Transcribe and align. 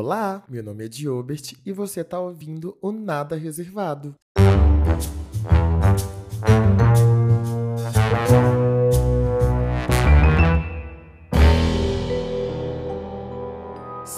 Olá, 0.00 0.44
meu 0.48 0.62
nome 0.62 0.84
é 0.84 0.88
Diobert 0.88 1.54
e 1.66 1.72
você 1.72 2.02
está 2.02 2.20
ouvindo 2.20 2.78
o 2.80 2.92
Nada 2.92 3.34
Reservado. 3.34 4.14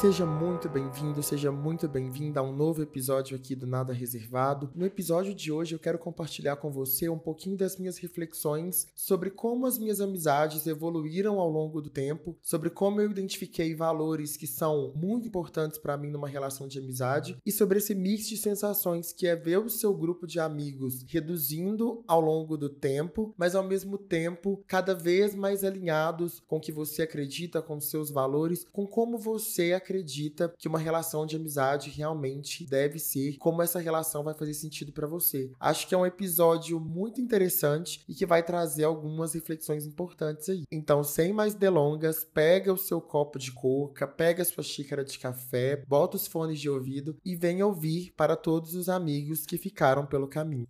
Seja 0.01 0.25
muito 0.25 0.67
bem-vindo, 0.67 1.23
seja 1.23 1.53
muito 1.53 1.87
bem-vinda 1.87 2.41
a 2.41 2.43
um 2.43 2.57
novo 2.57 2.81
episódio 2.81 3.37
aqui 3.37 3.55
do 3.55 3.67
Nada 3.67 3.93
Reservado. 3.93 4.71
No 4.75 4.87
episódio 4.87 5.35
de 5.35 5.53
hoje 5.53 5.75
eu 5.75 5.79
quero 5.79 5.99
compartilhar 5.99 6.57
com 6.57 6.71
você 6.71 7.07
um 7.11 7.19
pouquinho 7.19 7.55
das 7.55 7.77
minhas 7.77 7.99
reflexões 7.99 8.87
sobre 8.95 9.29
como 9.29 9.67
as 9.67 9.79
minhas 9.79 10.01
amizades 10.01 10.67
evoluíram 10.67 11.39
ao 11.39 11.51
longo 11.51 11.83
do 11.83 11.91
tempo, 11.91 12.35
sobre 12.41 12.71
como 12.71 12.99
eu 12.99 13.11
identifiquei 13.11 13.75
valores 13.75 14.39
que 14.39 14.47
são 14.47 14.91
muito 14.97 15.29
importantes 15.29 15.79
para 15.79 15.99
mim 15.99 16.09
numa 16.09 16.27
relação 16.27 16.67
de 16.67 16.79
amizade 16.79 17.37
e 17.45 17.53
sobre 17.53 17.77
esse 17.77 17.95
mix 17.95 18.27
de 18.27 18.39
sensações 18.39 19.13
que 19.13 19.27
é 19.27 19.37
ver 19.37 19.59
o 19.59 19.69
seu 19.69 19.93
grupo 19.93 20.27
de 20.27 20.41
amigos 20.41 21.05
reduzindo 21.07 22.03
ao 22.09 22.23
longo 22.23 22.57
do 22.57 22.71
tempo, 22.71 23.35
mas 23.37 23.55
ao 23.55 23.63
mesmo 23.63 23.99
tempo 23.99 24.65
cada 24.67 24.95
vez 24.95 25.35
mais 25.35 25.63
alinhados 25.63 26.43
com 26.49 26.57
o 26.57 26.61
que 26.61 26.73
você 26.73 27.03
acredita, 27.03 27.61
com 27.61 27.79
seus 27.79 28.11
valores, 28.11 28.67
com 28.73 28.87
como 28.87 29.19
você 29.19 29.75
acredita 29.75 29.90
acredita 29.91 30.53
que 30.57 30.69
uma 30.69 30.79
relação 30.79 31.27
de 31.27 31.35
amizade 31.35 31.91
realmente 31.91 32.65
deve 32.65 32.99
ser, 32.99 33.37
como 33.39 33.61
essa 33.61 33.81
relação 33.81 34.23
vai 34.23 34.35
fazer 34.35 34.55
sentido 34.55 34.93
para 34.93 35.07
você. 35.07 35.51
Acho 35.59 35.89
que 35.89 35.95
é 35.95 35.99
um 35.99 36.07
episódio 36.07 36.79
muito 36.79 37.21
interessante 37.21 38.05
e 38.09 38.15
que 38.15 38.25
vai 38.25 38.43
trazer 38.43 38.85
algumas 38.85 39.35
reflexões 39.35 39.85
importantes 39.85 40.49
aí. 40.49 40.63
Então, 40.71 41.03
sem 41.03 41.33
mais 41.33 41.55
delongas, 41.55 42.25
pega 42.25 42.73
o 42.73 42.79
seu 42.79 43.01
copo 43.01 43.39
de 43.39 43.53
coca, 43.53 44.07
pega 44.07 44.43
a 44.43 44.47
sua 44.47 44.63
xícara 44.63 45.05
de 45.05 45.19
café, 45.19 45.83
bota 45.89 46.17
os 46.17 46.27
fones 46.27 46.61
de 46.61 46.71
ouvido 46.71 47.17
e 47.25 47.35
venha 47.35 47.67
ouvir 47.67 48.13
para 48.17 48.37
todos 48.37 48.75
os 48.75 48.89
amigos 48.89 49.45
que 49.45 49.59
ficaram 49.59 50.07
pelo 50.07 50.29
caminho. 50.29 50.69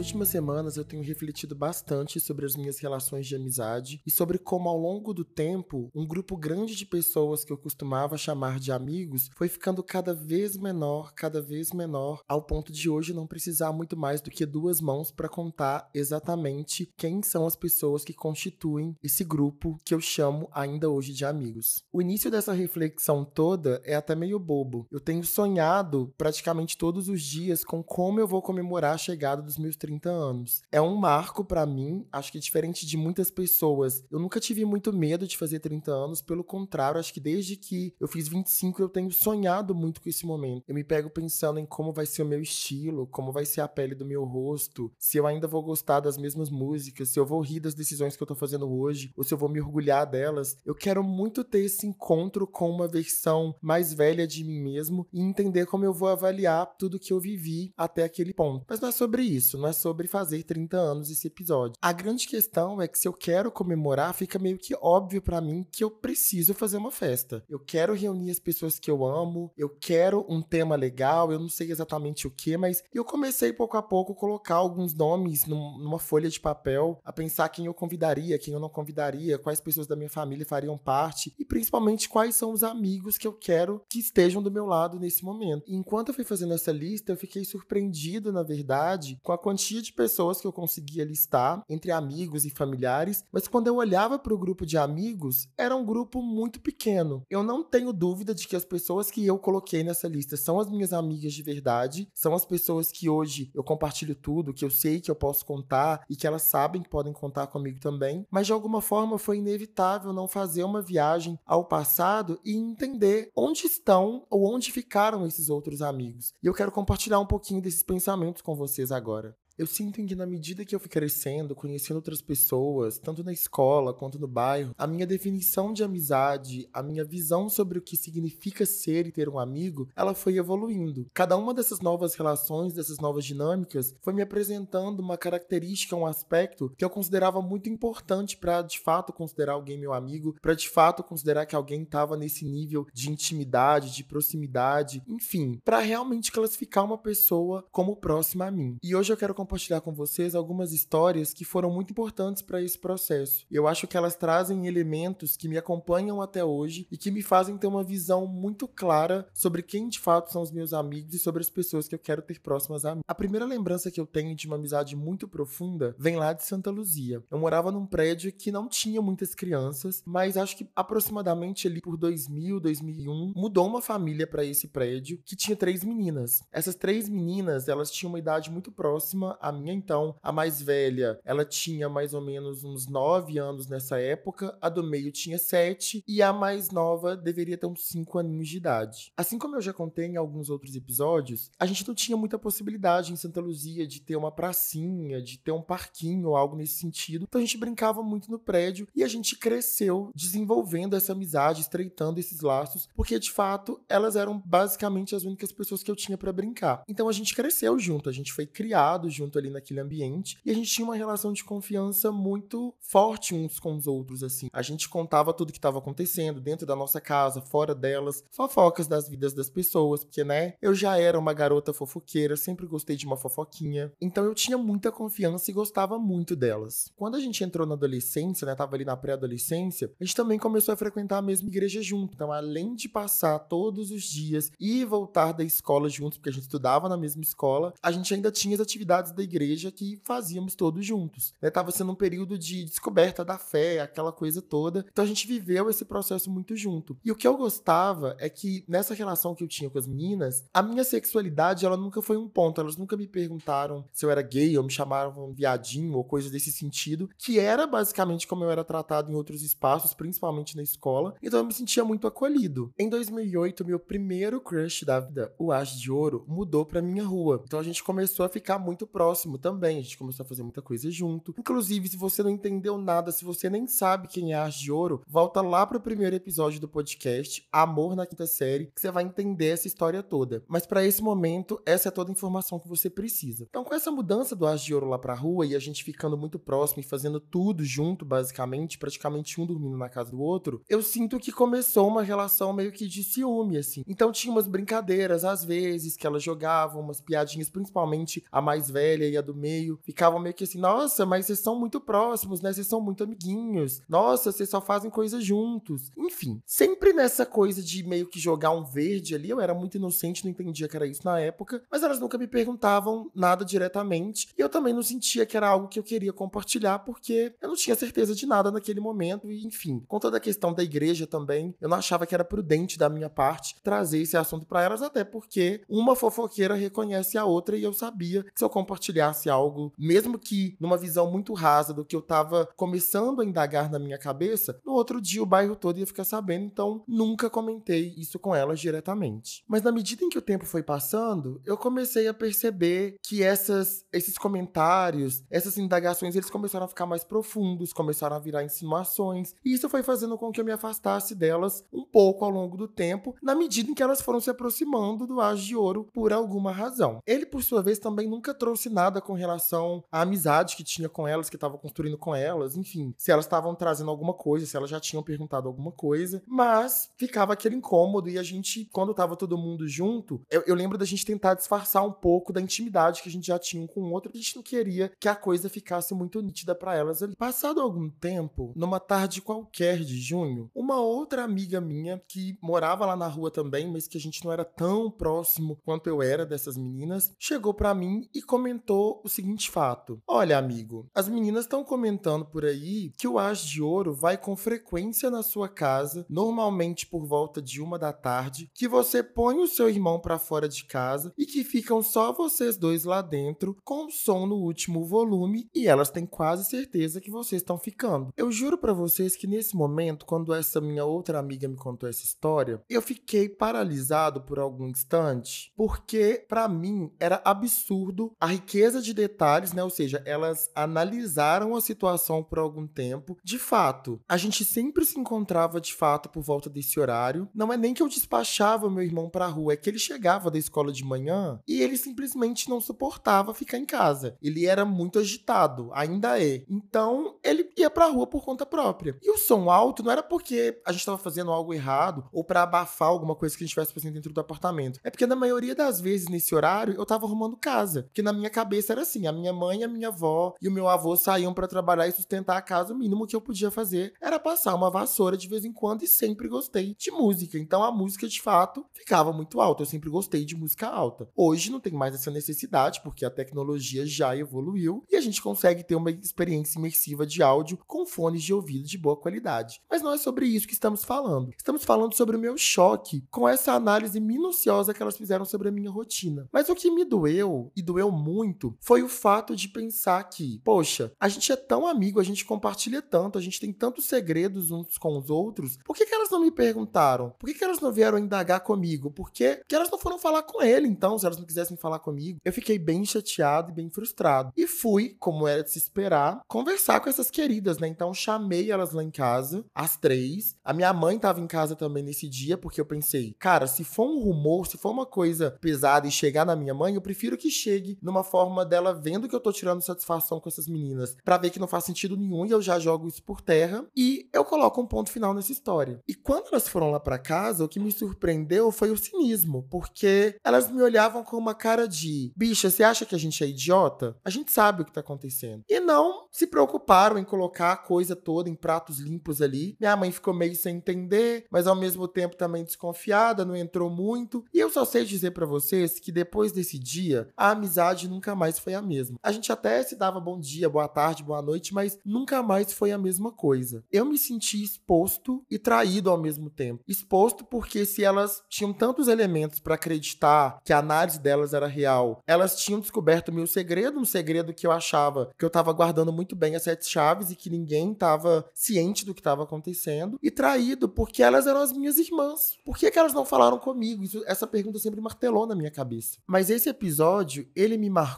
Últimas 0.00 0.30
semanas 0.30 0.78
eu 0.78 0.84
tenho 0.84 1.02
refletido 1.02 1.54
bastante 1.54 2.18
sobre 2.18 2.46
as 2.46 2.56
minhas 2.56 2.78
relações 2.78 3.26
de 3.26 3.36
amizade 3.36 4.00
e 4.06 4.10
sobre 4.10 4.38
como, 4.38 4.66
ao 4.66 4.78
longo 4.78 5.12
do 5.12 5.26
tempo, 5.26 5.90
um 5.94 6.06
grupo 6.06 6.38
grande 6.38 6.74
de 6.74 6.86
pessoas 6.86 7.44
que 7.44 7.52
eu 7.52 7.58
costumava 7.58 8.16
chamar 8.16 8.58
de 8.58 8.72
amigos 8.72 9.28
foi 9.36 9.46
ficando 9.46 9.82
cada 9.82 10.14
vez 10.14 10.56
menor, 10.56 11.12
cada 11.12 11.42
vez 11.42 11.70
menor, 11.72 12.22
ao 12.26 12.42
ponto 12.42 12.72
de 12.72 12.88
hoje 12.88 13.12
não 13.12 13.26
precisar 13.26 13.72
muito 13.72 13.94
mais 13.94 14.22
do 14.22 14.30
que 14.30 14.46
duas 14.46 14.80
mãos 14.80 15.12
para 15.12 15.28
contar 15.28 15.90
exatamente 15.92 16.90
quem 16.96 17.22
são 17.22 17.46
as 17.46 17.54
pessoas 17.54 18.02
que 18.02 18.14
constituem 18.14 18.96
esse 19.02 19.22
grupo 19.22 19.78
que 19.84 19.92
eu 19.92 20.00
chamo 20.00 20.48
ainda 20.50 20.88
hoje 20.88 21.12
de 21.12 21.26
amigos. 21.26 21.84
O 21.92 22.00
início 22.00 22.30
dessa 22.30 22.54
reflexão 22.54 23.22
toda 23.22 23.82
é 23.84 23.94
até 23.94 24.14
meio 24.14 24.38
bobo. 24.38 24.86
Eu 24.90 24.98
tenho 24.98 25.24
sonhado 25.24 26.10
praticamente 26.16 26.78
todos 26.78 27.06
os 27.10 27.20
dias 27.20 27.62
com 27.62 27.82
como 27.82 28.18
eu 28.18 28.26
vou 28.26 28.40
comemorar 28.40 28.94
a 28.94 28.98
chegada 28.98 29.42
dos 29.42 29.58
meus 29.58 29.76
30 29.76 29.89
30 29.90 30.08
anos. 30.08 30.62
É 30.70 30.80
um 30.80 30.94
marco 30.94 31.44
para 31.44 31.66
mim, 31.66 32.06
acho 32.12 32.30
que 32.30 32.38
diferente 32.38 32.86
de 32.86 32.96
muitas 32.96 33.28
pessoas. 33.30 34.04
Eu 34.10 34.20
nunca 34.20 34.38
tive 34.38 34.64
muito 34.64 34.92
medo 34.92 35.26
de 35.26 35.36
fazer 35.36 35.58
30 35.58 35.90
anos, 35.90 36.22
pelo 36.22 36.44
contrário, 36.44 37.00
acho 37.00 37.12
que 37.12 37.18
desde 37.18 37.56
que 37.56 37.92
eu 37.98 38.06
fiz 38.06 38.28
25 38.28 38.80
eu 38.80 38.88
tenho 38.88 39.10
sonhado 39.10 39.74
muito 39.74 40.00
com 40.00 40.08
esse 40.08 40.24
momento. 40.24 40.62
Eu 40.68 40.74
me 40.76 40.84
pego 40.84 41.10
pensando 41.10 41.58
em 41.58 41.66
como 41.66 41.92
vai 41.92 42.06
ser 42.06 42.22
o 42.22 42.26
meu 42.26 42.40
estilo, 42.40 43.06
como 43.08 43.32
vai 43.32 43.44
ser 43.44 43.62
a 43.62 43.68
pele 43.68 43.96
do 43.96 44.06
meu 44.06 44.24
rosto, 44.24 44.92
se 44.96 45.18
eu 45.18 45.26
ainda 45.26 45.48
vou 45.48 45.62
gostar 45.62 45.98
das 45.98 46.16
mesmas 46.16 46.50
músicas, 46.50 47.08
se 47.08 47.18
eu 47.18 47.26
vou 47.26 47.40
rir 47.40 47.58
das 47.58 47.74
decisões 47.74 48.16
que 48.16 48.22
eu 48.22 48.26
tô 48.26 48.36
fazendo 48.36 48.70
hoje, 48.70 49.12
ou 49.16 49.24
se 49.24 49.34
eu 49.34 49.38
vou 49.38 49.48
me 49.48 49.60
orgulhar 49.60 50.08
delas. 50.08 50.56
Eu 50.64 50.74
quero 50.74 51.02
muito 51.02 51.42
ter 51.42 51.64
esse 51.64 51.86
encontro 51.86 52.46
com 52.46 52.70
uma 52.70 52.86
versão 52.86 53.54
mais 53.60 53.92
velha 53.92 54.26
de 54.26 54.44
mim 54.44 54.60
mesmo 54.60 55.06
e 55.12 55.20
entender 55.20 55.66
como 55.66 55.84
eu 55.84 55.92
vou 55.92 56.08
avaliar 56.08 56.76
tudo 56.78 56.98
que 56.98 57.12
eu 57.12 57.18
vivi 57.18 57.72
até 57.76 58.04
aquele 58.04 58.32
ponto. 58.32 58.64
Mas 58.68 58.80
não 58.80 58.88
é 58.88 58.92
sobre 58.92 59.22
isso, 59.22 59.58
não 59.58 59.66
é 59.66 59.79
sobre 59.80 60.06
fazer 60.06 60.42
30 60.42 60.76
anos 60.76 61.10
esse 61.10 61.26
episódio. 61.26 61.76
A 61.80 61.92
grande 61.92 62.26
questão 62.26 62.80
é 62.80 62.86
que 62.86 62.98
se 62.98 63.08
eu 63.08 63.12
quero 63.12 63.50
comemorar, 63.50 64.14
fica 64.14 64.38
meio 64.38 64.58
que 64.58 64.76
óbvio 64.80 65.22
para 65.22 65.40
mim 65.40 65.66
que 65.70 65.82
eu 65.82 65.90
preciso 65.90 66.52
fazer 66.54 66.76
uma 66.76 66.90
festa. 66.90 67.42
Eu 67.48 67.58
quero 67.58 67.94
reunir 67.94 68.30
as 68.30 68.38
pessoas 68.38 68.78
que 68.78 68.90
eu 68.90 69.04
amo, 69.04 69.50
eu 69.56 69.68
quero 69.68 70.26
um 70.28 70.42
tema 70.42 70.76
legal, 70.76 71.32
eu 71.32 71.38
não 71.38 71.48
sei 71.48 71.70
exatamente 71.70 72.26
o 72.26 72.30
que, 72.30 72.56
mas 72.56 72.82
eu 72.92 73.04
comecei 73.04 73.52
pouco 73.52 73.76
a 73.76 73.82
pouco 73.82 74.12
a 74.12 74.16
colocar 74.16 74.56
alguns 74.56 74.94
nomes 74.94 75.46
numa 75.46 75.98
folha 75.98 76.28
de 76.28 76.38
papel, 76.38 77.00
a 77.04 77.12
pensar 77.12 77.48
quem 77.48 77.66
eu 77.66 77.74
convidaria, 77.74 78.38
quem 78.38 78.52
eu 78.52 78.60
não 78.60 78.68
convidaria, 78.68 79.38
quais 79.38 79.60
pessoas 79.60 79.86
da 79.86 79.96
minha 79.96 80.10
família 80.10 80.46
fariam 80.46 80.76
parte 80.76 81.34
e 81.38 81.44
principalmente 81.44 82.08
quais 82.08 82.36
são 82.36 82.52
os 82.52 82.62
amigos 82.62 83.16
que 83.16 83.26
eu 83.26 83.32
quero 83.32 83.82
que 83.88 83.98
estejam 83.98 84.42
do 84.42 84.50
meu 84.50 84.66
lado 84.66 84.98
nesse 84.98 85.24
momento. 85.24 85.64
Enquanto 85.66 86.08
eu 86.08 86.14
fui 86.14 86.24
fazendo 86.24 86.52
essa 86.52 86.72
lista, 86.72 87.12
eu 87.12 87.16
fiquei 87.16 87.44
surpreendido, 87.44 88.32
na 88.32 88.42
verdade, 88.42 89.18
com 89.22 89.32
a 89.32 89.38
quantidade 89.38 89.69
quantia 89.70 89.82
de 89.82 89.92
pessoas 89.92 90.40
que 90.40 90.46
eu 90.46 90.52
conseguia 90.52 91.04
listar 91.04 91.62
entre 91.68 91.92
amigos 91.92 92.44
e 92.44 92.50
familiares, 92.50 93.24
mas 93.30 93.46
quando 93.46 93.68
eu 93.68 93.76
olhava 93.76 94.18
para 94.18 94.34
o 94.34 94.38
grupo 94.38 94.66
de 94.66 94.76
amigos, 94.76 95.48
era 95.56 95.76
um 95.76 95.84
grupo 95.84 96.20
muito 96.20 96.60
pequeno. 96.60 97.22
Eu 97.30 97.44
não 97.44 97.62
tenho 97.62 97.92
dúvida 97.92 98.34
de 98.34 98.48
que 98.48 98.56
as 98.56 98.64
pessoas 98.64 99.12
que 99.12 99.24
eu 99.24 99.38
coloquei 99.38 99.84
nessa 99.84 100.08
lista 100.08 100.36
são 100.36 100.58
as 100.58 100.68
minhas 100.68 100.92
amigas 100.92 101.32
de 101.32 101.42
verdade, 101.42 102.08
são 102.12 102.34
as 102.34 102.44
pessoas 102.44 102.90
que 102.90 103.08
hoje 103.08 103.48
eu 103.54 103.62
compartilho 103.62 104.14
tudo, 104.14 104.52
que 104.52 104.64
eu 104.64 104.70
sei 104.70 105.00
que 105.00 105.10
eu 105.10 105.14
posso 105.14 105.46
contar 105.46 106.04
e 106.10 106.16
que 106.16 106.26
elas 106.26 106.42
sabem 106.42 106.82
que 106.82 106.88
podem 106.88 107.12
contar 107.12 107.46
comigo 107.46 107.78
também, 107.78 108.26
mas 108.28 108.46
de 108.46 108.52
alguma 108.52 108.80
forma 108.80 109.18
foi 109.18 109.38
inevitável 109.38 110.12
não 110.12 110.26
fazer 110.26 110.64
uma 110.64 110.82
viagem 110.82 111.38
ao 111.46 111.64
passado 111.64 112.40
e 112.44 112.56
entender 112.56 113.30
onde 113.36 113.66
estão 113.66 114.26
ou 114.28 114.52
onde 114.52 114.72
ficaram 114.72 115.24
esses 115.26 115.48
outros 115.48 115.80
amigos. 115.80 116.34
E 116.42 116.46
eu 116.46 116.54
quero 116.54 116.72
compartilhar 116.72 117.20
um 117.20 117.26
pouquinho 117.26 117.62
desses 117.62 117.84
pensamentos 117.84 118.42
com 118.42 118.56
vocês 118.56 118.90
agora 118.90 119.36
eu 119.60 119.66
sinto 119.66 120.02
que 120.02 120.16
na 120.16 120.24
medida 120.24 120.64
que 120.64 120.74
eu 120.74 120.80
fui 120.80 120.88
crescendo, 120.88 121.54
conhecendo 121.54 121.96
outras 121.96 122.22
pessoas, 122.22 122.98
tanto 122.98 123.22
na 123.22 123.30
escola 123.30 123.92
quanto 123.92 124.18
no 124.18 124.26
bairro, 124.26 124.74
a 124.78 124.86
minha 124.86 125.06
definição 125.06 125.70
de 125.70 125.84
amizade, 125.84 126.66
a 126.72 126.82
minha 126.82 127.04
visão 127.04 127.46
sobre 127.50 127.78
o 127.78 127.82
que 127.82 127.94
significa 127.94 128.64
ser 128.64 129.06
e 129.06 129.12
ter 129.12 129.28
um 129.28 129.38
amigo, 129.38 129.86
ela 129.94 130.14
foi 130.14 130.38
evoluindo. 130.38 131.06
Cada 131.12 131.36
uma 131.36 131.52
dessas 131.52 131.80
novas 131.80 132.14
relações, 132.14 132.72
dessas 132.72 132.96
novas 133.00 133.22
dinâmicas, 133.22 133.94
foi 134.00 134.14
me 134.14 134.22
apresentando 134.22 135.00
uma 135.00 135.18
característica, 135.18 135.94
um 135.94 136.06
aspecto 136.06 136.72
que 136.78 136.84
eu 136.84 136.88
considerava 136.88 137.42
muito 137.42 137.68
importante 137.68 138.38
para 138.38 138.62
de 138.62 138.78
fato 138.78 139.12
considerar 139.12 139.52
alguém 139.52 139.76
meu 139.76 139.92
amigo, 139.92 140.36
para 140.40 140.54
de 140.54 140.70
fato 140.70 141.04
considerar 141.04 141.44
que 141.44 141.54
alguém 141.54 141.82
estava 141.82 142.16
nesse 142.16 142.46
nível 142.46 142.86
de 142.94 143.10
intimidade, 143.10 143.94
de 143.94 144.04
proximidade, 144.04 145.02
enfim, 145.06 145.60
para 145.62 145.80
realmente 145.80 146.32
classificar 146.32 146.82
uma 146.82 146.96
pessoa 146.96 147.62
como 147.70 147.94
próxima 147.94 148.46
a 148.46 148.50
mim. 148.50 148.78
E 148.82 148.96
hoje 148.96 149.12
eu 149.12 149.18
quero 149.18 149.34
compartilhar 149.34 149.49
com 149.80 149.92
vocês 149.92 150.34
algumas 150.34 150.72
histórias 150.72 151.34
que 151.34 151.44
foram 151.44 151.70
muito 151.70 151.90
importantes 151.90 152.42
para 152.42 152.62
esse 152.62 152.78
processo. 152.78 153.46
Eu 153.50 153.66
acho 153.66 153.86
que 153.86 153.96
elas 153.96 154.14
trazem 154.14 154.66
elementos 154.66 155.36
que 155.36 155.48
me 155.48 155.58
acompanham 155.58 156.22
até 156.22 156.44
hoje 156.44 156.86
e 156.90 156.96
que 156.96 157.10
me 157.10 157.20
fazem 157.20 157.58
ter 157.58 157.66
uma 157.66 157.82
visão 157.82 158.26
muito 158.26 158.68
clara 158.68 159.26
sobre 159.34 159.62
quem 159.62 159.88
de 159.88 159.98
fato 159.98 160.30
são 160.30 160.42
os 160.42 160.52
meus 160.52 160.72
amigos 160.72 161.14
e 161.14 161.18
sobre 161.18 161.40
as 161.40 161.50
pessoas 161.50 161.88
que 161.88 161.94
eu 161.94 161.98
quero 161.98 162.22
ter 162.22 162.40
próximas 162.40 162.84
a 162.84 162.94
mim. 162.94 163.00
A 163.08 163.14
primeira 163.14 163.44
lembrança 163.44 163.90
que 163.90 164.00
eu 164.00 164.06
tenho 164.06 164.36
de 164.36 164.46
uma 164.46 164.56
amizade 164.56 164.94
muito 164.94 165.26
profunda 165.26 165.94
vem 165.98 166.16
lá 166.16 166.32
de 166.32 166.44
Santa 166.44 166.70
Luzia. 166.70 167.22
Eu 167.30 167.38
morava 167.38 167.72
num 167.72 167.86
prédio 167.86 168.32
que 168.32 168.52
não 168.52 168.68
tinha 168.68 169.02
muitas 169.02 169.34
crianças, 169.34 170.02
mas 170.06 170.36
acho 170.36 170.56
que 170.56 170.68
aproximadamente 170.76 171.66
ali 171.66 171.80
por 171.80 171.96
2000, 171.96 172.60
2001, 172.60 173.32
mudou 173.34 173.66
uma 173.66 173.82
família 173.82 174.26
para 174.26 174.44
esse 174.44 174.68
prédio 174.68 175.20
que 175.24 175.34
tinha 175.34 175.56
três 175.56 175.82
meninas. 175.82 176.42
Essas 176.52 176.74
três 176.74 177.08
meninas, 177.08 177.68
elas 177.68 177.90
tinham 177.90 178.12
uma 178.12 178.18
idade 178.18 178.50
muito 178.50 178.70
próxima 178.70 179.36
a 179.40 179.52
minha, 179.52 179.72
então, 179.72 180.14
a 180.22 180.30
mais 180.30 180.60
velha, 180.60 181.18
ela 181.24 181.44
tinha 181.44 181.88
mais 181.88 182.14
ou 182.14 182.20
menos 182.20 182.64
uns 182.64 182.86
9 182.86 183.38
anos 183.38 183.66
nessa 183.66 183.98
época, 183.98 184.56
a 184.60 184.68
do 184.68 184.82
meio 184.82 185.10
tinha 185.10 185.38
7 185.38 186.04
e 186.06 186.22
a 186.22 186.32
mais 186.32 186.70
nova 186.70 187.16
deveria 187.16 187.56
ter 187.56 187.66
uns 187.66 187.86
5 187.88 188.18
aninhos 188.18 188.48
de 188.48 188.56
idade. 188.56 189.12
Assim 189.16 189.38
como 189.38 189.56
eu 189.56 189.60
já 189.60 189.72
contei 189.72 190.06
em 190.06 190.16
alguns 190.16 190.50
outros 190.50 190.74
episódios, 190.76 191.50
a 191.58 191.66
gente 191.66 191.86
não 191.86 191.94
tinha 191.94 192.16
muita 192.16 192.38
possibilidade 192.38 193.12
em 193.12 193.16
Santa 193.16 193.40
Luzia 193.40 193.86
de 193.86 194.00
ter 194.00 194.16
uma 194.16 194.30
pracinha, 194.30 195.22
de 195.22 195.38
ter 195.38 195.52
um 195.52 195.62
parquinho 195.62 196.28
ou 196.28 196.36
algo 196.36 196.56
nesse 196.56 196.74
sentido. 196.74 197.24
Então 197.28 197.40
a 197.40 197.44
gente 197.44 197.58
brincava 197.58 198.02
muito 198.02 198.30
no 198.30 198.38
prédio 198.38 198.86
e 198.94 199.02
a 199.02 199.08
gente 199.08 199.36
cresceu 199.36 200.10
desenvolvendo 200.14 200.96
essa 200.96 201.12
amizade, 201.12 201.62
estreitando 201.62 202.20
esses 202.20 202.40
laços, 202.40 202.88
porque 202.94 203.18
de 203.18 203.30
fato 203.30 203.80
elas 203.88 204.16
eram 204.16 204.42
basicamente 204.44 205.14
as 205.14 205.24
únicas 205.24 205.52
pessoas 205.52 205.82
que 205.82 205.90
eu 205.90 205.96
tinha 205.96 206.18
para 206.18 206.32
brincar. 206.32 206.82
Então 206.88 207.08
a 207.08 207.12
gente 207.12 207.34
cresceu 207.34 207.78
junto, 207.78 208.08
a 208.08 208.12
gente 208.12 208.32
foi 208.32 208.46
criado 208.46 209.08
junto 209.08 209.29
junto 209.30 209.38
ali 209.38 209.50
naquele 209.50 209.80
ambiente. 209.80 210.38
E 210.44 210.50
a 210.50 210.54
gente 210.54 210.70
tinha 210.70 210.84
uma 210.84 210.96
relação 210.96 211.32
de 211.32 211.44
confiança 211.44 212.10
muito 212.10 212.74
forte 212.80 213.34
uns 213.34 213.60
com 213.60 213.76
os 213.76 213.86
outros, 213.86 214.22
assim. 214.22 214.48
A 214.52 214.62
gente 214.62 214.88
contava 214.88 215.32
tudo 215.32 215.52
que 215.52 215.58
estava 215.58 215.78
acontecendo 215.78 216.40
dentro 216.40 216.66
da 216.66 216.74
nossa 216.74 217.00
casa, 217.00 217.40
fora 217.40 217.74
delas, 217.74 218.24
fofocas 218.30 218.86
das 218.86 219.08
vidas 219.08 219.32
das 219.32 219.48
pessoas, 219.48 220.02
porque, 220.02 220.24
né, 220.24 220.54
eu 220.60 220.74
já 220.74 220.98
era 220.98 221.18
uma 221.18 221.32
garota 221.32 221.72
fofoqueira, 221.72 222.36
sempre 222.36 222.66
gostei 222.66 222.96
de 222.96 223.06
uma 223.06 223.16
fofoquinha. 223.16 223.92
Então 224.00 224.24
eu 224.24 224.34
tinha 224.34 224.58
muita 224.58 224.90
confiança 224.90 225.50
e 225.50 225.54
gostava 225.54 225.98
muito 225.98 226.34
delas. 226.34 226.90
Quando 226.96 227.14
a 227.14 227.20
gente 227.20 227.44
entrou 227.44 227.66
na 227.66 227.74
adolescência, 227.74 228.46
né, 228.46 228.54
tava 228.54 228.74
ali 228.74 228.84
na 228.84 228.96
pré-adolescência, 228.96 229.92
a 230.00 230.04
gente 230.04 230.16
também 230.16 230.38
começou 230.38 230.72
a 230.72 230.76
frequentar 230.76 231.18
a 231.18 231.22
mesma 231.22 231.48
igreja 231.48 231.80
junto. 231.82 232.14
Então, 232.14 232.32
além 232.32 232.74
de 232.74 232.88
passar 232.88 233.38
todos 233.38 233.90
os 233.90 234.02
dias 234.02 234.50
e 234.58 234.84
voltar 234.84 235.32
da 235.32 235.44
escola 235.44 235.88
juntos, 235.88 236.18
porque 236.18 236.30
a 236.30 236.32
gente 236.32 236.42
estudava 236.42 236.88
na 236.88 236.96
mesma 236.96 237.22
escola, 237.22 237.72
a 237.82 237.92
gente 237.92 238.12
ainda 238.12 238.30
tinha 238.40 238.54
as 238.54 238.60
atividades 238.60 239.09
da 239.12 239.22
igreja 239.22 239.70
que 239.70 240.00
fazíamos 240.04 240.54
todos 240.54 240.84
juntos. 240.84 241.34
Né? 241.40 241.50
Tava 241.50 241.70
sendo 241.70 241.92
um 241.92 241.94
período 241.94 242.38
de 242.38 242.64
descoberta 242.64 243.24
da 243.24 243.38
fé, 243.38 243.80
aquela 243.80 244.12
coisa 244.12 244.40
toda. 244.40 244.84
Então 244.90 245.04
a 245.04 245.08
gente 245.08 245.26
viveu 245.26 245.68
esse 245.68 245.84
processo 245.84 246.30
muito 246.30 246.56
junto. 246.56 246.96
E 247.04 247.10
o 247.10 247.16
que 247.16 247.26
eu 247.26 247.36
gostava 247.36 248.16
é 248.18 248.28
que 248.28 248.64
nessa 248.68 248.94
relação 248.94 249.34
que 249.34 249.42
eu 249.44 249.48
tinha 249.48 249.68
com 249.68 249.78
as 249.78 249.86
meninas, 249.86 250.44
a 250.52 250.62
minha 250.62 250.84
sexualidade 250.84 251.66
ela 251.66 251.76
nunca 251.76 252.00
foi 252.00 252.16
um 252.16 252.28
ponto. 252.28 252.60
Elas 252.60 252.76
nunca 252.76 252.96
me 252.96 253.06
perguntaram 253.06 253.84
se 253.92 254.04
eu 254.04 254.10
era 254.10 254.22
gay 254.22 254.56
ou 254.56 254.64
me 254.64 254.70
chamavam 254.70 255.32
viadinho 255.32 255.96
ou 255.96 256.04
coisa 256.04 256.30
desse 256.30 256.52
sentido, 256.52 257.08
que 257.18 257.38
era 257.38 257.66
basicamente 257.66 258.26
como 258.26 258.44
eu 258.44 258.50
era 258.50 258.64
tratado 258.64 259.10
em 259.10 259.14
outros 259.14 259.42
espaços, 259.42 259.94
principalmente 259.94 260.56
na 260.56 260.62
escola. 260.62 261.14
Então 261.22 261.40
eu 261.40 261.44
me 261.44 261.52
sentia 261.52 261.84
muito 261.84 262.06
acolhido. 262.06 262.72
Em 262.78 262.88
2008, 262.88 263.64
meu 263.64 263.78
primeiro 263.78 264.40
crush 264.40 264.84
da 264.84 265.00
vida, 265.00 265.32
o 265.38 265.52
As 265.52 265.70
de 265.70 265.90
Ouro, 265.90 266.24
mudou 266.26 266.64
pra 266.64 266.82
minha 266.82 267.04
rua. 267.04 267.42
Então 267.44 267.58
a 267.58 267.62
gente 267.62 267.82
começou 267.82 268.24
a 268.24 268.28
ficar 268.28 268.58
muito 268.58 268.86
próximo 268.86 268.99
também. 269.38 269.78
A 269.78 269.82
gente 269.82 269.96
começou 269.96 270.24
a 270.24 270.28
fazer 270.28 270.42
muita 270.42 270.60
coisa 270.60 270.90
junto. 270.90 271.34
Inclusive, 271.38 271.88
se 271.88 271.96
você 271.96 272.22
não 272.22 272.30
entendeu 272.30 272.76
nada, 272.76 273.10
se 273.10 273.24
você 273.24 273.48
nem 273.48 273.66
sabe 273.66 274.08
quem 274.08 274.32
é 274.32 274.36
As 274.36 274.54
de 274.54 274.70
Ouro, 274.70 275.02
volta 275.08 275.40
lá 275.40 275.66
pro 275.66 275.80
primeiro 275.80 276.14
episódio 276.14 276.60
do 276.60 276.68
podcast, 276.68 277.46
Amor 277.50 277.96
na 277.96 278.06
Quinta 278.06 278.26
Série, 278.26 278.66
que 278.66 278.80
você 278.80 278.90
vai 278.90 279.04
entender 279.04 279.48
essa 279.48 279.66
história 279.66 280.02
toda. 280.02 280.44
Mas 280.46 280.66
para 280.66 280.84
esse 280.84 281.02
momento, 281.02 281.60
essa 281.64 281.88
é 281.88 281.90
toda 281.90 282.10
a 282.10 282.12
informação 282.12 282.58
que 282.58 282.68
você 282.68 282.90
precisa. 282.90 283.46
Então, 283.48 283.64
com 283.64 283.74
essa 283.74 283.90
mudança 283.90 284.36
do 284.36 284.46
As 284.46 284.60
de 284.62 284.74
Ouro 284.74 284.88
lá 284.88 284.98
pra 284.98 285.14
rua 285.14 285.46
e 285.46 285.56
a 285.56 285.58
gente 285.58 285.82
ficando 285.82 286.16
muito 286.18 286.38
próximo 286.38 286.80
e 286.80 286.84
fazendo 286.84 287.18
tudo 287.18 287.64
junto, 287.64 288.04
basicamente, 288.04 288.76
praticamente 288.76 289.40
um 289.40 289.46
dormindo 289.46 289.78
na 289.78 289.88
casa 289.88 290.10
do 290.10 290.20
outro, 290.20 290.62
eu 290.68 290.82
sinto 290.82 291.18
que 291.18 291.32
começou 291.32 291.88
uma 291.88 292.02
relação 292.02 292.52
meio 292.52 292.70
que 292.70 292.86
de 292.86 293.02
ciúme, 293.02 293.56
assim. 293.56 293.82
Então 293.86 294.12
tinha 294.12 294.32
umas 294.32 294.46
brincadeiras, 294.46 295.24
às 295.24 295.42
vezes, 295.42 295.96
que 295.96 296.06
elas 296.06 296.22
jogavam, 296.22 296.82
umas 296.82 297.00
piadinhas, 297.00 297.48
principalmente 297.48 298.22
a 298.30 298.42
mais 298.42 298.68
velha 298.68 298.89
e 298.98 299.16
a 299.16 299.20
do 299.20 299.34
meio, 299.34 299.78
ficavam 299.82 300.18
meio 300.18 300.34
que 300.34 300.44
assim, 300.44 300.58
nossa, 300.58 301.04
mas 301.06 301.26
vocês 301.26 301.38
são 301.38 301.58
muito 301.58 301.80
próximos, 301.80 302.40
né? 302.40 302.52
Vocês 302.52 302.66
são 302.66 302.80
muito 302.80 303.04
amiguinhos. 303.04 303.82
Nossa, 303.88 304.32
vocês 304.32 304.48
só 304.48 304.60
fazem 304.60 304.90
coisas 304.90 305.24
juntos. 305.24 305.92
Enfim, 305.96 306.42
sempre 306.44 306.92
nessa 306.92 307.24
coisa 307.24 307.62
de 307.62 307.82
meio 307.82 308.06
que 308.06 308.18
jogar 308.18 308.50
um 308.50 308.64
verde 308.64 309.14
ali, 309.14 309.30
eu 309.30 309.40
era 309.40 309.54
muito 309.54 309.76
inocente, 309.76 310.24
não 310.24 310.30
entendia 310.30 310.68
que 310.68 310.76
era 310.76 310.86
isso 310.86 311.02
na 311.04 311.18
época, 311.18 311.62
mas 311.70 311.82
elas 311.82 312.00
nunca 312.00 312.18
me 312.18 312.26
perguntavam 312.26 313.10
nada 313.14 313.44
diretamente, 313.44 314.28
e 314.36 314.40
eu 314.40 314.48
também 314.48 314.74
não 314.74 314.82
sentia 314.82 315.24
que 315.24 315.36
era 315.36 315.48
algo 315.48 315.68
que 315.68 315.78
eu 315.78 315.82
queria 315.82 316.12
compartilhar, 316.12 316.80
porque 316.80 317.34
eu 317.40 317.48
não 317.48 317.56
tinha 317.56 317.76
certeza 317.76 318.14
de 318.14 318.26
nada 318.26 318.50
naquele 318.50 318.80
momento, 318.80 319.30
e 319.30 319.46
enfim, 319.46 319.82
com 319.86 319.98
toda 319.98 320.16
a 320.16 320.20
questão 320.20 320.52
da 320.52 320.62
igreja 320.62 321.06
também, 321.06 321.54
eu 321.60 321.68
não 321.68 321.76
achava 321.76 322.06
que 322.06 322.14
era 322.14 322.24
prudente 322.24 322.78
da 322.78 322.88
minha 322.88 323.08
parte 323.08 323.56
trazer 323.62 324.00
esse 324.02 324.16
assunto 324.16 324.46
para 324.46 324.62
elas, 324.62 324.82
até 324.82 325.04
porque 325.04 325.62
uma 325.68 325.94
fofoqueira 325.94 326.54
reconhece 326.54 327.16
a 327.16 327.24
outra 327.24 327.56
e 327.56 327.62
eu 327.62 327.72
sabia 327.72 328.22
que 328.22 328.32
se 328.34 328.44
eu 328.44 328.50
compartilhasse 328.50 328.79
algo, 329.28 329.72
mesmo 329.78 330.18
que 330.18 330.56
numa 330.60 330.76
visão 330.76 331.10
muito 331.10 331.34
rasa 331.34 331.74
do 331.74 331.84
que 331.84 331.96
eu 331.96 332.02
tava 332.02 332.48
começando 332.56 333.20
a 333.20 333.24
indagar 333.24 333.70
na 333.70 333.78
minha 333.78 333.98
cabeça, 333.98 334.60
no 334.64 334.72
outro 334.72 335.00
dia 335.00 335.22
o 335.22 335.26
bairro 335.26 335.56
todo 335.56 335.78
ia 335.78 335.86
ficar 335.86 336.04
sabendo, 336.04 336.44
então 336.44 336.82
nunca 336.86 337.28
comentei 337.28 337.94
isso 337.96 338.18
com 338.18 338.34
elas 338.34 338.60
diretamente. 338.60 339.44
Mas 339.48 339.62
na 339.62 339.72
medida 339.72 340.04
em 340.04 340.08
que 340.08 340.18
o 340.18 340.22
tempo 340.22 340.46
foi 340.46 340.62
passando, 340.62 341.40
eu 341.44 341.56
comecei 341.56 342.08
a 342.08 342.14
perceber 342.14 342.96
que 343.02 343.22
essas, 343.22 343.84
esses 343.92 344.16
comentários, 344.16 345.22
essas 345.30 345.58
indagações, 345.58 346.14
eles 346.14 346.30
começaram 346.30 346.64
a 346.64 346.68
ficar 346.68 346.86
mais 346.86 347.04
profundos, 347.04 347.72
começaram 347.72 348.16
a 348.16 348.20
virar 348.20 348.44
insinuações, 348.44 349.34
e 349.44 349.52
isso 349.52 349.68
foi 349.68 349.82
fazendo 349.82 350.16
com 350.16 350.32
que 350.32 350.40
eu 350.40 350.44
me 350.44 350.52
afastasse 350.52 351.14
delas 351.14 351.64
um 351.72 351.84
pouco 351.84 352.24
ao 352.24 352.30
longo 352.30 352.56
do 352.56 352.68
tempo, 352.68 353.14
na 353.22 353.34
medida 353.34 353.70
em 353.70 353.74
que 353.74 353.82
elas 353.82 354.00
foram 354.00 354.20
se 354.20 354.30
aproximando 354.30 355.06
do 355.06 355.20
As 355.20 355.40
de 355.40 355.56
Ouro 355.56 355.88
por 355.92 356.12
alguma 356.12 356.52
razão. 356.52 357.00
Ele, 357.06 357.26
por 357.26 357.42
sua 357.42 357.62
vez, 357.62 357.78
também 357.78 358.08
nunca 358.08 358.32
trouxe 358.32 358.69
nada 358.70 359.00
com 359.00 359.12
relação 359.12 359.84
à 359.90 360.02
amizade 360.02 360.56
que 360.56 360.64
tinha 360.64 360.88
com 360.88 361.06
elas, 361.06 361.28
que 361.28 361.36
estava 361.36 361.58
construindo 361.58 361.98
com 361.98 362.14
elas, 362.14 362.56
enfim, 362.56 362.94
se 362.96 363.10
elas 363.10 363.24
estavam 363.24 363.54
trazendo 363.54 363.90
alguma 363.90 364.14
coisa, 364.14 364.46
se 364.46 364.56
elas 364.56 364.70
já 364.70 364.80
tinham 364.80 365.02
perguntado 365.02 365.48
alguma 365.48 365.72
coisa, 365.72 366.22
mas 366.26 366.90
ficava 366.96 367.32
aquele 367.32 367.56
incômodo 367.56 368.08
e 368.08 368.18
a 368.18 368.22
gente, 368.22 368.68
quando 368.72 368.94
tava 368.94 369.16
todo 369.16 369.38
mundo 369.38 369.66
junto, 369.68 370.20
eu, 370.30 370.42
eu 370.46 370.54
lembro 370.54 370.78
da 370.78 370.84
gente 370.84 371.04
tentar 371.04 371.34
disfarçar 371.34 371.84
um 371.84 371.92
pouco 371.92 372.32
da 372.32 372.40
intimidade 372.40 373.02
que 373.02 373.08
a 373.08 373.12
gente 373.12 373.26
já 373.26 373.38
tinha 373.38 373.62
um 373.62 373.66
com 373.66 373.80
o 373.80 373.92
outro, 373.92 374.10
a 374.12 374.16
gente 374.16 374.36
não 374.36 374.42
queria 374.42 374.90
que 374.98 375.08
a 375.08 375.14
coisa 375.14 375.48
ficasse 375.48 375.94
muito 375.94 376.20
nítida 376.20 376.54
para 376.54 376.74
elas 376.74 377.02
ali. 377.02 377.16
Passado 377.16 377.60
algum 377.60 377.88
tempo, 377.88 378.52
numa 378.56 378.80
tarde 378.80 379.22
qualquer 379.22 379.78
de 379.80 380.00
junho, 380.00 380.50
uma 380.54 380.80
outra 380.80 381.24
amiga 381.24 381.60
minha 381.60 382.02
que 382.08 382.38
morava 382.42 382.86
lá 382.86 382.96
na 382.96 383.06
rua 383.06 383.30
também, 383.30 383.70
mas 383.70 383.86
que 383.86 383.98
a 383.98 384.00
gente 384.00 384.24
não 384.24 384.32
era 384.32 384.44
tão 384.44 384.90
próximo 384.90 385.58
quanto 385.64 385.88
eu 385.88 386.02
era 386.02 386.24
dessas 386.26 386.56
meninas, 386.56 387.12
chegou 387.18 387.54
para 387.54 387.74
mim 387.74 388.08
e 388.14 388.22
comentou 388.22 388.59
o 388.68 389.08
seguinte 389.08 389.50
fato: 389.50 390.00
Olha, 390.06 390.38
amigo, 390.38 390.88
as 390.94 391.08
meninas 391.08 391.44
estão 391.44 391.64
comentando 391.64 392.24
por 392.24 392.44
aí 392.44 392.92
que 392.96 393.08
o 393.08 393.18
As 393.18 393.42
de 393.42 393.62
Ouro 393.62 393.94
vai 393.94 394.16
com 394.16 394.36
frequência 394.36 395.10
na 395.10 395.22
sua 395.22 395.48
casa, 395.48 396.06
normalmente 396.08 396.86
por 396.86 397.04
volta 397.06 397.40
de 397.40 397.60
uma 397.60 397.78
da 397.78 397.92
tarde, 397.92 398.50
que 398.54 398.68
você 398.68 399.02
põe 399.02 399.38
o 399.38 399.46
seu 399.46 399.68
irmão 399.68 400.00
para 400.00 400.18
fora 400.18 400.48
de 400.48 400.64
casa 400.64 401.12
e 401.16 401.26
que 401.26 401.44
ficam 401.44 401.82
só 401.82 402.12
vocês 402.12 402.56
dois 402.56 402.84
lá 402.84 403.02
dentro, 403.02 403.56
com 403.64 403.86
o 403.86 403.90
som 403.90 404.26
no 404.26 404.36
último 404.36 404.84
volume, 404.84 405.48
e 405.54 405.66
elas 405.66 405.90
têm 405.90 406.06
quase 406.06 406.44
certeza 406.44 407.00
que 407.00 407.10
vocês 407.10 407.42
estão 407.42 407.58
ficando. 407.58 408.12
Eu 408.16 408.30
juro 408.30 408.58
para 408.58 408.72
vocês 408.72 409.16
que 409.16 409.26
nesse 409.26 409.56
momento, 409.56 410.06
quando 410.06 410.34
essa 410.34 410.60
minha 410.60 410.84
outra 410.84 411.18
amiga 411.18 411.48
me 411.48 411.56
contou 411.56 411.88
essa 411.88 412.04
história, 412.04 412.62
eu 412.68 412.82
fiquei 412.82 413.28
paralisado 413.28 414.22
por 414.22 414.38
algum 414.38 414.66
instante, 414.68 415.52
porque 415.56 416.24
para 416.28 416.48
mim 416.48 416.90
era 416.98 417.20
absurdo 417.24 418.12
a 418.20 418.32
de 418.82 418.92
detalhes, 418.92 419.52
né? 419.52 419.62
Ou 419.62 419.70
seja, 419.70 420.02
elas 420.04 420.50
analisaram 420.54 421.54
a 421.54 421.60
situação 421.60 422.22
por 422.22 422.38
algum 422.38 422.66
tempo. 422.66 423.16
De 423.22 423.38
fato, 423.38 424.00
a 424.08 424.16
gente 424.16 424.44
sempre 424.44 424.84
se 424.84 424.98
encontrava 424.98 425.60
de 425.60 425.72
fato 425.72 426.08
por 426.08 426.22
volta 426.22 426.50
desse 426.50 426.78
horário. 426.80 427.28
Não 427.34 427.52
é 427.52 427.56
nem 427.56 427.72
que 427.72 427.82
eu 427.82 427.88
despachava 427.88 428.68
meu 428.68 428.82
irmão 428.82 429.08
pra 429.08 429.26
rua, 429.26 429.52
é 429.52 429.56
que 429.56 429.70
ele 429.70 429.78
chegava 429.78 430.30
da 430.30 430.38
escola 430.38 430.72
de 430.72 430.84
manhã 430.84 431.40
e 431.46 431.60
ele 431.60 431.76
simplesmente 431.76 432.48
não 432.48 432.60
suportava 432.60 433.32
ficar 433.34 433.58
em 433.58 433.64
casa. 433.64 434.16
Ele 434.20 434.46
era 434.46 434.64
muito 434.64 434.98
agitado, 434.98 435.70
ainda 435.72 436.20
é. 436.20 436.44
Então, 436.48 437.18
ele 437.22 437.50
ia 437.56 437.70
pra 437.70 437.86
rua 437.86 438.06
por 438.06 438.24
conta 438.24 438.44
própria. 438.44 438.98
E 439.02 439.10
o 439.10 439.18
som 439.18 439.50
alto 439.50 439.82
não 439.82 439.92
era 439.92 440.02
porque 440.02 440.60
a 440.66 440.72
gente 440.72 440.80
estava 440.80 440.98
fazendo 440.98 441.30
algo 441.30 441.54
errado 441.54 442.08
ou 442.12 442.24
para 442.24 442.42
abafar 442.42 442.88
alguma 442.88 443.14
coisa 443.14 443.36
que 443.36 443.44
a 443.44 443.46
gente 443.46 443.50
estivesse 443.50 443.72
fazendo 443.72 443.94
dentro 443.94 444.12
do 444.12 444.20
apartamento. 444.20 444.80
É 444.82 444.90
porque 444.90 445.06
na 445.06 445.16
maioria 445.16 445.54
das 445.54 445.80
vezes 445.80 446.08
nesse 446.08 446.34
horário 446.34 446.74
eu 446.74 446.86
tava 446.86 447.06
arrumando 447.06 447.36
casa. 447.36 447.84
Porque 447.84 448.02
na 448.02 448.12
minha 448.12 448.30
cabeça 448.40 448.72
era 448.72 448.82
assim: 448.82 449.06
a 449.06 449.12
minha 449.12 449.32
mãe, 449.32 449.62
a 449.62 449.68
minha 449.68 449.88
avó 449.88 450.34
e 450.40 450.48
o 450.48 450.52
meu 450.52 450.66
avô 450.68 450.96
saíam 450.96 451.34
para 451.34 451.46
trabalhar 451.46 451.86
e 451.86 451.92
sustentar 451.92 452.36
a 452.36 452.42
casa. 452.42 452.72
O 452.72 452.76
mínimo 452.76 453.06
que 453.06 453.14
eu 453.14 453.20
podia 453.20 453.50
fazer 453.50 453.92
era 454.00 454.18
passar 454.18 454.54
uma 454.54 454.70
vassoura 454.70 455.16
de 455.16 455.28
vez 455.28 455.44
em 455.44 455.52
quando 455.52 455.82
e 455.82 455.86
sempre 455.86 456.28
gostei 456.28 456.74
de 456.78 456.90
música. 456.90 457.38
Então 457.38 457.62
a 457.62 457.70
música 457.70 458.08
de 458.08 458.20
fato 458.20 458.64
ficava 458.72 459.12
muito 459.12 459.40
alta. 459.40 459.62
Eu 459.62 459.66
sempre 459.66 459.90
gostei 459.90 460.24
de 460.24 460.34
música 460.34 460.66
alta. 460.66 461.08
Hoje 461.14 461.50
não 461.50 461.60
tem 461.60 461.72
mais 461.72 461.94
essa 461.94 462.10
necessidade 462.10 462.80
porque 462.82 463.04
a 463.04 463.10
tecnologia 463.10 463.84
já 463.84 464.16
evoluiu 464.16 464.84
e 464.90 464.96
a 464.96 465.00
gente 465.00 465.20
consegue 465.20 465.62
ter 465.62 465.74
uma 465.74 465.90
experiência 465.90 466.58
imersiva 466.58 467.06
de 467.06 467.22
áudio 467.22 467.58
com 467.66 467.84
fones 467.84 468.22
de 468.22 468.32
ouvido 468.32 468.66
de 468.66 468.78
boa 468.78 468.96
qualidade. 468.96 469.60
Mas 469.70 469.82
não 469.82 469.92
é 469.92 469.98
sobre 469.98 470.26
isso 470.26 470.48
que 470.48 470.54
estamos 470.54 470.82
falando. 470.82 471.30
Estamos 471.36 471.64
falando 471.64 471.94
sobre 471.94 472.16
o 472.16 472.20
meu 472.20 472.38
choque 472.38 473.04
com 473.10 473.28
essa 473.28 473.52
análise 473.52 474.00
minuciosa 474.00 474.72
que 474.72 474.82
elas 474.82 474.96
fizeram 474.96 475.24
sobre 475.24 475.48
a 475.48 475.52
minha 475.52 475.70
rotina. 475.70 476.28
Mas 476.32 476.48
o 476.48 476.54
que 476.54 476.70
me 476.70 476.84
doeu, 476.84 477.52
e 477.54 477.62
doeu 477.62 477.90
muito, 477.90 478.19
foi 478.60 478.82
o 478.82 478.88
fato 478.88 479.34
de 479.34 479.48
pensar 479.48 480.02
que, 480.04 480.40
poxa, 480.44 480.92
a 480.98 481.08
gente 481.08 481.32
é 481.32 481.36
tão 481.36 481.66
amigo, 481.66 482.00
a 482.00 482.04
gente 482.04 482.24
compartilha 482.24 482.82
tanto, 482.82 483.18
a 483.18 483.22
gente 483.22 483.40
tem 483.40 483.52
tantos 483.52 483.86
segredos 483.86 484.50
uns 484.50 484.78
com 484.78 484.96
os 484.98 485.10
outros, 485.10 485.58
por 485.64 485.76
que, 485.76 485.86
que 485.86 485.94
elas 485.94 486.10
não 486.10 486.20
me 486.20 486.30
perguntaram? 486.30 487.10
Por 487.18 487.26
que, 487.26 487.34
que 487.34 487.44
elas 487.44 487.60
não 487.60 487.72
vieram 487.72 487.98
indagar 487.98 488.40
comigo? 488.40 488.90
Por 488.90 489.10
que, 489.10 489.42
que 489.48 489.54
elas 489.54 489.70
não 489.70 489.78
foram 489.78 489.98
falar 489.98 490.22
com 490.22 490.42
ele, 490.42 490.68
então, 490.68 490.98
se 490.98 491.06
elas 491.06 491.18
não 491.18 491.26
quisessem 491.26 491.56
falar 491.56 491.78
comigo? 491.78 492.18
Eu 492.24 492.32
fiquei 492.32 492.58
bem 492.58 492.84
chateado 492.84 493.50
e 493.50 493.54
bem 493.54 493.70
frustrado. 493.70 494.32
E 494.36 494.46
fui, 494.46 494.96
como 494.98 495.26
era 495.26 495.42
de 495.42 495.50
se 495.50 495.58
esperar, 495.58 496.22
conversar 496.26 496.80
com 496.80 496.88
essas 496.88 497.10
queridas, 497.10 497.58
né? 497.58 497.68
Então 497.68 497.94
chamei 497.94 498.50
elas 498.50 498.72
lá 498.72 498.82
em 498.82 498.90
casa, 498.90 499.44
às 499.54 499.76
três. 499.76 500.36
A 500.44 500.52
minha 500.52 500.72
mãe 500.72 500.98
tava 500.98 501.20
em 501.20 501.26
casa 501.26 501.54
também 501.56 501.82
nesse 501.82 502.08
dia, 502.08 502.36
porque 502.36 502.60
eu 502.60 502.66
pensei, 502.66 503.14
cara, 503.18 503.46
se 503.46 503.64
for 503.64 503.86
um 503.86 504.00
rumor, 504.00 504.46
se 504.46 504.58
for 504.58 504.70
uma 504.70 504.86
coisa 504.86 505.30
pesada 505.40 505.86
e 505.86 505.90
chegar 505.90 506.24
na 506.24 506.36
minha 506.36 506.54
mãe, 506.54 506.74
eu 506.74 506.80
prefiro 506.80 507.16
que 507.16 507.30
chegue 507.30 507.78
numa 507.82 508.04
forma 508.10 508.44
dela 508.44 508.74
vendo 508.74 509.08
que 509.08 509.14
eu 509.14 509.20
tô 509.20 509.32
tirando 509.32 509.62
satisfação 509.62 510.20
com 510.20 510.28
essas 510.28 510.46
meninas, 510.46 510.96
para 511.04 511.16
ver 511.16 511.30
que 511.30 511.38
não 511.38 511.46
faz 511.46 511.64
sentido 511.64 511.96
nenhum 511.96 512.26
e 512.26 512.30
eu 512.30 512.42
já 512.42 512.58
jogo 512.58 512.88
isso 512.88 513.02
por 513.02 513.20
terra 513.20 513.64
e 513.76 514.08
eu 514.12 514.24
coloco 514.24 514.60
um 514.60 514.66
ponto 514.66 514.90
final 514.90 515.14
nessa 515.14 515.32
história. 515.32 515.80
E 515.86 515.94
quando 515.94 516.26
elas 516.28 516.48
foram 516.48 516.70
lá 516.70 516.80
para 516.80 516.98
casa, 516.98 517.44
o 517.44 517.48
que 517.48 517.60
me 517.60 517.70
surpreendeu 517.70 518.50
foi 518.50 518.70
o 518.70 518.76
cinismo, 518.76 519.46
porque 519.50 520.16
elas 520.24 520.50
me 520.50 520.62
olhavam 520.62 521.04
com 521.04 521.16
uma 521.16 521.34
cara 521.34 521.68
de: 521.68 522.12
"Bicha, 522.16 522.50
você 522.50 522.62
acha 522.62 522.84
que 522.84 522.94
a 522.94 522.98
gente 522.98 523.22
é 523.22 523.28
idiota? 523.28 523.96
A 524.04 524.10
gente 524.10 524.32
sabe 524.32 524.62
o 524.62 524.64
que 524.64 524.72
tá 524.72 524.80
acontecendo". 524.80 525.44
E 525.48 525.60
não 525.60 526.08
se 526.10 526.26
preocuparam 526.26 526.98
em 526.98 527.04
colocar 527.04 527.52
a 527.52 527.56
coisa 527.56 527.94
toda 527.94 528.28
em 528.28 528.34
pratos 528.34 528.78
limpos 528.78 529.22
ali. 529.22 529.56
Minha 529.60 529.76
mãe 529.76 529.92
ficou 529.92 530.12
meio 530.12 530.34
sem 530.34 530.56
entender, 530.56 531.26
mas 531.30 531.46
ao 531.46 531.54
mesmo 531.54 531.86
tempo 531.86 532.16
também 532.16 532.44
desconfiada, 532.44 533.24
não 533.24 533.36
entrou 533.36 533.70
muito. 533.70 534.24
E 534.34 534.38
eu 534.38 534.50
só 534.50 534.64
sei 534.64 534.84
dizer 534.84 535.12
para 535.12 535.26
vocês 535.26 535.78
que 535.78 535.92
depois 535.92 536.32
desse 536.32 536.58
dia, 536.58 537.08
a 537.16 537.30
amizade 537.30 537.88
nunca 538.00 538.14
mais 538.14 538.38
foi 538.38 538.54
a 538.54 538.62
mesma. 538.62 538.98
A 539.02 539.12
gente 539.12 539.30
até 539.30 539.62
se 539.62 539.76
dava 539.76 540.00
bom 540.00 540.18
dia, 540.18 540.48
boa 540.48 540.66
tarde, 540.66 541.04
boa 541.04 541.20
noite, 541.20 541.52
mas 541.52 541.78
nunca 541.84 542.22
mais 542.22 542.50
foi 542.50 542.72
a 542.72 542.78
mesma 542.78 543.12
coisa. 543.12 543.62
Eu 543.70 543.84
me 543.84 543.98
senti 543.98 544.42
exposto 544.42 545.22
e 545.30 545.38
traído 545.38 545.90
ao 545.90 546.00
mesmo 546.00 546.30
tempo. 546.30 546.64
Exposto 546.66 547.22
porque 547.26 547.66
se 547.66 547.84
elas 547.84 548.22
tinham 548.26 548.54
tantos 548.54 548.88
elementos 548.88 549.38
para 549.38 549.54
acreditar 549.54 550.40
que 550.42 550.52
a 550.52 550.58
análise 550.58 550.98
delas 550.98 551.34
era 551.34 551.46
real, 551.46 552.02
elas 552.06 552.36
tinham 552.36 552.58
descoberto 552.58 553.12
meu 553.12 553.26
segredo, 553.26 553.78
um 553.78 553.84
segredo 553.84 554.32
que 554.32 554.46
eu 554.46 554.52
achava 554.52 555.10
que 555.18 555.24
eu 555.24 555.30
tava 555.30 555.52
guardando 555.52 555.92
muito 555.92 556.16
bem 556.16 556.34
as 556.34 556.44
sete 556.44 556.66
chaves 556.66 557.10
e 557.10 557.16
que 557.16 557.28
ninguém 557.28 557.74
tava 557.74 558.24
ciente 558.32 558.86
do 558.86 558.94
que 558.94 559.00
estava 559.00 559.24
acontecendo. 559.24 559.98
E 560.02 560.10
traído 560.10 560.70
porque 560.70 561.02
elas 561.02 561.26
eram 561.26 561.42
as 561.42 561.52
minhas 561.52 561.76
irmãs. 561.76 562.38
Por 562.46 562.56
que, 562.56 562.70
que 562.70 562.78
elas 562.78 562.94
não 562.94 563.04
falaram 563.04 563.38
comigo? 563.38 563.84
Isso, 563.84 564.02
essa 564.06 564.26
pergunta 564.26 564.58
sempre 564.58 564.80
martelou 564.80 565.26
na 565.26 565.34
minha 565.34 565.50
cabeça. 565.50 565.98
Mas 566.06 566.30
esse 566.30 566.48
episódio, 566.48 567.28
ele 567.36 567.58
me 567.58 567.68
marcou 567.68 567.89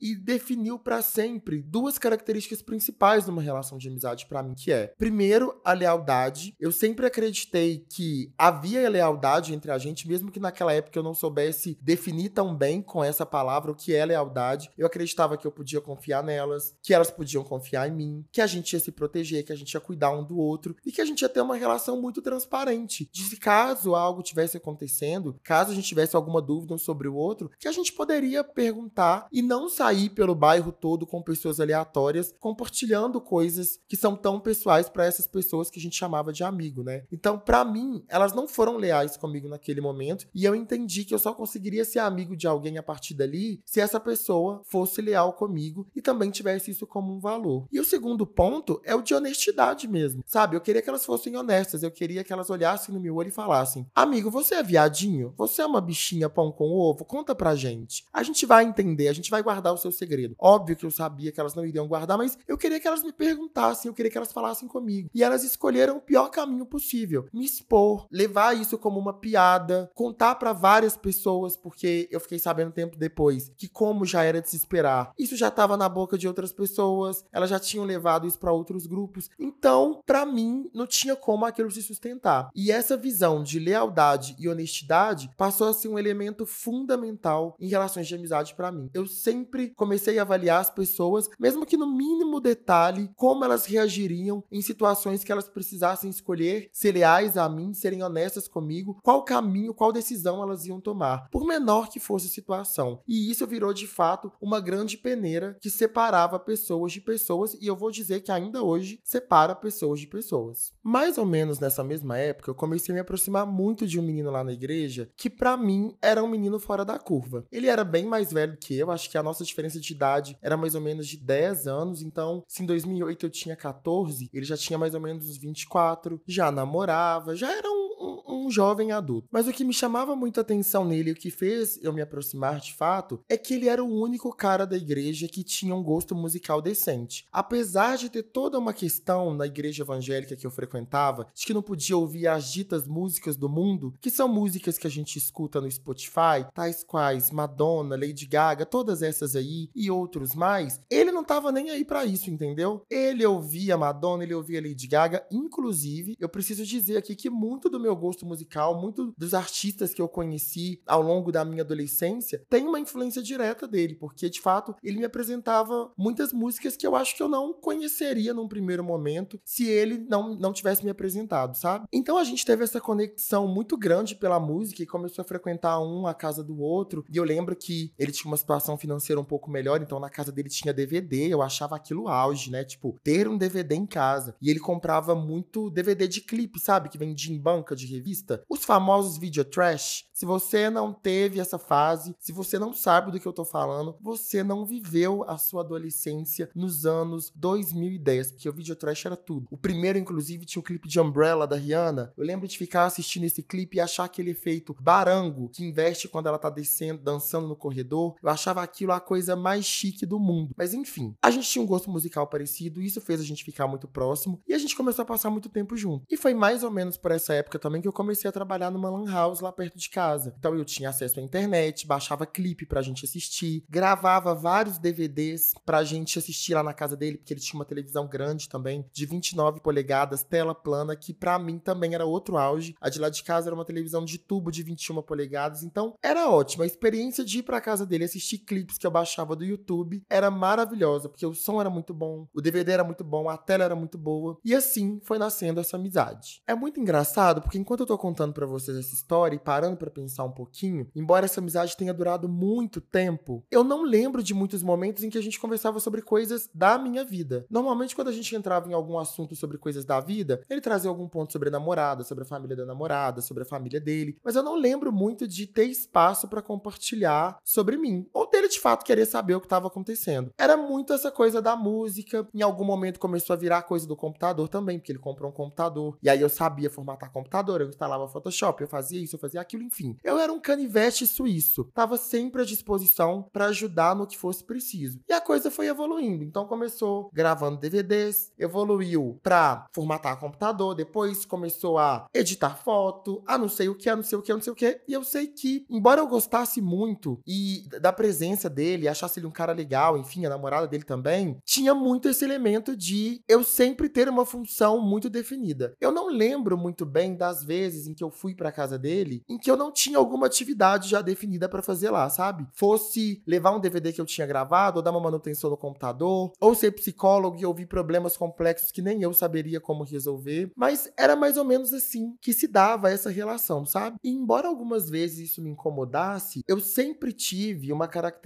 e 0.00 0.14
definiu 0.14 0.78
para 0.78 1.02
sempre 1.02 1.62
duas 1.62 1.98
características 1.98 2.62
principais 2.62 3.26
numa 3.26 3.42
relação 3.42 3.78
de 3.78 3.88
amizade 3.88 4.26
para 4.26 4.42
mim, 4.42 4.54
que 4.54 4.72
é, 4.72 4.88
primeiro, 4.98 5.60
a 5.64 5.72
lealdade. 5.72 6.54
Eu 6.58 6.72
sempre 6.72 7.06
acreditei 7.06 7.84
que 7.88 8.32
havia 8.36 8.88
lealdade 8.88 9.54
entre 9.54 9.70
a 9.70 9.78
gente, 9.78 10.08
mesmo 10.08 10.30
que 10.30 10.40
naquela 10.40 10.72
época 10.72 10.98
eu 10.98 11.02
não 11.02 11.14
soubesse 11.14 11.78
definir 11.80 12.30
tão 12.30 12.54
bem 12.54 12.82
com 12.82 13.02
essa 13.02 13.24
palavra 13.24 13.72
o 13.72 13.74
que 13.74 13.94
é 13.94 14.04
lealdade. 14.04 14.70
Eu 14.76 14.86
acreditava 14.86 15.36
que 15.36 15.46
eu 15.46 15.52
podia 15.52 15.80
confiar 15.80 16.22
nelas, 16.22 16.74
que 16.82 16.94
elas 16.94 17.10
podiam 17.10 17.44
confiar 17.44 17.88
em 17.88 17.92
mim, 17.92 18.24
que 18.30 18.40
a 18.40 18.46
gente 18.46 18.72
ia 18.72 18.80
se 18.80 18.92
proteger, 18.92 19.44
que 19.44 19.52
a 19.52 19.56
gente 19.56 19.72
ia 19.72 19.80
cuidar 19.80 20.10
um 20.10 20.24
do 20.24 20.38
outro 20.38 20.76
e 20.84 20.92
que 20.92 21.00
a 21.00 21.04
gente 21.04 21.22
ia 21.22 21.28
ter 21.28 21.40
uma 21.40 21.56
relação 21.56 22.00
muito 22.00 22.22
transparente. 22.22 23.08
De 23.12 23.22
se 23.22 23.36
caso 23.36 23.94
algo 23.94 24.22
tivesse 24.22 24.56
acontecendo, 24.56 25.38
caso 25.42 25.72
a 25.72 25.74
gente 25.74 25.88
tivesse 25.88 26.16
alguma 26.16 26.40
dúvida 26.40 26.74
um 26.74 26.78
sobre 26.78 27.08
o 27.08 27.14
outro, 27.14 27.50
que 27.58 27.68
a 27.68 27.72
gente 27.72 27.92
poderia 27.92 28.42
perguntar 28.42 29.27
e 29.32 29.42
não 29.42 29.68
sair 29.68 30.10
pelo 30.10 30.34
bairro 30.34 30.72
todo 30.72 31.06
com 31.06 31.22
pessoas 31.22 31.60
aleatórias 31.60 32.34
compartilhando 32.38 33.20
coisas 33.20 33.78
que 33.88 33.96
são 33.96 34.16
tão 34.16 34.40
pessoais 34.40 34.88
para 34.88 35.04
essas 35.04 35.26
pessoas 35.26 35.70
que 35.70 35.78
a 35.78 35.82
gente 35.82 35.96
chamava 35.96 36.32
de 36.32 36.44
amigo, 36.44 36.82
né? 36.82 37.04
Então, 37.12 37.38
para 37.38 37.64
mim, 37.64 38.04
elas 38.08 38.32
não 38.32 38.46
foram 38.48 38.76
leais 38.76 39.16
comigo 39.16 39.48
naquele 39.48 39.80
momento 39.80 40.26
e 40.34 40.44
eu 40.44 40.54
entendi 40.54 41.04
que 41.04 41.14
eu 41.14 41.18
só 41.18 41.32
conseguiria 41.32 41.84
ser 41.84 41.98
amigo 41.98 42.36
de 42.36 42.46
alguém 42.46 42.78
a 42.78 42.82
partir 42.82 43.14
dali 43.14 43.60
se 43.64 43.80
essa 43.80 44.00
pessoa 44.00 44.62
fosse 44.64 45.00
leal 45.00 45.32
comigo 45.32 45.86
e 45.94 46.02
também 46.02 46.30
tivesse 46.30 46.70
isso 46.70 46.86
como 46.86 47.12
um 47.12 47.20
valor. 47.20 47.66
E 47.70 47.80
o 47.80 47.84
segundo 47.84 48.26
ponto 48.26 48.80
é 48.84 48.94
o 48.94 49.02
de 49.02 49.14
honestidade 49.14 49.88
mesmo, 49.88 50.22
sabe? 50.26 50.56
Eu 50.56 50.60
queria 50.60 50.82
que 50.82 50.88
elas 50.88 51.04
fossem 51.04 51.36
honestas, 51.36 51.82
eu 51.82 51.90
queria 51.90 52.24
que 52.24 52.32
elas 52.32 52.50
olhassem 52.50 52.94
no 52.94 53.00
meu 53.00 53.16
olho 53.16 53.28
e 53.28 53.32
falassem: 53.32 53.86
Amigo, 53.94 54.30
você 54.30 54.56
é 54.56 54.62
viadinho? 54.62 55.34
Você 55.36 55.62
é 55.62 55.66
uma 55.66 55.80
bichinha 55.80 56.28
pão 56.28 56.50
com 56.52 56.70
ovo? 56.70 57.04
Conta 57.04 57.34
pra 57.34 57.54
gente. 57.54 58.04
A 58.12 58.22
gente 58.22 58.46
vai 58.46 58.64
entender, 58.64 59.08
a 59.08 59.12
gente 59.18 59.30
vai 59.30 59.42
guardar 59.42 59.72
o 59.72 59.78
seu 59.78 59.92
segredo. 59.92 60.34
Óbvio 60.38 60.76
que 60.76 60.86
eu 60.86 60.90
sabia 60.90 61.30
que 61.30 61.40
elas 61.40 61.54
não 61.54 61.64
iriam 61.64 61.86
guardar, 61.86 62.16
mas 62.16 62.38
eu 62.46 62.56
queria 62.56 62.80
que 62.80 62.88
elas 62.88 63.02
me 63.02 63.12
perguntassem, 63.12 63.88
eu 63.88 63.94
queria 63.94 64.10
que 64.10 64.16
elas 64.16 64.32
falassem 64.32 64.68
comigo. 64.68 65.10
E 65.14 65.22
elas 65.22 65.44
escolheram 65.44 65.96
o 65.96 66.00
pior 66.00 66.28
caminho 66.30 66.66
possível: 66.66 67.26
me 67.32 67.44
expor, 67.44 68.06
levar 68.10 68.56
isso 68.56 68.78
como 68.78 68.98
uma 68.98 69.12
piada, 69.12 69.90
contar 69.94 70.36
para 70.36 70.52
várias 70.52 70.96
pessoas, 70.96 71.56
porque 71.56 72.08
eu 72.10 72.20
fiquei 72.20 72.38
sabendo 72.38 72.72
tempo 72.72 72.96
depois 72.96 73.50
que, 73.56 73.68
como 73.68 74.04
já 74.04 74.22
era 74.22 74.40
de 74.40 74.48
se 74.48 74.56
esperar, 74.56 75.12
isso 75.18 75.36
já 75.36 75.48
estava 75.48 75.76
na 75.76 75.88
boca 75.88 76.16
de 76.16 76.28
outras 76.28 76.52
pessoas, 76.52 77.24
elas 77.32 77.50
já 77.50 77.58
tinham 77.58 77.84
levado 77.84 78.26
isso 78.26 78.38
para 78.38 78.52
outros 78.52 78.86
grupos. 78.86 79.28
Então, 79.38 80.00
para 80.06 80.24
mim, 80.24 80.70
não 80.72 80.86
tinha 80.86 81.16
como 81.16 81.44
aquilo 81.44 81.70
se 81.70 81.82
sustentar. 81.82 82.50
E 82.54 82.70
essa 82.70 82.96
visão 82.96 83.42
de 83.42 83.58
lealdade 83.58 84.36
e 84.38 84.48
honestidade 84.48 85.30
passou 85.36 85.68
a 85.68 85.72
ser 85.72 85.88
um 85.88 85.98
elemento 85.98 86.46
fundamental 86.46 87.56
em 87.58 87.68
relações 87.68 88.06
de 88.06 88.14
amizade 88.14 88.54
para 88.54 88.70
mim. 88.70 88.90
Eu 88.94 89.06
sempre 89.08 89.72
comecei 89.74 90.18
a 90.18 90.22
avaliar 90.22 90.60
as 90.60 90.70
pessoas, 90.70 91.28
mesmo 91.38 91.66
que 91.66 91.76
no 91.76 91.86
mínimo 91.86 92.40
detalhe, 92.40 93.10
como 93.16 93.44
elas 93.44 93.66
reagiriam 93.66 94.44
em 94.50 94.62
situações 94.62 95.24
que 95.24 95.32
elas 95.32 95.48
precisassem 95.48 96.10
escolher 96.10 96.70
ser 96.72 96.92
leais 96.92 97.36
a 97.36 97.48
mim, 97.48 97.72
serem 97.72 98.02
honestas 98.02 98.46
comigo, 98.46 98.98
qual 99.02 99.24
caminho, 99.24 99.74
qual 99.74 99.92
decisão 99.92 100.42
elas 100.42 100.64
iam 100.66 100.80
tomar, 100.80 101.28
por 101.30 101.46
menor 101.46 101.88
que 101.88 101.98
fosse 101.98 102.26
a 102.26 102.30
situação. 102.30 103.00
E 103.06 103.30
isso 103.30 103.46
virou 103.46 103.72
de 103.72 103.86
fato 103.86 104.30
uma 104.40 104.60
grande 104.60 104.96
peneira 104.96 105.56
que 105.60 105.70
separava 105.70 106.38
pessoas 106.38 106.92
de 106.92 107.00
pessoas, 107.00 107.54
e 107.54 107.66
eu 107.66 107.76
vou 107.76 107.90
dizer 107.90 108.20
que 108.20 108.30
ainda 108.30 108.62
hoje 108.62 109.00
separa 109.02 109.54
pessoas 109.54 110.00
de 110.00 110.06
pessoas. 110.06 110.72
Mais 110.82 111.18
ou 111.18 111.26
menos 111.26 111.58
nessa 111.58 111.82
mesma 111.82 112.18
época, 112.18 112.50
eu 112.50 112.54
comecei 112.54 112.92
a 112.92 112.94
me 112.94 113.00
aproximar 113.00 113.46
muito 113.46 113.86
de 113.86 113.98
um 113.98 114.02
menino 114.02 114.30
lá 114.30 114.44
na 114.44 114.52
igreja 114.52 115.10
que, 115.16 115.30
para 115.30 115.56
mim, 115.56 115.96
era 116.02 116.22
um 116.22 116.28
menino 116.28 116.58
fora 116.58 116.84
da 116.84 116.98
curva. 116.98 117.46
Ele 117.50 117.66
era 117.66 117.84
bem 117.84 118.06
mais 118.06 118.32
velho 118.32 118.56
que 118.56 118.74
eu, 118.74 118.90
acho 118.98 119.10
que 119.10 119.16
a 119.16 119.22
nossa 119.22 119.44
diferença 119.44 119.78
de 119.78 119.92
idade 119.92 120.36
era 120.42 120.56
mais 120.56 120.74
ou 120.74 120.80
menos 120.80 121.06
de 121.06 121.16
10 121.16 121.66
anos, 121.66 122.02
então, 122.02 122.42
se 122.48 122.62
em 122.62 122.66
2008 122.66 123.26
eu 123.26 123.30
tinha 123.30 123.56
14, 123.56 124.28
ele 124.34 124.44
já 124.44 124.56
tinha 124.56 124.78
mais 124.78 124.94
ou 124.94 125.00
menos 125.00 125.28
uns 125.28 125.36
24, 125.36 126.20
já 126.26 126.50
namorava, 126.50 127.36
já 127.36 127.50
era 127.50 127.70
um 127.70 127.88
um, 128.28 128.50
jovem 128.50 128.92
adulto. 128.92 129.28
Mas 129.30 129.48
o 129.48 129.52
que 129.52 129.64
me 129.64 129.74
chamava 129.74 130.14
muita 130.14 130.40
atenção 130.40 130.84
nele, 130.84 131.12
o 131.12 131.16
que 131.16 131.30
fez 131.30 131.78
eu 131.82 131.92
me 131.92 132.00
aproximar 132.00 132.60
de 132.60 132.72
fato, 132.74 133.20
é 133.28 133.36
que 133.36 133.54
ele 133.54 133.68
era 133.68 133.82
o 133.82 134.00
único 134.00 134.32
cara 134.34 134.66
da 134.66 134.76
igreja 134.76 135.28
que 135.28 135.42
tinha 135.42 135.74
um 135.74 135.82
gosto 135.82 136.14
musical 136.14 136.62
decente. 136.62 137.26
Apesar 137.32 137.96
de 137.96 138.08
ter 138.08 138.22
toda 138.22 138.58
uma 138.58 138.72
questão 138.72 139.34
na 139.34 139.46
igreja 139.46 139.82
evangélica 139.82 140.36
que 140.36 140.46
eu 140.46 140.50
frequentava, 140.50 141.26
de 141.34 141.44
que 141.44 141.54
não 141.54 141.62
podia 141.62 141.96
ouvir 141.96 142.28
as 142.28 142.50
ditas 142.52 142.86
músicas 142.86 143.36
do 143.36 143.48
mundo, 143.48 143.94
que 144.00 144.10
são 144.10 144.28
músicas 144.28 144.78
que 144.78 144.86
a 144.86 144.90
gente 144.90 145.16
escuta 145.16 145.60
no 145.60 145.70
Spotify, 145.70 146.46
tais 146.54 146.84
quais 146.84 147.30
Madonna, 147.30 147.96
Lady 147.96 148.26
Gaga, 148.26 148.66
todas 148.78 149.02
essas 149.02 149.34
aí 149.34 149.68
e 149.74 149.90
outros 149.90 150.36
mais, 150.36 150.80
ele 150.88 151.10
não 151.10 151.24
tava 151.24 151.50
nem 151.50 151.68
aí 151.68 151.84
para 151.84 152.04
isso, 152.04 152.30
entendeu? 152.30 152.84
Ele 152.88 153.26
ouvia 153.26 153.76
Madonna, 153.76 154.22
ele 154.22 154.34
ouvia 154.34 154.62
Lady 154.62 154.86
Gaga, 154.86 155.26
inclusive, 155.32 156.14
eu 156.20 156.28
preciso 156.28 156.64
dizer 156.64 156.96
aqui 156.96 157.16
que 157.16 157.28
muito 157.28 157.68
do 157.68 157.80
meu 157.80 157.96
gosto 157.96 158.24
musical, 158.24 158.80
muito 158.80 159.12
dos 159.18 159.34
artistas 159.34 159.92
que 159.92 160.00
eu 160.00 160.08
conheci 160.08 160.80
ao 160.86 161.02
longo 161.02 161.32
da 161.32 161.44
minha 161.44 161.62
adolescência, 161.62 162.40
tem 162.48 162.68
uma 162.68 162.78
influência 162.78 163.20
direta 163.20 163.66
dele, 163.66 163.96
porque 163.96 164.30
de 164.30 164.40
fato 164.40 164.76
ele 164.80 164.98
me 164.98 165.04
apresentava 165.04 165.92
muitas 165.98 166.32
músicas 166.32 166.76
que 166.76 166.86
eu 166.86 166.94
acho 166.94 167.16
que 167.16 167.22
eu 167.22 167.28
não 167.28 167.52
conheceria 167.52 168.32
num 168.32 168.46
primeiro 168.46 168.84
momento 168.84 169.40
se 169.44 169.66
ele 169.66 169.98
não, 170.08 170.36
não 170.36 170.52
tivesse 170.52 170.84
me 170.84 170.90
apresentado, 170.90 171.56
sabe? 171.56 171.88
Então 171.92 172.16
a 172.16 172.22
gente 172.22 172.46
teve 172.46 172.62
essa 172.62 172.80
conexão 172.80 173.48
muito 173.48 173.76
grande 173.76 174.14
pela 174.14 174.38
música 174.38 174.84
e 174.84 174.86
começou 174.86 175.22
a 175.22 175.26
frequentar 175.26 175.80
um 175.80 176.06
a 176.06 176.14
casa 176.14 176.44
do 176.44 176.60
outro. 176.60 177.04
E 177.12 177.16
eu 177.16 177.24
lembro 177.24 177.56
que 177.56 177.92
ele 177.98 178.12
tinha 178.12 178.30
uma 178.30 178.36
situação 178.36 178.67
financeira 178.76 179.20
um 179.20 179.24
pouco 179.24 179.50
melhor, 179.50 179.80
então 179.80 180.00
na 180.00 180.10
casa 180.10 180.32
dele 180.32 180.48
tinha 180.48 180.74
DVD, 180.74 181.28
eu 181.28 181.40
achava 181.40 181.76
aquilo 181.76 182.08
auge, 182.08 182.50
né? 182.50 182.64
Tipo, 182.64 182.98
ter 183.02 183.28
um 183.28 183.38
DVD 183.38 183.74
em 183.74 183.86
casa. 183.86 184.34
E 184.40 184.50
ele 184.50 184.60
comprava 184.60 185.14
muito 185.14 185.70
DVD 185.70 186.06
de 186.06 186.20
clipe, 186.20 186.58
sabe? 186.58 186.88
Que 186.88 186.98
vendia 186.98 187.34
em 187.34 187.38
banca 187.38 187.74
de 187.74 187.86
revista. 187.86 188.42
Os 188.48 188.64
famosos 188.64 189.18
video 189.18 189.44
trash. 189.44 190.04
Se 190.12 190.26
você 190.26 190.68
não 190.68 190.92
teve 190.92 191.38
essa 191.38 191.58
fase, 191.58 192.14
se 192.18 192.32
você 192.32 192.58
não 192.58 192.72
sabe 192.72 193.12
do 193.12 193.20
que 193.20 193.26
eu 193.26 193.32
tô 193.32 193.44
falando, 193.44 193.96
você 194.00 194.42
não 194.42 194.66
viveu 194.66 195.24
a 195.28 195.38
sua 195.38 195.62
adolescência 195.62 196.50
nos 196.54 196.84
anos 196.84 197.32
2010, 197.36 198.32
porque 198.32 198.48
o 198.48 198.52
video 198.52 198.74
trash 198.74 199.06
era 199.06 199.16
tudo. 199.16 199.46
O 199.50 199.56
primeiro, 199.56 199.98
inclusive, 199.98 200.44
tinha 200.44 200.60
o 200.60 200.64
clipe 200.64 200.88
de 200.88 201.00
Umbrella 201.00 201.46
da 201.46 201.56
Rihanna. 201.56 202.12
Eu 202.16 202.24
lembro 202.24 202.48
de 202.48 202.58
ficar 202.58 202.86
assistindo 202.86 203.24
esse 203.24 203.42
clipe 203.42 203.76
e 203.76 203.80
achar 203.80 204.04
aquele 204.04 204.30
efeito 204.30 204.76
barango 204.80 205.48
que 205.50 205.64
investe 205.64 206.08
quando 206.08 206.26
ela 206.26 206.38
tá 206.38 206.50
descendo, 206.50 207.02
dançando 207.02 207.46
no 207.46 207.56
corredor. 207.56 208.16
Eu 208.22 208.28
achava 208.28 208.57
aquilo 208.58 208.92
a 208.92 209.00
coisa 209.00 209.34
mais 209.34 209.64
chique 209.64 210.04
do 210.04 210.18
mundo. 210.18 210.54
Mas 210.56 210.74
enfim, 210.74 211.14
a 211.22 211.30
gente 211.30 211.48
tinha 211.48 211.62
um 211.62 211.66
gosto 211.66 211.90
musical 211.90 212.26
parecido, 212.26 212.82
isso 212.82 213.00
fez 213.00 213.20
a 213.20 213.24
gente 213.24 213.44
ficar 213.44 213.66
muito 213.66 213.88
próximo 213.88 214.40
e 214.46 214.54
a 214.54 214.58
gente 214.58 214.76
começou 214.76 215.02
a 215.02 215.06
passar 215.06 215.30
muito 215.30 215.48
tempo 215.48 215.76
junto. 215.76 216.04
E 216.10 216.16
foi 216.16 216.34
mais 216.34 216.62
ou 216.62 216.70
menos 216.70 216.96
por 216.96 217.10
essa 217.10 217.34
época 217.34 217.58
também 217.58 217.80
que 217.80 217.88
eu 217.88 217.92
comecei 217.92 218.18
comecei 218.18 218.28
a 218.28 218.32
trabalhar 218.32 218.70
numa 218.70 218.90
lan 218.90 219.10
house 219.10 219.40
lá 219.40 219.52
perto 219.52 219.78
de 219.78 219.88
casa. 219.88 220.34
Então 220.38 220.54
eu 220.54 220.64
tinha 220.64 220.88
acesso 220.88 221.20
à 221.20 221.22
internet, 221.22 221.86
baixava 221.86 222.26
clipe 222.26 222.66
pra 222.66 222.82
gente 222.82 223.04
assistir, 223.04 223.64
gravava 223.68 224.34
vários 224.34 224.78
DVDs 224.78 225.52
pra 225.64 225.84
gente 225.84 226.18
assistir 226.18 226.54
lá 226.54 226.62
na 226.62 226.74
casa 226.74 226.96
dele, 226.96 227.18
porque 227.18 227.32
ele 227.32 227.40
tinha 227.40 227.58
uma 227.58 227.64
televisão 227.64 228.08
grande 228.08 228.48
também, 228.48 228.84
de 228.92 229.06
29 229.06 229.60
polegadas, 229.60 230.22
tela 230.22 230.54
plana, 230.54 230.96
que 230.96 231.14
pra 231.14 231.38
mim 231.38 231.58
também 231.58 231.94
era 231.94 232.04
outro 232.04 232.36
auge. 232.36 232.74
A 232.80 232.88
de 232.88 232.98
lá 232.98 233.08
de 233.08 233.22
casa 233.22 233.48
era 233.48 233.54
uma 233.54 233.64
televisão 233.64 234.04
de 234.04 234.18
tubo 234.18 234.50
de 234.50 234.62
21 234.62 235.02
polegadas, 235.02 235.62
então 235.62 235.94
era 236.02 236.28
ótima. 236.28 236.64
A 236.64 236.66
experiência 236.66 237.24
de 237.24 237.38
ir 237.38 237.42
pra 237.42 237.60
casa 237.60 237.86
dele 237.86 238.04
assistir 238.04 238.38
clipes 238.48 238.78
que 238.78 238.86
eu 238.86 238.90
baixava 238.90 239.36
do 239.36 239.44
YouTube 239.44 240.02
era 240.08 240.30
maravilhosa, 240.30 241.08
porque 241.08 241.26
o 241.26 241.34
som 241.34 241.60
era 241.60 241.68
muito 241.68 241.92
bom, 241.92 242.26
o 242.34 242.40
DVD 242.40 242.72
era 242.72 242.84
muito 242.84 243.04
bom, 243.04 243.28
a 243.28 243.36
tela 243.36 243.64
era 243.64 243.76
muito 243.76 243.98
boa. 243.98 244.38
E 244.42 244.54
assim 244.54 244.98
foi 245.04 245.18
nascendo 245.18 245.60
essa 245.60 245.76
amizade. 245.76 246.42
É 246.46 246.54
muito 246.54 246.80
engraçado, 246.80 247.42
porque 247.42 247.58
enquanto 247.58 247.80
eu 247.80 247.86
tô 247.86 247.98
contando 247.98 248.32
para 248.32 248.46
vocês 248.46 248.76
essa 248.76 248.94
história 248.94 249.36
e 249.36 249.38
parando 249.38 249.76
para 249.76 249.90
pensar 249.90 250.24
um 250.24 250.32
pouquinho, 250.32 250.88
embora 250.96 251.26
essa 251.26 251.40
amizade 251.40 251.76
tenha 251.76 251.92
durado 251.92 252.28
muito 252.28 252.80
tempo, 252.80 253.44
eu 253.50 253.62
não 253.62 253.82
lembro 253.82 254.22
de 254.22 254.32
muitos 254.32 254.62
momentos 254.62 255.04
em 255.04 255.10
que 255.10 255.18
a 255.18 255.22
gente 255.22 255.38
conversava 255.38 255.78
sobre 255.78 256.00
coisas 256.00 256.48
da 256.54 256.78
minha 256.78 257.04
vida. 257.04 257.44
Normalmente, 257.50 257.94
quando 257.94 258.08
a 258.08 258.12
gente 258.12 258.34
entrava 258.34 258.70
em 258.70 258.72
algum 258.72 258.98
assunto 258.98 259.36
sobre 259.36 259.58
coisas 259.58 259.84
da 259.84 260.00
vida, 260.00 260.40
ele 260.48 260.60
trazia 260.60 260.88
algum 260.88 261.08
ponto 261.08 261.32
sobre 261.32 261.48
a 261.48 261.52
namorada, 261.52 262.02
sobre 262.02 262.24
a 262.24 262.26
família 262.26 262.56
da 262.56 262.64
namorada, 262.64 263.20
sobre 263.20 263.42
a 263.42 263.46
família 263.46 263.80
dele, 263.80 264.16
mas 264.24 264.36
eu 264.36 264.42
não 264.42 264.56
lembro 264.56 264.90
muito 264.90 265.28
de 265.28 265.46
ter 265.46 265.64
espaço 265.64 266.28
para 266.28 266.40
compartilhar 266.40 267.38
sobre 267.44 267.76
mim, 267.76 268.06
ou 268.12 268.26
dele 268.38 268.48
de 268.48 268.60
fato 268.60 268.84
querer 268.84 269.06
saber 269.06 269.34
o 269.34 269.40
que 269.40 269.46
estava 269.46 269.66
acontecendo. 269.66 270.32
Era 270.38 270.56
muito 270.56 270.92
essa 270.92 271.10
coisa 271.10 271.42
da 271.42 271.56
música, 271.56 272.26
em 272.32 272.42
algum 272.42 272.64
momento 272.64 273.00
começou 273.00 273.34
a 273.34 273.36
virar 273.36 273.62
coisa 273.62 273.86
do 273.86 273.96
computador 273.96 274.48
também, 274.48 274.78
porque 274.78 274.92
ele 274.92 274.98
comprou 274.98 275.30
um 275.30 275.34
computador, 275.34 275.96
e 276.02 276.08
aí 276.08 276.20
eu 276.20 276.28
sabia 276.28 276.70
formatar 276.70 277.12
computador, 277.12 277.60
eu 277.60 277.68
instalava 277.68 278.08
Photoshop, 278.08 278.62
eu 278.62 278.68
fazia 278.68 279.02
isso, 279.02 279.16
eu 279.16 279.20
fazia 279.20 279.40
aquilo, 279.40 279.62
enfim. 279.62 279.96
Eu 280.04 280.18
era 280.18 280.32
um 280.32 280.40
canivete 280.40 281.06
suíço, 281.06 281.64
tava 281.74 281.96
sempre 281.96 282.42
à 282.42 282.44
disposição 282.44 283.28
para 283.32 283.46
ajudar 283.46 283.94
no 283.94 284.06
que 284.06 284.16
fosse 284.16 284.44
preciso. 284.44 285.00
E 285.08 285.12
a 285.12 285.20
coisa 285.20 285.50
foi 285.50 285.66
evoluindo. 285.66 286.22
Então 286.22 286.46
começou 286.46 287.10
gravando 287.12 287.58
DVDs, 287.58 288.32
evoluiu 288.38 289.18
para 289.22 289.66
formatar 289.72 290.18
computador, 290.18 290.74
depois 290.74 291.24
começou 291.24 291.78
a 291.78 292.06
editar 292.14 292.56
foto, 292.56 293.22
a 293.26 293.36
não 293.36 293.48
sei 293.48 293.68
o 293.68 293.74
que, 293.74 293.88
a 293.88 293.96
não 293.96 294.02
sei 294.02 294.18
o 294.18 294.22
que, 294.22 294.32
a 294.32 294.34
não 294.34 294.42
sei 294.42 294.52
o 294.52 294.56
que. 294.56 294.80
E 294.86 294.92
eu 294.92 295.02
sei 295.02 295.26
que, 295.26 295.66
embora 295.68 296.00
eu 296.00 296.06
gostasse 296.06 296.60
muito 296.60 297.18
e 297.26 297.64
da 297.80 297.92
presença 297.92 298.27
dele, 298.50 298.88
achasse 298.88 299.18
ele 299.18 299.26
um 299.26 299.30
cara 299.30 299.52
legal, 299.52 299.96
enfim, 299.96 300.26
a 300.26 300.28
namorada 300.28 300.66
dele 300.66 300.84
também, 300.84 301.38
tinha 301.44 301.74
muito 301.74 302.08
esse 302.08 302.24
elemento 302.24 302.76
de 302.76 303.22
eu 303.28 303.42
sempre 303.42 303.88
ter 303.88 304.08
uma 304.08 304.26
função 304.26 304.80
muito 304.80 305.08
definida. 305.08 305.74
Eu 305.80 305.90
não 305.90 306.08
lembro 306.08 306.56
muito 306.58 306.84
bem 306.84 307.16
das 307.16 307.42
vezes 307.42 307.86
em 307.86 307.94
que 307.94 308.04
eu 308.04 308.10
fui 308.10 308.34
para 308.34 308.52
casa 308.52 308.78
dele, 308.78 309.22
em 309.28 309.38
que 309.38 309.50
eu 309.50 309.56
não 309.56 309.72
tinha 309.72 309.98
alguma 309.98 310.26
atividade 310.26 310.88
já 310.88 311.00
definida 311.00 311.48
para 311.48 311.62
fazer 311.62 311.90
lá, 311.90 312.08
sabe? 312.10 312.46
Fosse 312.52 313.22
levar 313.26 313.54
um 313.54 313.60
DVD 313.60 313.92
que 313.92 314.00
eu 314.00 314.06
tinha 314.06 314.26
gravado, 314.26 314.78
ou 314.78 314.82
dar 314.82 314.90
uma 314.90 315.00
manutenção 315.00 315.50
no 315.50 315.56
computador, 315.56 316.32
ou 316.40 316.54
ser 316.54 316.72
psicólogo 316.72 317.38
e 317.38 317.46
ouvir 317.46 317.66
problemas 317.66 318.16
complexos 318.16 318.70
que 318.70 318.82
nem 318.82 319.02
eu 319.02 319.12
saberia 319.12 319.60
como 319.60 319.84
resolver, 319.84 320.50
mas 320.56 320.92
era 320.96 321.16
mais 321.16 321.36
ou 321.36 321.44
menos 321.44 321.72
assim 321.72 322.14
que 322.20 322.32
se 322.32 322.46
dava 322.46 322.90
essa 322.90 323.10
relação, 323.10 323.64
sabe? 323.64 323.96
E 324.02 324.10
embora 324.10 324.48
algumas 324.48 324.90
vezes 324.90 325.30
isso 325.30 325.42
me 325.42 325.50
incomodasse, 325.50 326.42
eu 326.46 326.60
sempre 326.60 327.12
tive 327.12 327.72
uma 327.72 327.88
característica 327.88 328.17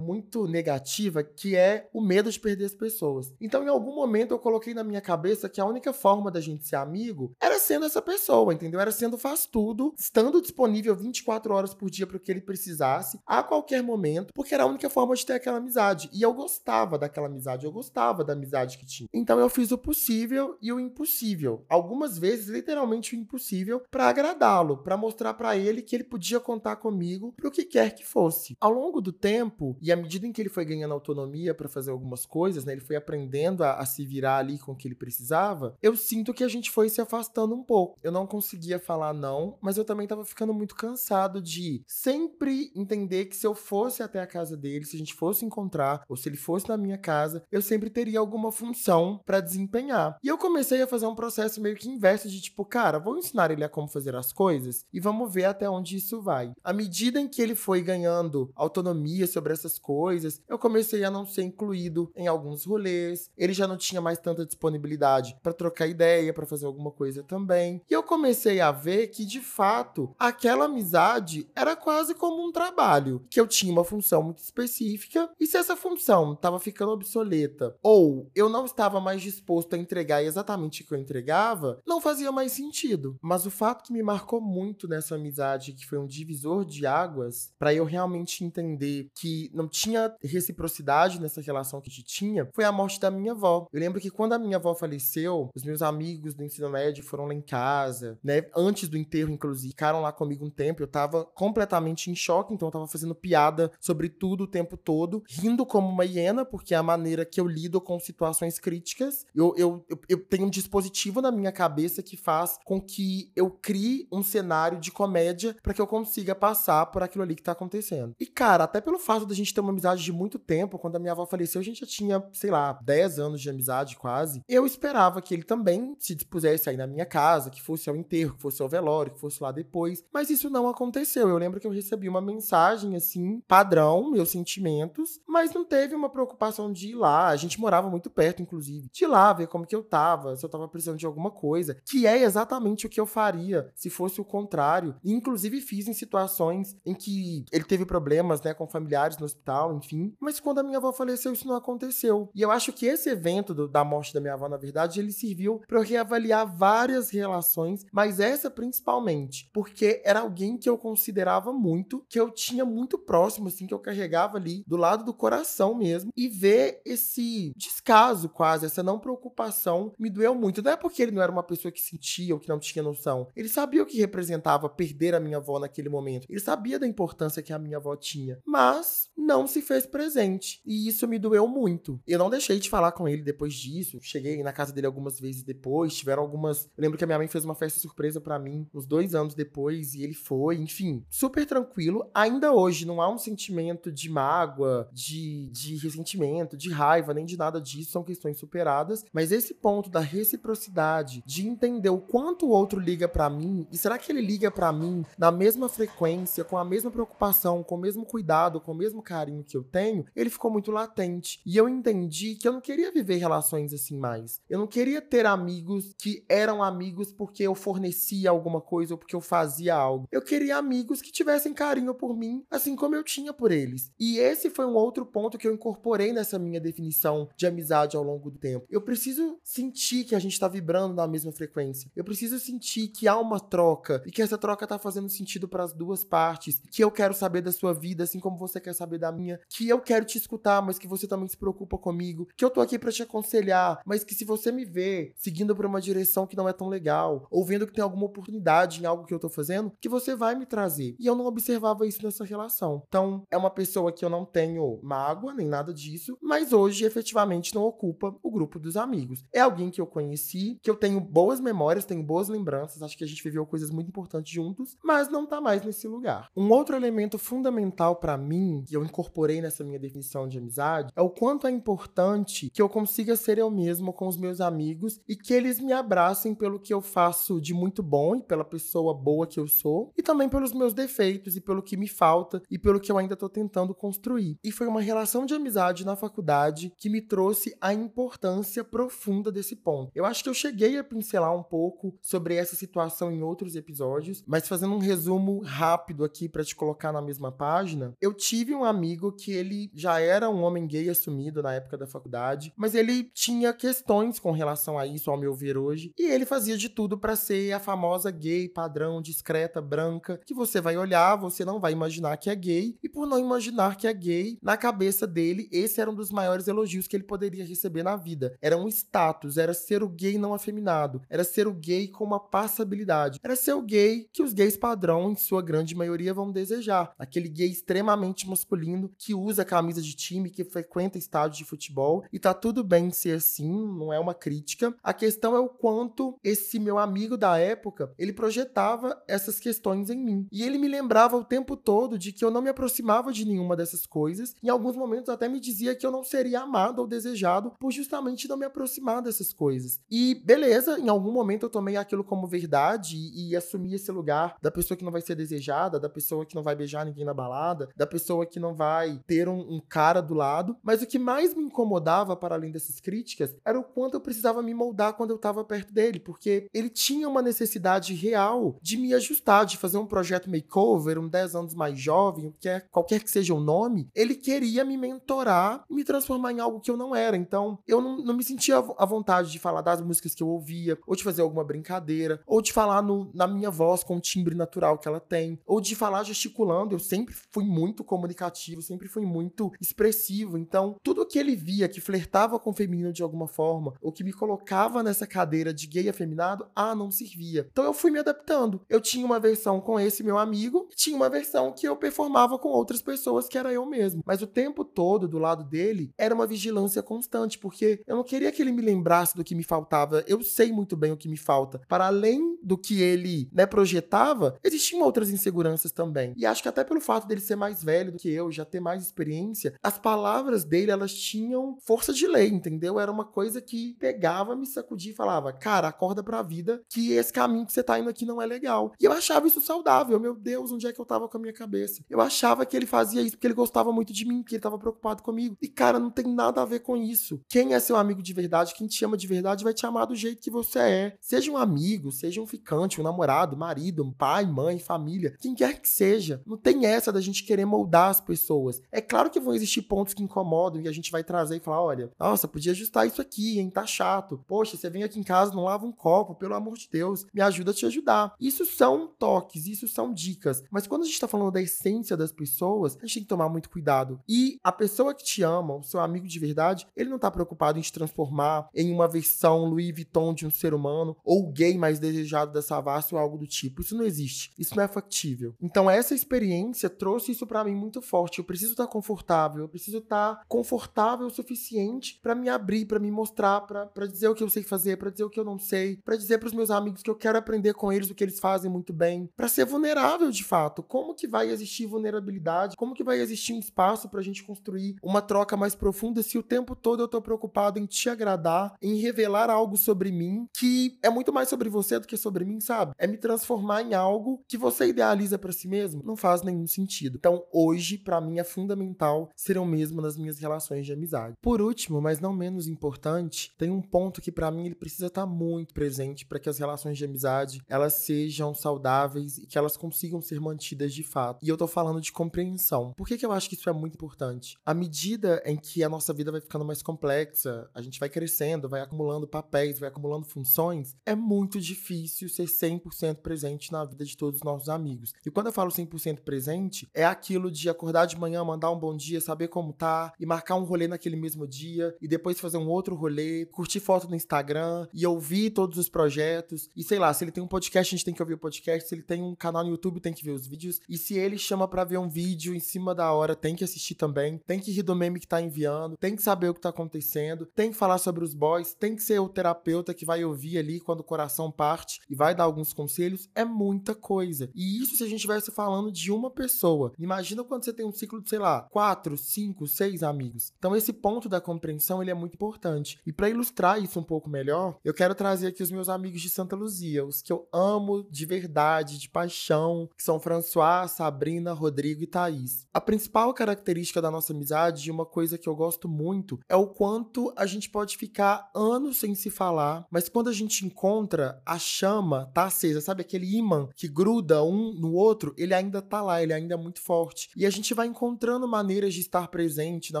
muito 0.00 0.46
negativa 0.46 1.22
que 1.22 1.56
é 1.56 1.88
o 1.92 2.00
medo 2.00 2.30
de 2.30 2.38
perder 2.38 2.64
as 2.64 2.74
pessoas. 2.74 3.32
Então, 3.40 3.62
em 3.62 3.68
algum 3.68 3.94
momento 3.94 4.32
eu 4.32 4.38
coloquei 4.38 4.74
na 4.74 4.84
minha 4.84 5.00
cabeça 5.00 5.48
que 5.48 5.60
a 5.60 5.64
única 5.64 5.92
forma 5.92 6.30
da 6.30 6.40
gente 6.40 6.66
ser 6.66 6.76
amigo 6.76 7.32
era 7.40 7.58
sendo 7.58 7.86
essa 7.86 8.02
pessoa, 8.02 8.52
entendeu? 8.52 8.80
Era 8.80 8.92
sendo 8.92 9.18
faz 9.18 9.46
tudo, 9.46 9.94
estando 9.98 10.40
disponível 10.40 10.94
24 10.94 11.54
horas 11.54 11.74
por 11.74 11.90
dia 11.90 12.06
para 12.06 12.16
o 12.16 12.20
que 12.20 12.30
ele 12.30 12.40
precisasse, 12.40 13.18
a 13.26 13.42
qualquer 13.42 13.82
momento, 13.82 14.32
porque 14.34 14.54
era 14.54 14.64
a 14.64 14.66
única 14.66 14.88
forma 14.90 15.14
de 15.14 15.24
ter 15.24 15.34
aquela 15.34 15.58
amizade. 15.58 16.08
E 16.12 16.22
eu 16.22 16.32
gostava 16.32 16.98
daquela 16.98 17.26
amizade, 17.26 17.64
eu 17.64 17.72
gostava 17.72 18.24
da 18.24 18.32
amizade 18.32 18.78
que 18.78 18.86
tinha. 18.86 19.08
Então 19.12 19.38
eu 19.38 19.48
fiz 19.48 19.70
o 19.72 19.78
possível 19.78 20.56
e 20.60 20.72
o 20.72 20.80
impossível. 20.80 21.64
Algumas 21.68 22.18
vezes, 22.18 22.48
literalmente 22.48 23.14
o 23.14 23.18
impossível, 23.18 23.82
para 23.90 24.08
agradá-lo, 24.08 24.78
para 24.78 24.96
mostrar 24.96 25.34
para 25.34 25.56
ele 25.56 25.82
que 25.82 25.94
ele 25.94 26.04
podia 26.04 26.40
contar 26.40 26.76
comigo 26.76 27.32
para 27.36 27.48
o 27.48 27.50
que 27.50 27.64
quer 27.64 27.94
que 27.94 28.04
fosse. 28.04 28.56
Ao 28.60 28.72
longo 28.72 29.00
do 29.00 29.11
tempo, 29.12 29.76
e 29.80 29.92
à 29.92 29.96
medida 29.96 30.26
em 30.26 30.32
que 30.32 30.40
ele 30.40 30.48
foi 30.48 30.64
ganhando 30.64 30.94
autonomia 30.94 31.54
para 31.54 31.68
fazer 31.68 31.90
algumas 31.90 32.26
coisas, 32.26 32.64
né, 32.64 32.72
ele 32.72 32.80
foi 32.80 32.96
aprendendo 32.96 33.62
a, 33.64 33.74
a 33.74 33.86
se 33.86 34.04
virar 34.04 34.38
ali 34.38 34.58
com 34.58 34.72
o 34.72 34.76
que 34.76 34.88
ele 34.88 34.94
precisava, 34.94 35.76
eu 35.82 35.96
sinto 35.96 36.34
que 36.34 36.44
a 36.44 36.48
gente 36.48 36.70
foi 36.70 36.88
se 36.88 37.00
afastando 37.00 37.54
um 37.54 37.62
pouco. 37.62 37.98
Eu 38.02 38.12
não 38.12 38.26
conseguia 38.26 38.78
falar 38.78 39.12
não, 39.12 39.56
mas 39.60 39.76
eu 39.76 39.84
também 39.84 40.06
tava 40.06 40.24
ficando 40.24 40.54
muito 40.54 40.74
cansado 40.74 41.40
de 41.40 41.82
sempre 41.86 42.72
entender 42.74 43.26
que 43.26 43.36
se 43.36 43.46
eu 43.46 43.54
fosse 43.54 44.02
até 44.02 44.20
a 44.20 44.26
casa 44.26 44.56
dele, 44.56 44.84
se 44.84 44.96
a 44.96 44.98
gente 44.98 45.14
fosse 45.14 45.44
encontrar, 45.44 46.04
ou 46.08 46.16
se 46.16 46.28
ele 46.28 46.36
fosse 46.36 46.68
na 46.68 46.76
minha 46.76 46.98
casa, 46.98 47.44
eu 47.50 47.62
sempre 47.62 47.90
teria 47.90 48.18
alguma 48.18 48.50
função 48.50 49.20
para 49.24 49.40
desempenhar. 49.40 50.18
E 50.22 50.28
eu 50.28 50.38
comecei 50.38 50.82
a 50.82 50.86
fazer 50.86 51.06
um 51.06 51.14
processo 51.14 51.60
meio 51.60 51.76
que 51.76 51.88
inverso 51.88 52.28
de 52.28 52.40
tipo, 52.40 52.64
cara, 52.64 52.98
vou 52.98 53.18
ensinar 53.18 53.50
ele 53.50 53.64
a 53.64 53.68
como 53.68 53.88
fazer 53.88 54.14
as 54.14 54.32
coisas 54.32 54.84
e 54.92 55.00
vamos 55.00 55.32
ver 55.32 55.44
até 55.44 55.68
onde 55.68 55.96
isso 55.96 56.20
vai. 56.20 56.52
À 56.62 56.72
medida 56.72 57.20
em 57.20 57.28
que 57.28 57.42
ele 57.42 57.54
foi 57.54 57.82
ganhando 57.82 58.50
autonomia 58.54 59.01
sobre 59.26 59.52
essas 59.52 59.78
coisas, 59.78 60.40
eu 60.48 60.58
comecei 60.58 61.04
a 61.04 61.10
não 61.10 61.26
ser 61.26 61.42
incluído 61.42 62.10
em 62.16 62.26
alguns 62.26 62.64
rolês. 62.64 63.30
Ele 63.36 63.52
já 63.52 63.66
não 63.66 63.76
tinha 63.76 64.00
mais 64.00 64.18
tanta 64.18 64.46
disponibilidade 64.46 65.36
para 65.42 65.52
trocar 65.52 65.86
ideia, 65.86 66.32
para 66.32 66.46
fazer 66.46 66.66
alguma 66.66 66.90
coisa 66.90 67.22
também. 67.22 67.82
E 67.90 67.92
eu 67.92 68.02
comecei 68.02 68.60
a 68.60 68.70
ver 68.70 69.08
que 69.08 69.24
de 69.24 69.40
fato 69.40 70.14
aquela 70.18 70.66
amizade 70.66 71.48
era 71.54 71.76
quase 71.76 72.14
como 72.14 72.46
um 72.46 72.52
trabalho, 72.52 73.24
que 73.30 73.40
eu 73.40 73.46
tinha 73.46 73.72
uma 73.72 73.84
função 73.84 74.22
muito 74.22 74.38
específica 74.38 75.30
e 75.38 75.46
se 75.46 75.56
essa 75.56 75.76
função 75.76 76.32
estava 76.32 76.58
ficando 76.58 76.92
obsoleta 76.92 77.76
ou 77.82 78.30
eu 78.34 78.48
não 78.48 78.64
estava 78.64 79.00
mais 79.00 79.22
disposto 79.22 79.74
a 79.74 79.78
entregar 79.78 80.22
exatamente 80.22 80.82
o 80.82 80.86
que 80.86 80.94
eu 80.94 80.98
entregava, 80.98 81.80
não 81.86 82.00
fazia 82.00 82.32
mais 82.32 82.52
sentido. 82.52 83.16
Mas 83.20 83.46
o 83.46 83.50
fato 83.50 83.84
que 83.84 83.92
me 83.92 84.02
marcou 84.02 84.40
muito 84.40 84.88
nessa 84.88 85.14
amizade, 85.14 85.72
que 85.72 85.86
foi 85.86 85.98
um 85.98 86.06
divisor 86.06 86.64
de 86.64 86.86
águas, 86.86 87.52
para 87.58 87.74
eu 87.74 87.84
realmente 87.84 88.44
entender 88.44 88.81
que 89.14 89.50
não 89.54 89.68
tinha 89.68 90.14
reciprocidade 90.22 91.20
nessa 91.20 91.40
relação 91.40 91.80
que 91.80 91.90
a 91.90 91.92
gente 91.92 92.04
tinha, 92.04 92.48
foi 92.54 92.64
a 92.64 92.72
morte 92.72 93.00
da 93.00 93.10
minha 93.10 93.32
avó. 93.32 93.66
Eu 93.72 93.80
lembro 93.80 94.00
que 94.00 94.10
quando 94.10 94.32
a 94.32 94.38
minha 94.38 94.56
avó 94.56 94.74
faleceu, 94.74 95.50
os 95.54 95.64
meus 95.64 95.82
amigos 95.82 96.34
do 96.34 96.44
ensino 96.44 96.70
médio 96.70 97.04
foram 97.04 97.26
lá 97.26 97.34
em 97.34 97.40
casa, 97.40 98.18
né? 98.22 98.44
Antes 98.56 98.88
do 98.88 98.96
enterro, 98.96 99.32
inclusive, 99.32 99.72
ficaram 99.72 100.00
lá 100.00 100.12
comigo 100.12 100.44
um 100.44 100.50
tempo. 100.50 100.82
Eu 100.82 100.86
tava 100.86 101.24
completamente 101.24 102.10
em 102.10 102.14
choque, 102.14 102.54
então 102.54 102.68
eu 102.68 102.72
tava 102.72 102.86
fazendo 102.86 103.14
piada 103.14 103.70
sobre 103.80 104.08
tudo 104.08 104.44
o 104.44 104.46
tempo 104.46 104.76
todo, 104.76 105.22
rindo 105.28 105.64
como 105.66 105.88
uma 105.88 106.04
hiena, 106.04 106.44
porque 106.44 106.74
é 106.74 106.76
a 106.76 106.82
maneira 106.82 107.24
que 107.24 107.40
eu 107.40 107.46
lido 107.46 107.80
com 107.80 107.98
situações 107.98 108.58
críticas. 108.58 109.24
Eu, 109.34 109.54
eu, 109.56 109.84
eu, 109.88 110.00
eu 110.08 110.24
tenho 110.24 110.46
um 110.46 110.50
dispositivo 110.50 111.20
na 111.20 111.30
minha 111.30 111.52
cabeça 111.52 112.02
que 112.02 112.16
faz 112.16 112.58
com 112.64 112.80
que 112.80 113.32
eu 113.34 113.50
crie 113.50 114.06
um 114.12 114.22
cenário 114.22 114.78
de 114.78 114.90
comédia 114.90 115.56
para 115.62 115.74
que 115.74 115.80
eu 115.80 115.86
consiga 115.86 116.34
passar 116.34 116.86
por 116.86 117.02
aquilo 117.02 117.24
ali 117.24 117.34
que 117.34 117.42
tá 117.42 117.52
acontecendo. 117.52 118.14
E, 118.20 118.26
cara, 118.26 118.64
até 118.72 118.80
pelo 118.80 118.98
fato 118.98 119.26
da 119.26 119.34
gente 119.34 119.52
ter 119.52 119.60
uma 119.60 119.68
amizade 119.68 120.02
de 120.02 120.10
muito 120.10 120.38
tempo, 120.38 120.78
quando 120.78 120.96
a 120.96 120.98
minha 120.98 121.12
avó 121.12 121.26
faleceu, 121.26 121.60
a 121.60 121.64
gente 121.64 121.80
já 121.80 121.86
tinha, 121.86 122.24
sei 122.32 122.50
lá, 122.50 122.72
10 122.82 123.18
anos 123.18 123.42
de 123.42 123.50
amizade 123.50 123.96
quase. 123.96 124.42
Eu 124.48 124.64
esperava 124.64 125.20
que 125.20 125.34
ele 125.34 125.42
também 125.42 125.94
se 125.98 126.14
dispusesse 126.14 126.70
aí 126.70 126.76
na 126.78 126.86
minha 126.86 127.04
casa, 127.04 127.50
que 127.50 127.60
fosse 127.60 127.90
ao 127.90 127.96
enterro, 127.96 128.34
que 128.34 128.40
fosse 128.40 128.62
ao 128.62 128.68
velório, 128.70 129.12
que 129.12 129.20
fosse 129.20 129.42
lá 129.42 129.52
depois. 129.52 130.02
Mas 130.10 130.30
isso 130.30 130.48
não 130.48 130.66
aconteceu. 130.70 131.28
Eu 131.28 131.36
lembro 131.36 131.60
que 131.60 131.66
eu 131.66 131.70
recebi 131.70 132.08
uma 132.08 132.22
mensagem 132.22 132.96
assim, 132.96 133.42
padrão, 133.46 134.10
meus 134.10 134.30
sentimentos, 134.30 135.20
mas 135.28 135.52
não 135.52 135.66
teve 135.66 135.94
uma 135.94 136.08
preocupação 136.08 136.72
de 136.72 136.92
ir 136.92 136.94
lá. 136.94 137.28
A 137.28 137.36
gente 137.36 137.60
morava 137.60 137.90
muito 137.90 138.08
perto, 138.08 138.40
inclusive, 138.40 138.88
de 138.90 139.04
ir 139.04 139.06
lá 139.06 139.34
ver 139.34 139.48
como 139.48 139.66
que 139.66 139.76
eu 139.76 139.82
tava, 139.82 140.34
se 140.34 140.46
eu 140.46 140.48
tava 140.48 140.66
precisando 140.66 140.96
de 140.96 141.04
alguma 141.04 141.30
coisa, 141.30 141.76
que 141.84 142.06
é 142.06 142.22
exatamente 142.22 142.86
o 142.86 142.88
que 142.88 143.00
eu 143.00 143.06
faria 143.06 143.70
se 143.74 143.90
fosse 143.90 144.18
o 144.18 144.24
contrário. 144.24 144.94
Inclusive, 145.04 145.60
fiz 145.60 145.86
em 145.88 145.92
situações 145.92 146.74
em 146.86 146.94
que 146.94 147.44
ele 147.52 147.64
teve 147.64 147.84
problemas, 147.84 148.40
né, 148.40 148.54
com 148.66 148.72
familiares 148.72 149.18
no 149.18 149.24
hospital, 149.24 149.76
enfim. 149.76 150.14
Mas 150.20 150.40
quando 150.40 150.58
a 150.58 150.62
minha 150.62 150.78
avó 150.78 150.92
faleceu, 150.92 151.32
isso 151.32 151.46
não 151.46 151.56
aconteceu. 151.56 152.30
E 152.34 152.42
eu 152.42 152.50
acho 152.50 152.72
que 152.72 152.86
esse 152.86 153.10
evento 153.10 153.54
do, 153.54 153.68
da 153.68 153.84
morte 153.84 154.14
da 154.14 154.20
minha 154.20 154.34
avó, 154.34 154.48
na 154.48 154.56
verdade, 154.56 155.00
ele 155.00 155.12
serviu 155.12 155.60
para 155.66 155.78
eu 155.78 155.84
reavaliar 155.84 156.46
várias 156.46 157.10
relações, 157.10 157.84
mas 157.92 158.20
essa 158.20 158.50
principalmente, 158.50 159.50
porque 159.52 160.00
era 160.04 160.20
alguém 160.20 160.56
que 160.56 160.68
eu 160.68 160.78
considerava 160.78 161.52
muito, 161.52 162.04
que 162.08 162.18
eu 162.18 162.30
tinha 162.30 162.64
muito 162.64 162.98
próximo, 162.98 163.48
assim, 163.48 163.66
que 163.66 163.74
eu 163.74 163.78
carregava 163.78 164.36
ali 164.36 164.64
do 164.66 164.76
lado 164.76 165.04
do 165.04 165.14
coração 165.14 165.74
mesmo, 165.74 166.12
e 166.16 166.28
ver 166.28 166.80
esse 166.84 167.52
descaso 167.56 168.28
quase, 168.28 168.66
essa 168.66 168.82
não 168.82 168.98
preocupação, 168.98 169.92
me 169.98 170.10
doeu 170.10 170.34
muito. 170.34 170.62
Não 170.62 170.72
é 170.72 170.76
porque 170.76 171.02
ele 171.02 171.12
não 171.12 171.22
era 171.22 171.32
uma 171.32 171.42
pessoa 171.42 171.72
que 171.72 171.80
sentia 171.80 172.34
ou 172.34 172.40
que 172.40 172.48
não 172.48 172.58
tinha 172.58 172.82
noção. 172.82 173.28
Ele 173.34 173.48
sabia 173.48 173.82
o 173.82 173.86
que 173.86 173.98
representava 173.98 174.68
perder 174.68 175.14
a 175.14 175.20
minha 175.20 175.38
avó 175.38 175.58
naquele 175.58 175.88
momento. 175.88 176.26
Ele 176.28 176.40
sabia 176.40 176.78
da 176.78 176.86
importância 176.86 177.42
que 177.42 177.52
a 177.52 177.58
minha 177.58 177.76
avó 177.76 177.96
tinha, 177.96 178.38
mas 178.52 179.08
não 179.16 179.46
se 179.46 179.62
fez 179.62 179.86
presente. 179.86 180.60
E 180.66 180.86
isso 180.86 181.08
me 181.08 181.18
doeu 181.18 181.48
muito. 181.48 181.98
Eu 182.06 182.18
não 182.18 182.28
deixei 182.28 182.58
de 182.58 182.68
falar 182.68 182.92
com 182.92 183.08
ele 183.08 183.22
depois 183.22 183.54
disso. 183.54 183.98
Cheguei 184.02 184.42
na 184.42 184.52
casa 184.52 184.74
dele 184.74 184.86
algumas 184.86 185.18
vezes 185.18 185.42
depois, 185.42 185.96
tiveram 185.96 186.22
algumas. 186.22 186.64
Eu 186.76 186.82
lembro 186.82 186.98
que 186.98 187.04
a 187.04 187.06
minha 187.06 187.16
mãe 187.16 187.28
fez 187.28 187.46
uma 187.46 187.54
festa 187.54 187.80
surpresa 187.80 188.20
para 188.20 188.38
mim 188.38 188.68
uns 188.74 188.84
dois 188.84 189.14
anos 189.14 189.34
depois 189.34 189.94
e 189.94 190.02
ele 190.02 190.12
foi, 190.12 190.56
enfim, 190.56 191.02
super 191.08 191.46
tranquilo. 191.46 192.10
Ainda 192.14 192.52
hoje 192.52 192.84
não 192.84 193.00
há 193.00 193.08
um 193.08 193.16
sentimento 193.16 193.90
de 193.90 194.10
mágoa, 194.10 194.86
de, 194.92 195.48
de 195.48 195.76
ressentimento, 195.76 196.54
de 196.54 196.70
raiva, 196.70 197.14
nem 197.14 197.24
de 197.24 197.38
nada 197.38 197.58
disso, 197.58 197.92
são 197.92 198.04
questões 198.04 198.38
superadas. 198.38 199.02
Mas 199.14 199.32
esse 199.32 199.54
ponto 199.54 199.88
da 199.88 200.00
reciprocidade, 200.00 201.22
de 201.24 201.48
entender 201.48 201.88
o 201.88 201.98
quanto 201.98 202.46
o 202.46 202.50
outro 202.50 202.78
liga 202.78 203.08
para 203.08 203.30
mim 203.30 203.66
e 203.72 203.78
será 203.78 203.96
que 203.96 204.12
ele 204.12 204.20
liga 204.20 204.50
para 204.50 204.70
mim 204.72 205.06
na 205.16 205.30
mesma 205.30 205.70
frequência, 205.70 206.44
com 206.44 206.58
a 206.58 206.64
mesma 206.64 206.90
preocupação, 206.90 207.62
com 207.62 207.76
o 207.76 207.80
mesmo 207.80 208.04
cuidado, 208.04 208.41
com 208.60 208.72
o 208.72 208.76
mesmo 208.76 209.02
carinho 209.02 209.44
que 209.44 209.56
eu 209.56 209.62
tenho, 209.62 210.04
ele 210.14 210.30
ficou 210.30 210.50
muito 210.50 210.70
latente. 210.70 211.40
E 211.44 211.56
eu 211.56 211.68
entendi 211.68 212.34
que 212.34 212.46
eu 212.46 212.52
não 212.52 212.60
queria 212.60 212.90
viver 212.92 213.16
relações 213.16 213.72
assim 213.72 213.96
mais. 213.96 214.40
Eu 214.48 214.58
não 214.58 214.66
queria 214.66 215.00
ter 215.00 215.26
amigos 215.26 215.94
que 215.98 216.24
eram 216.28 216.62
amigos 216.62 217.12
porque 217.12 217.42
eu 217.42 217.54
fornecia 217.54 218.30
alguma 218.30 218.60
coisa 218.60 218.94
ou 218.94 218.98
porque 218.98 219.14
eu 219.14 219.20
fazia 219.20 219.74
algo. 219.74 220.08
Eu 220.10 220.22
queria 220.22 220.56
amigos 220.56 221.00
que 221.00 221.12
tivessem 221.12 221.54
carinho 221.54 221.94
por 221.94 222.16
mim, 222.16 222.44
assim 222.50 222.74
como 222.76 222.94
eu 222.94 223.04
tinha 223.04 223.32
por 223.32 223.50
eles. 223.50 223.90
E 223.98 224.18
esse 224.18 224.50
foi 224.50 224.66
um 224.66 224.74
outro 224.74 225.04
ponto 225.04 225.38
que 225.38 225.46
eu 225.46 225.54
incorporei 225.54 226.12
nessa 226.12 226.38
minha 226.38 226.60
definição 226.60 227.28
de 227.36 227.46
amizade 227.46 227.96
ao 227.96 228.02
longo 228.02 228.30
do 228.30 228.38
tempo. 228.38 228.66
Eu 228.70 228.80
preciso 228.80 229.38
sentir 229.42 230.04
que 230.04 230.14
a 230.14 230.18
gente 230.18 230.32
está 230.32 230.48
vibrando 230.48 230.94
na 230.94 231.06
mesma 231.06 231.32
frequência. 231.32 231.90
Eu 231.94 232.04
preciso 232.04 232.38
sentir 232.38 232.88
que 232.88 233.08
há 233.08 233.18
uma 233.18 233.40
troca 233.40 234.02
e 234.06 234.10
que 234.10 234.22
essa 234.22 234.38
troca 234.38 234.66
tá 234.66 234.78
fazendo 234.78 235.08
sentido 235.08 235.48
para 235.48 235.64
as 235.64 235.72
duas 235.72 236.04
partes, 236.04 236.60
que 236.70 236.82
eu 236.82 236.90
quero 236.90 237.14
saber 237.14 237.42
da 237.42 237.52
sua 237.52 237.72
vida 237.72 238.04
assim 238.04 238.20
como 238.20 238.31
você 238.36 238.60
quer 238.60 238.74
saber 238.74 238.98
da 238.98 239.12
minha, 239.12 239.40
que 239.48 239.68
eu 239.68 239.80
quero 239.80 240.04
te 240.04 240.18
escutar, 240.18 240.62
mas 240.62 240.78
que 240.78 240.88
você 240.88 241.06
também 241.06 241.28
se 241.28 241.36
preocupa 241.36 241.78
comigo, 241.78 242.28
que 242.36 242.44
eu 242.44 242.50
tô 242.50 242.60
aqui 242.60 242.78
para 242.78 242.92
te 242.92 243.02
aconselhar, 243.02 243.80
mas 243.84 244.04
que 244.04 244.14
se 244.14 244.24
você 244.24 244.50
me 244.50 244.64
vê 244.64 245.12
seguindo 245.16 245.54
por 245.54 245.66
uma 245.66 245.80
direção 245.80 246.26
que 246.26 246.36
não 246.36 246.48
é 246.48 246.52
tão 246.52 246.68
legal, 246.68 247.26
ou 247.30 247.44
vendo 247.44 247.66
que 247.66 247.72
tem 247.72 247.82
alguma 247.82 248.06
oportunidade 248.06 248.80
em 248.80 248.86
algo 248.86 249.04
que 249.04 249.14
eu 249.14 249.18
tô 249.18 249.28
fazendo, 249.28 249.72
que 249.80 249.88
você 249.88 250.14
vai 250.14 250.34
me 250.34 250.46
trazer. 250.46 250.96
E 250.98 251.06
eu 251.06 251.14
não 251.14 251.26
observava 251.26 251.86
isso 251.86 252.02
nessa 252.02 252.24
relação. 252.24 252.82
Então, 252.88 253.24
é 253.30 253.36
uma 253.36 253.50
pessoa 253.50 253.92
que 253.92 254.04
eu 254.04 254.10
não 254.10 254.24
tenho 254.24 254.80
mágoa 254.82 255.34
nem 255.34 255.46
nada 255.46 255.72
disso, 255.72 256.16
mas 256.20 256.52
hoje 256.52 256.84
efetivamente 256.84 257.54
não 257.54 257.62
ocupa 257.62 258.14
o 258.22 258.30
grupo 258.30 258.58
dos 258.58 258.76
amigos. 258.76 259.24
É 259.32 259.40
alguém 259.40 259.70
que 259.70 259.80
eu 259.80 259.86
conheci, 259.86 260.58
que 260.62 260.70
eu 260.70 260.76
tenho 260.76 261.00
boas 261.00 261.40
memórias, 261.40 261.84
tenho 261.84 262.02
boas 262.02 262.28
lembranças, 262.28 262.82
acho 262.82 262.96
que 262.96 263.04
a 263.04 263.06
gente 263.06 263.22
viveu 263.22 263.46
coisas 263.46 263.70
muito 263.70 263.88
importantes 263.88 264.32
juntos, 264.32 264.76
mas 264.82 265.08
não 265.08 265.26
tá 265.26 265.40
mais 265.40 265.64
nesse 265.64 265.86
lugar. 265.86 266.28
Um 266.36 266.50
outro 266.50 266.76
elemento 266.76 267.18
fundamental 267.18 267.96
para 267.96 268.16
mim, 268.22 268.64
que 268.66 268.76
eu 268.76 268.84
incorporei 268.84 269.40
nessa 269.40 269.64
minha 269.64 269.78
definição 269.78 270.28
de 270.28 270.38
amizade, 270.38 270.92
é 270.94 271.02
o 271.02 271.10
quanto 271.10 271.46
é 271.46 271.50
importante 271.50 272.50
que 272.50 272.62
eu 272.62 272.68
consiga 272.68 273.16
ser 273.16 273.38
eu 273.38 273.50
mesmo 273.50 273.92
com 273.92 274.06
os 274.06 274.16
meus 274.16 274.40
amigos 274.40 275.00
e 275.08 275.16
que 275.16 275.34
eles 275.34 275.60
me 275.60 275.72
abracem 275.72 276.34
pelo 276.34 276.60
que 276.60 276.72
eu 276.72 276.80
faço 276.80 277.40
de 277.40 277.52
muito 277.52 277.82
bom 277.82 278.16
e 278.16 278.22
pela 278.22 278.44
pessoa 278.44 278.94
boa 278.94 279.26
que 279.26 279.40
eu 279.40 279.46
sou, 279.46 279.92
e 279.96 280.02
também 280.02 280.28
pelos 280.28 280.52
meus 280.52 280.72
defeitos 280.72 281.36
e 281.36 281.40
pelo 281.40 281.62
que 281.62 281.76
me 281.76 281.88
falta 281.88 282.42
e 282.50 282.58
pelo 282.58 282.80
que 282.80 282.90
eu 282.90 282.98
ainda 282.98 283.16
tô 283.16 283.28
tentando 283.28 283.74
construir. 283.74 284.38
E 284.42 284.52
foi 284.52 284.66
uma 284.66 284.80
relação 284.80 285.26
de 285.26 285.34
amizade 285.34 285.84
na 285.84 285.96
faculdade 285.96 286.72
que 286.76 286.88
me 286.88 287.00
trouxe 287.00 287.56
a 287.60 287.72
importância 287.72 288.64
profunda 288.64 289.30
desse 289.30 289.56
ponto. 289.56 289.90
Eu 289.94 290.04
acho 290.04 290.22
que 290.22 290.28
eu 290.28 290.34
cheguei 290.34 290.78
a 290.78 290.84
pincelar 290.84 291.34
um 291.34 291.42
pouco 291.42 291.94
sobre 292.00 292.34
essa 292.34 292.56
situação 292.56 293.10
em 293.10 293.22
outros 293.22 293.56
episódios, 293.56 294.22
mas 294.26 294.48
fazendo 294.48 294.74
um 294.74 294.78
resumo 294.78 295.40
rápido 295.42 296.04
aqui 296.04 296.28
para 296.28 296.44
te 296.44 296.54
colocar 296.54 296.92
na 296.92 297.02
mesma 297.02 297.32
página, 297.32 297.94
eu 298.00 298.11
tive 298.12 298.54
um 298.54 298.64
amigo 298.64 299.12
que 299.12 299.32
ele 299.32 299.70
já 299.74 300.00
era 300.00 300.28
um 300.28 300.42
homem 300.42 300.66
gay 300.66 300.88
assumido 300.88 301.42
na 301.42 301.54
época 301.54 301.76
da 301.76 301.86
faculdade, 301.86 302.52
mas 302.56 302.74
ele 302.74 303.04
tinha 303.14 303.52
questões 303.52 304.18
com 304.18 304.32
relação 304.32 304.78
a 304.78 304.86
isso, 304.86 305.10
ao 305.10 305.18
meu 305.18 305.34
ver 305.34 305.56
hoje, 305.56 305.92
e 305.98 306.10
ele 306.10 306.26
fazia 306.26 306.56
de 306.56 306.68
tudo 306.68 306.98
para 306.98 307.16
ser 307.16 307.52
a 307.52 307.60
famosa 307.60 308.10
gay 308.10 308.48
padrão, 308.48 309.00
discreta, 309.00 309.60
branca, 309.60 310.20
que 310.24 310.34
você 310.34 310.60
vai 310.60 310.76
olhar, 310.76 311.16
você 311.16 311.44
não 311.44 311.60
vai 311.60 311.72
imaginar 311.72 312.16
que 312.16 312.30
é 312.30 312.34
gay, 312.34 312.76
e 312.82 312.88
por 312.88 313.06
não 313.06 313.18
imaginar 313.18 313.76
que 313.76 313.86
é 313.86 313.92
gay, 313.92 314.38
na 314.42 314.56
cabeça 314.56 315.06
dele, 315.06 315.48
esse 315.52 315.80
era 315.80 315.90
um 315.90 315.94
dos 315.94 316.10
maiores 316.10 316.48
elogios 316.48 316.86
que 316.86 316.96
ele 316.96 317.04
poderia 317.04 317.44
receber 317.44 317.82
na 317.82 317.96
vida. 317.96 318.36
Era 318.40 318.56
um 318.56 318.68
status, 318.68 319.36
era 319.36 319.54
ser 319.54 319.82
o 319.82 319.88
gay 319.88 320.18
não 320.18 320.34
afeminado, 320.34 321.02
era 321.08 321.24
ser 321.24 321.46
o 321.46 321.52
gay 321.52 321.88
com 321.88 322.04
uma 322.04 322.20
passabilidade, 322.20 323.18
era 323.22 323.36
ser 323.36 323.54
o 323.54 323.62
gay 323.62 324.08
que 324.12 324.22
os 324.22 324.32
gays 324.32 324.56
padrão, 324.56 325.12
em 325.12 325.16
sua 325.16 325.42
grande 325.42 325.74
maioria, 325.74 326.14
vão 326.14 326.30
desejar. 326.30 326.92
Aquele 326.98 327.28
gay 327.28 327.48
extremamente 327.48 327.91
masculino 328.28 328.90
que 328.98 329.14
usa 329.14 329.44
camisa 329.44 329.80
de 329.80 329.94
time, 329.94 330.30
que 330.30 330.44
frequenta 330.44 330.98
estádio 330.98 331.38
de 331.38 331.44
futebol, 331.44 332.04
e 332.12 332.18
tá 332.18 332.34
tudo 332.34 332.64
bem 332.64 332.90
ser 332.90 333.16
assim, 333.16 333.50
não 333.50 333.92
é 333.92 333.98
uma 333.98 334.14
crítica. 334.14 334.74
A 334.82 334.92
questão 334.92 335.34
é 335.36 335.40
o 335.40 335.48
quanto 335.48 336.18
esse 336.22 336.58
meu 336.58 336.78
amigo 336.78 337.16
da 337.16 337.38
época, 337.38 337.92
ele 337.98 338.12
projetava 338.12 339.00
essas 339.06 339.38
questões 339.38 339.90
em 339.90 339.96
mim. 339.96 340.26
E 340.30 340.42
ele 340.42 340.58
me 340.58 340.68
lembrava 340.68 341.16
o 341.16 341.24
tempo 341.24 341.56
todo 341.56 341.98
de 341.98 342.12
que 342.12 342.24
eu 342.24 342.30
não 342.30 342.42
me 342.42 342.50
aproximava 342.50 343.12
de 343.12 343.24
nenhuma 343.24 343.56
dessas 343.56 343.86
coisas. 343.86 344.34
Em 344.42 344.48
alguns 344.48 344.76
momentos 344.76 345.08
até 345.08 345.28
me 345.28 345.40
dizia 345.40 345.74
que 345.74 345.86
eu 345.86 345.90
não 345.90 346.04
seria 346.04 346.40
amado 346.40 346.80
ou 346.80 346.86
desejado 346.86 347.52
por 347.58 347.72
justamente 347.72 348.28
não 348.28 348.36
me 348.36 348.46
aproximar 348.46 349.02
dessas 349.02 349.32
coisas. 349.32 349.80
E 349.90 350.14
beleza, 350.24 350.78
em 350.78 350.88
algum 350.88 351.12
momento 351.12 351.46
eu 351.46 351.50
tomei 351.50 351.76
aquilo 351.76 352.04
como 352.04 352.26
verdade 352.26 352.96
e, 352.96 353.30
e 353.30 353.36
assumi 353.36 353.74
esse 353.74 353.90
lugar 353.90 354.36
da 354.40 354.50
pessoa 354.50 354.76
que 354.76 354.84
não 354.84 354.92
vai 354.92 355.00
ser 355.00 355.14
desejada, 355.14 355.78
da 355.78 355.88
pessoa 355.88 356.26
que 356.26 356.34
não 356.34 356.42
vai 356.42 356.54
beijar 356.54 356.84
ninguém 356.84 357.04
na 357.04 357.14
balada, 357.14 357.68
da 357.82 357.86
pessoa 357.86 358.24
que 358.24 358.38
não 358.38 358.54
vai 358.54 359.00
ter 359.06 359.28
um, 359.28 359.40
um 359.40 359.60
cara 359.60 360.00
do 360.00 360.14
lado. 360.14 360.56
Mas 360.62 360.82
o 360.82 360.86
que 360.86 360.98
mais 360.98 361.34
me 361.34 361.44
incomodava, 361.44 362.16
para 362.16 362.36
além 362.36 362.52
dessas 362.52 362.80
críticas, 362.80 363.34
era 363.44 363.58
o 363.58 363.64
quanto 363.64 363.94
eu 363.94 364.00
precisava 364.00 364.42
me 364.42 364.54
moldar 364.54 364.94
quando 364.94 365.10
eu 365.10 365.16
estava 365.16 365.44
perto 365.44 365.72
dele, 365.72 365.98
porque 365.98 366.46
ele 366.54 366.68
tinha 366.68 367.08
uma 367.08 367.20
necessidade 367.20 367.92
real 367.94 368.56
de 368.62 368.76
me 368.76 368.94
ajustar, 368.94 369.44
de 369.44 369.56
fazer 369.56 369.78
um 369.78 369.86
projeto 369.86 370.30
makeover, 370.30 370.98
um 370.98 371.08
10 371.08 371.34
anos 371.34 371.54
mais 371.54 371.78
jovem, 371.78 372.34
é, 372.44 372.60
qualquer 372.60 373.02
que 373.02 373.10
seja 373.10 373.34
o 373.34 373.40
nome, 373.40 373.88
ele 373.94 374.14
queria 374.14 374.64
me 374.64 374.76
mentorar 374.76 375.64
me 375.68 375.84
transformar 375.84 376.32
em 376.32 376.40
algo 376.40 376.60
que 376.60 376.70
eu 376.70 376.76
não 376.76 376.94
era. 376.94 377.16
Então, 377.16 377.58
eu 377.66 377.80
não, 377.80 377.96
não 377.98 378.14
me 378.14 378.22
sentia 378.22 378.58
à 378.58 378.86
vontade 378.86 379.30
de 379.30 379.38
falar 379.38 379.62
das 379.62 379.80
músicas 379.80 380.14
que 380.14 380.22
eu 380.22 380.28
ouvia, 380.28 380.78
ou 380.86 380.94
de 380.94 381.02
fazer 381.02 381.22
alguma 381.22 381.44
brincadeira, 381.44 382.20
ou 382.26 382.40
de 382.40 382.52
falar 382.52 382.82
no, 382.82 383.10
na 383.14 383.26
minha 383.26 383.50
voz 383.50 383.82
com 383.82 383.96
o 383.96 384.00
timbre 384.00 384.34
natural 384.34 384.78
que 384.78 384.86
ela 384.86 385.00
tem, 385.00 385.38
ou 385.46 385.60
de 385.60 385.74
falar 385.74 386.04
gesticulando. 386.04 386.74
Eu 386.74 386.78
sempre 386.78 387.14
fui 387.30 387.44
muito 387.44 387.71
comunicativo, 387.84 388.60
sempre 388.60 388.88
fui 388.88 389.04
muito 389.04 389.50
expressivo. 389.60 390.36
Então, 390.36 390.76
tudo 390.82 391.06
que 391.06 391.18
ele 391.18 391.34
via 391.36 391.68
que 391.68 391.80
flertava 391.80 392.38
com 392.38 392.50
o 392.50 392.54
feminino 392.54 392.92
de 392.92 393.02
alguma 393.02 393.26
forma, 393.26 393.74
ou 393.80 393.92
que 393.92 394.04
me 394.04 394.12
colocava 394.12 394.82
nessa 394.82 395.06
cadeira 395.06 395.54
de 395.54 395.66
gay 395.66 395.88
afeminado, 395.88 396.46
ah, 396.54 396.74
não 396.74 396.90
servia. 396.90 397.48
Então, 397.50 397.64
eu 397.64 397.72
fui 397.72 397.90
me 397.90 397.98
adaptando. 397.98 398.60
Eu 398.68 398.80
tinha 398.80 399.06
uma 399.06 399.18
versão 399.18 399.60
com 399.60 399.78
esse 399.78 400.02
meu 400.02 400.18
amigo, 400.18 400.68
tinha 400.74 400.96
uma 400.96 401.08
versão 401.08 401.52
que 401.52 401.66
eu 401.66 401.76
performava 401.76 402.38
com 402.38 402.48
outras 402.48 402.82
pessoas, 402.82 403.28
que 403.28 403.38
era 403.38 403.52
eu 403.52 403.64
mesmo. 403.64 404.02
Mas 404.04 404.22
o 404.22 404.26
tempo 404.26 404.64
todo, 404.64 405.08
do 405.08 405.18
lado 405.18 405.44
dele, 405.44 405.92
era 405.96 406.14
uma 406.14 406.26
vigilância 406.26 406.82
constante, 406.82 407.38
porque 407.38 407.82
eu 407.86 407.96
não 407.96 408.04
queria 408.04 408.32
que 408.32 408.42
ele 408.42 408.52
me 408.52 408.62
lembrasse 408.62 409.16
do 409.16 409.24
que 409.24 409.34
me 409.34 409.42
faltava. 409.42 410.04
Eu 410.06 410.22
sei 410.22 410.52
muito 410.52 410.76
bem 410.76 410.92
o 410.92 410.96
que 410.96 411.08
me 411.08 411.16
falta. 411.16 411.60
Para 411.68 411.86
além 411.86 412.38
do 412.42 412.58
que 412.58 412.80
ele 412.80 413.28
né, 413.32 413.46
projetava, 413.46 414.38
existiam 414.42 414.82
outras 414.82 415.10
inseguranças 415.10 415.72
também. 415.72 416.12
E 416.16 416.26
acho 416.26 416.42
que 416.42 416.48
até 416.48 416.64
pelo 416.64 416.80
fato 416.80 417.06
dele 417.06 417.20
ser 417.20 417.36
mais 417.36 417.61
velho 417.62 417.92
do 417.92 417.98
que 417.98 418.10
eu, 418.10 418.30
já 418.30 418.44
ter 418.44 418.60
mais 418.60 418.82
experiência, 418.82 419.54
as 419.62 419.78
palavras 419.78 420.44
dele, 420.44 420.70
elas 420.70 420.94
tinham 420.94 421.56
força 421.62 421.92
de 421.92 422.06
lei, 422.06 422.28
entendeu? 422.28 422.78
Era 422.78 422.90
uma 422.90 423.04
coisa 423.04 423.40
que 423.40 423.76
pegava, 423.78 424.36
me 424.36 424.46
sacudia 424.46 424.92
e 424.92 424.96
falava, 424.96 425.32
cara, 425.32 425.68
acorda 425.68 426.02
pra 426.02 426.22
vida 426.22 426.62
que 426.68 426.92
esse 426.92 427.12
caminho 427.12 427.46
que 427.46 427.52
você 427.52 427.62
tá 427.62 427.78
indo 427.78 427.88
aqui 427.88 428.04
não 428.04 428.20
é 428.20 428.26
legal. 428.26 428.72
E 428.80 428.84
eu 428.84 428.92
achava 428.92 429.26
isso 429.26 429.40
saudável. 429.40 429.98
Meu 429.98 430.14
Deus, 430.14 430.52
onde 430.52 430.66
é 430.66 430.72
que 430.72 430.80
eu 430.80 430.84
tava 430.84 431.08
com 431.08 431.16
a 431.16 431.20
minha 431.20 431.32
cabeça? 431.32 431.82
Eu 431.88 432.00
achava 432.00 432.44
que 432.44 432.56
ele 432.56 432.66
fazia 432.66 433.02
isso 433.02 433.16
porque 433.16 433.26
ele 433.26 433.34
gostava 433.34 433.72
muito 433.72 433.92
de 433.92 434.06
mim, 434.06 434.22
porque 434.22 434.34
ele 434.34 434.42
tava 434.42 434.58
preocupado 434.58 435.02
comigo. 435.02 435.36
E, 435.40 435.48
cara, 435.48 435.78
não 435.78 435.90
tem 435.90 436.06
nada 436.06 436.42
a 436.42 436.44
ver 436.44 436.60
com 436.60 436.76
isso. 436.76 437.20
Quem 437.28 437.54
é 437.54 437.60
seu 437.60 437.76
amigo 437.76 438.02
de 438.02 438.12
verdade, 438.12 438.54
quem 438.54 438.66
te 438.66 438.84
ama 438.84 438.96
de 438.96 439.06
verdade, 439.06 439.44
vai 439.44 439.54
te 439.54 439.66
amar 439.66 439.86
do 439.86 439.94
jeito 439.94 440.22
que 440.22 440.30
você 440.30 440.58
é. 440.58 440.96
Seja 441.00 441.30
um 441.30 441.36
amigo, 441.36 441.90
seja 441.92 442.20
um 442.20 442.26
ficante, 442.26 442.80
um 442.80 442.84
namorado, 442.84 443.36
marido, 443.36 443.84
um 443.84 443.92
pai, 443.92 444.26
mãe, 444.26 444.58
família, 444.58 445.14
quem 445.20 445.34
quer 445.34 445.60
que 445.60 445.68
seja. 445.68 446.22
Não 446.26 446.36
tem 446.36 446.66
essa 446.66 446.92
da 446.92 447.00
gente 447.00 447.24
querer 447.24 447.44
moldar 447.52 447.90
as 447.90 448.00
pessoas. 448.00 448.62
É 448.72 448.80
claro 448.80 449.10
que 449.10 449.20
vão 449.20 449.34
existir 449.34 449.60
pontos 449.62 449.92
que 449.92 450.02
incomodam 450.02 450.62
e 450.62 450.68
a 450.68 450.72
gente 450.72 450.90
vai 450.90 451.04
trazer 451.04 451.36
e 451.36 451.40
falar: 451.40 451.62
olha, 451.62 451.90
nossa, 452.00 452.26
podia 452.26 452.52
ajustar 452.52 452.86
isso 452.86 453.02
aqui, 453.02 453.38
hein? 453.38 453.50
Tá 453.50 453.66
chato. 453.66 454.24
Poxa, 454.26 454.56
você 454.56 454.70
vem 454.70 454.82
aqui 454.82 454.98
em 454.98 455.02
casa, 455.02 455.34
não 455.34 455.44
lava 455.44 455.66
um 455.66 455.72
copo, 455.72 456.14
pelo 456.14 456.34
amor 456.34 456.56
de 456.56 456.68
Deus, 456.70 457.04
me 457.12 457.20
ajuda 457.20 457.50
a 457.50 457.54
te 457.54 457.66
ajudar. 457.66 458.14
Isso 458.18 458.46
são 458.46 458.88
toques, 458.98 459.46
isso 459.46 459.68
são 459.68 459.92
dicas. 459.92 460.42
Mas 460.50 460.66
quando 460.66 460.82
a 460.82 460.86
gente 460.86 460.98
tá 460.98 461.06
falando 461.06 461.30
da 461.30 461.42
essência 461.42 461.96
das 461.96 462.12
pessoas, 462.12 462.76
a 462.76 462.86
gente 462.86 462.94
tem 462.94 463.02
que 463.02 463.08
tomar 463.08 463.28
muito 463.28 463.50
cuidado. 463.50 464.00
E 464.08 464.38
a 464.42 464.50
pessoa 464.50 464.94
que 464.94 465.04
te 465.04 465.22
ama, 465.22 465.56
o 465.56 465.62
seu 465.62 465.80
amigo 465.80 466.06
de 466.06 466.18
verdade, 466.18 466.66
ele 466.74 466.88
não 466.88 466.98
tá 466.98 467.10
preocupado 467.10 467.58
em 467.58 467.62
te 467.62 467.72
transformar 467.72 468.48
em 468.54 468.72
uma 468.72 468.88
versão 468.88 469.44
Louis 469.44 469.74
Vuitton 469.74 470.14
de 470.14 470.26
um 470.26 470.30
ser 470.30 470.54
humano 470.54 470.96
ou 471.04 471.30
gay 471.30 471.58
mais 471.58 471.78
desejado 471.78 472.32
da 472.32 472.40
Savassi 472.40 472.94
ou 472.94 473.00
algo 473.00 473.18
do 473.18 473.26
tipo. 473.26 473.60
Isso 473.60 473.76
não 473.76 473.84
existe. 473.84 474.32
Isso 474.38 474.56
não 474.56 474.62
é 474.62 474.68
factível. 474.68 475.34
Então, 475.40 475.70
essa 475.70 475.94
experiência 475.94 476.70
trouxe 476.70 477.12
isso 477.12 477.26
para 477.26 477.41
mim 477.44 477.54
muito 477.54 477.80
forte. 477.82 478.18
Eu 478.18 478.24
preciso 478.24 478.52
estar 478.52 478.66
tá 478.66 478.72
confortável, 478.72 479.42
eu 479.42 479.48
preciso 479.48 479.78
estar 479.78 480.16
tá 480.16 480.24
confortável 480.28 481.06
o 481.06 481.10
suficiente 481.10 481.98
para 482.02 482.14
me 482.14 482.28
abrir, 482.28 482.66
para 482.66 482.78
me 482.78 482.90
mostrar, 482.90 483.40
para 483.42 483.86
dizer 483.86 484.08
o 484.08 484.14
que 484.14 484.22
eu 484.22 484.30
sei 484.30 484.42
fazer, 484.42 484.76
para 484.76 484.90
dizer 484.90 485.04
o 485.04 485.10
que 485.10 485.18
eu 485.18 485.24
não 485.24 485.38
sei, 485.38 485.78
para 485.84 485.96
dizer 485.96 486.18
para 486.18 486.28
os 486.28 486.34
meus 486.34 486.50
amigos 486.50 486.82
que 486.82 486.90
eu 486.90 486.94
quero 486.94 487.18
aprender 487.18 487.54
com 487.54 487.72
eles 487.72 487.90
o 487.90 487.94
que 487.94 488.04
eles 488.04 488.20
fazem 488.20 488.50
muito 488.50 488.72
bem, 488.72 489.08
para 489.16 489.28
ser 489.28 489.44
vulnerável 489.44 490.10
de 490.10 490.24
fato. 490.24 490.62
Como 490.62 490.94
que 490.94 491.06
vai 491.06 491.30
existir 491.30 491.66
vulnerabilidade? 491.66 492.56
Como 492.56 492.74
que 492.74 492.84
vai 492.84 493.00
existir 493.00 493.32
um 493.32 493.38
espaço 493.38 493.88
pra 493.88 494.02
gente 494.02 494.24
construir 494.24 494.76
uma 494.82 495.02
troca 495.02 495.36
mais 495.36 495.54
profunda 495.54 496.02
se 496.02 496.18
o 496.18 496.22
tempo 496.22 496.54
todo 496.54 496.82
eu 496.82 496.88
tô 496.88 497.00
preocupado 497.00 497.58
em 497.58 497.66
te 497.66 497.88
agradar, 497.88 498.54
em 498.60 498.76
revelar 498.76 499.30
algo 499.30 499.56
sobre 499.56 499.90
mim 499.90 500.26
que 500.36 500.78
é 500.82 500.90
muito 500.90 501.12
mais 501.12 501.28
sobre 501.28 501.48
você 501.48 501.78
do 501.78 501.86
que 501.86 501.96
sobre 501.96 502.24
mim, 502.24 502.40
sabe? 502.40 502.72
É 502.78 502.86
me 502.86 502.96
transformar 502.96 503.62
em 503.62 503.74
algo 503.74 504.24
que 504.28 504.36
você 504.36 504.66
idealiza 504.66 505.18
para 505.18 505.32
si 505.32 505.48
mesmo? 505.48 505.82
Não 505.84 505.96
faz 505.96 506.22
nenhum 506.22 506.46
sentido. 506.46 506.96
Então, 506.96 507.24
hoje, 507.32 507.78
para 507.78 508.00
mim, 508.00 508.18
é 508.18 508.24
fundamental 508.24 509.10
ser 509.16 509.38
o 509.38 509.44
mesmo 509.44 509.80
nas 509.80 509.96
minhas 509.96 510.18
relações 510.18 510.66
de 510.66 510.72
amizade. 510.72 511.16
Por 511.20 511.40
último, 511.40 511.80
mas 511.80 512.00
não 512.00 512.12
menos 512.12 512.46
importante, 512.46 513.32
tem 513.38 513.50
um 513.50 513.62
ponto 513.62 514.00
que 514.00 514.12
para 514.12 514.30
mim 514.30 514.46
ele 514.46 514.54
precisa 514.54 514.86
estar 514.86 515.02
tá 515.02 515.06
muito 515.06 515.54
presente 515.54 516.06
para 516.06 516.18
que 516.18 516.28
as 516.28 516.38
relações 516.38 516.78
de 516.78 516.84
amizade 516.84 517.42
elas 517.48 517.74
sejam 517.74 518.34
saudáveis 518.34 519.18
e 519.18 519.26
que 519.26 519.38
elas 519.38 519.56
consigam 519.56 520.00
ser 520.00 520.20
mantidas 520.20 520.72
de 520.72 520.82
fato. 520.82 521.24
E 521.24 521.28
eu 521.28 521.36
tô 521.36 521.46
falando 521.46 521.80
de 521.80 521.92
compreensão. 521.92 522.72
Por 522.76 522.86
que, 522.86 522.98
que 522.98 523.06
eu 523.06 523.12
acho 523.12 523.28
que 523.28 523.34
isso 523.34 523.48
é 523.48 523.52
muito 523.52 523.74
importante? 523.74 524.36
À 524.44 524.54
medida 524.54 525.22
em 525.24 525.36
que 525.36 525.62
a 525.62 525.68
nossa 525.68 525.92
vida 525.92 526.12
vai 526.12 526.20
ficando 526.20 526.44
mais 526.44 526.62
complexa, 526.62 527.48
a 527.54 527.60
gente 527.60 527.80
vai 527.80 527.88
crescendo, 527.88 528.48
vai 528.48 528.60
acumulando 528.60 529.06
papéis, 529.06 529.58
vai 529.58 529.68
acumulando 529.68 530.06
funções, 530.06 530.76
é 530.84 530.94
muito 530.94 531.40
difícil 531.40 532.08
ser 532.08 532.24
100% 532.24 532.96
presente 532.96 533.52
na 533.52 533.64
vida 533.64 533.84
de 533.84 533.96
todos 533.96 534.20
os 534.20 534.24
nossos 534.24 534.48
amigos. 534.48 534.92
E 535.04 535.10
quando 535.10 535.26
eu 535.26 535.32
falo 535.32 535.50
100% 535.50 536.00
presente, 536.00 536.68
é 536.74 536.84
aquilo 536.84 537.21
de 537.30 537.48
acordar 537.48 537.86
de 537.86 537.98
manhã, 537.98 538.24
mandar 538.24 538.50
um 538.50 538.58
bom 538.58 538.76
dia, 538.76 539.00
saber 539.00 539.28
como 539.28 539.52
tá 539.52 539.92
e 539.98 540.06
marcar 540.06 540.36
um 540.36 540.44
rolê 540.44 540.68
naquele 540.68 540.96
mesmo 540.96 541.26
dia 541.26 541.74
e 541.80 541.88
depois 541.88 542.20
fazer 542.20 542.38
um 542.38 542.48
outro 542.48 542.74
rolê, 542.74 543.26
curtir 543.26 543.60
foto 543.60 543.88
no 543.88 543.96
Instagram 543.96 544.66
e 544.72 544.86
ouvir 544.86 545.30
todos 545.30 545.58
os 545.58 545.68
projetos. 545.68 546.50
E 546.56 546.62
sei 546.62 546.78
lá, 546.78 546.92
se 546.92 547.04
ele 547.04 547.12
tem 547.12 547.22
um 547.22 547.28
podcast, 547.28 547.74
a 547.74 547.76
gente 547.76 547.84
tem 547.84 547.94
que 547.94 548.02
ouvir 548.02 548.14
o 548.14 548.18
podcast. 548.18 548.68
Se 548.68 548.74
ele 548.74 548.82
tem 548.82 549.02
um 549.02 549.14
canal 549.14 549.44
no 549.44 549.50
YouTube, 549.50 549.80
tem 549.80 549.92
que 549.92 550.04
ver 550.04 550.12
os 550.12 550.26
vídeos. 550.26 550.60
E 550.68 550.76
se 550.76 550.94
ele 550.94 551.18
chama 551.18 551.46
para 551.46 551.64
ver 551.64 551.78
um 551.78 551.88
vídeo 551.88 552.34
em 552.34 552.40
cima 552.40 552.74
da 552.74 552.92
hora, 552.92 553.14
tem 553.14 553.34
que 553.34 553.44
assistir 553.44 553.74
também. 553.74 554.18
Tem 554.26 554.38
que 554.38 554.50
rir 554.50 554.62
do 554.62 554.74
meme 554.74 555.00
que 555.00 555.06
tá 555.06 555.20
enviando, 555.20 555.76
tem 555.76 555.96
que 555.96 556.02
saber 556.02 556.28
o 556.28 556.34
que 556.34 556.40
tá 556.40 556.48
acontecendo, 556.48 557.26
tem 557.34 557.50
que 557.50 557.56
falar 557.56 557.78
sobre 557.78 558.04
os 558.04 558.14
boys, 558.14 558.54
tem 558.54 558.74
que 558.74 558.82
ser 558.82 558.98
o 558.98 559.08
terapeuta 559.08 559.74
que 559.74 559.84
vai 559.84 560.04
ouvir 560.04 560.38
ali 560.38 560.60
quando 560.60 560.80
o 560.80 560.84
coração 560.84 561.30
parte 561.30 561.80
e 561.88 561.94
vai 561.94 562.14
dar 562.14 562.24
alguns 562.24 562.52
conselhos. 562.52 563.08
É 563.14 563.24
muita 563.24 563.74
coisa. 563.74 564.30
E 564.34 564.62
isso 564.62 564.76
se 564.76 564.82
a 564.82 564.86
gente 564.86 564.96
estivesse 564.96 565.30
falando 565.30 565.70
de 565.70 565.92
uma 565.92 566.10
pessoa. 566.10 566.72
Imagina 566.78 567.11
quando 567.24 567.44
você 567.44 567.52
tem 567.52 567.66
um 567.66 567.72
ciclo 567.72 568.02
de, 568.02 568.08
sei 568.08 568.18
lá, 568.18 568.42
quatro, 568.50 568.96
cinco, 568.96 569.46
seis 569.46 569.82
amigos. 569.82 570.32
Então 570.38 570.56
esse 570.56 570.72
ponto 570.72 571.08
da 571.08 571.20
compreensão 571.20 571.82
ele 571.82 571.90
é 571.90 571.94
muito 571.94 572.14
importante. 572.14 572.78
E 572.86 572.92
para 572.92 573.10
ilustrar 573.10 573.62
isso 573.62 573.78
um 573.78 573.84
pouco 573.84 574.08
melhor, 574.08 574.56
eu 574.64 574.74
quero 574.74 574.94
trazer 574.94 575.28
aqui 575.28 575.42
os 575.42 575.50
meus 575.50 575.68
amigos 575.68 576.00
de 576.00 576.10
Santa 576.10 576.36
Luzia, 576.36 576.84
os 576.84 577.02
que 577.02 577.12
eu 577.12 577.28
amo 577.32 577.86
de 577.90 578.06
verdade, 578.06 578.78
de 578.78 578.88
paixão, 578.88 579.68
que 579.76 579.82
são 579.82 580.00
François, 580.00 580.70
Sabrina, 580.70 581.32
Rodrigo 581.32 581.82
e 581.82 581.86
Thaís. 581.86 582.46
A 582.52 582.60
principal 582.60 583.12
característica 583.14 583.80
da 583.80 583.90
nossa 583.90 584.12
amizade, 584.12 584.68
e 584.68 584.70
uma 584.70 584.86
coisa 584.86 585.18
que 585.18 585.28
eu 585.28 585.36
gosto 585.36 585.68
muito, 585.68 586.18
é 586.28 586.36
o 586.36 586.46
quanto 586.46 587.12
a 587.16 587.26
gente 587.26 587.50
pode 587.50 587.76
ficar 587.76 588.30
anos 588.34 588.78
sem 588.78 588.94
se 588.94 589.10
falar, 589.10 589.66
mas 589.70 589.88
quando 589.88 590.08
a 590.08 590.12
gente 590.12 590.44
encontra, 590.44 591.20
a 591.24 591.38
chama 591.38 592.10
tá 592.14 592.24
acesa, 592.24 592.60
sabe 592.60 592.82
aquele 592.82 593.16
imã 593.16 593.48
que 593.54 593.68
gruda 593.68 594.22
um 594.22 594.52
no 594.52 594.72
outro, 594.72 595.14
ele 595.16 595.34
ainda 595.34 595.60
tá 595.60 595.82
lá, 595.82 596.02
ele 596.02 596.12
ainda 596.12 596.34
é 596.34 596.36
muito 596.36 596.60
forte. 596.60 597.01
E 597.16 597.26
a 597.26 597.30
gente 597.30 597.54
vai 597.54 597.66
encontrando 597.66 598.28
maneiras 598.28 598.74
de 598.74 598.80
estar 598.80 599.08
presente 599.08 599.72
na 599.72 599.80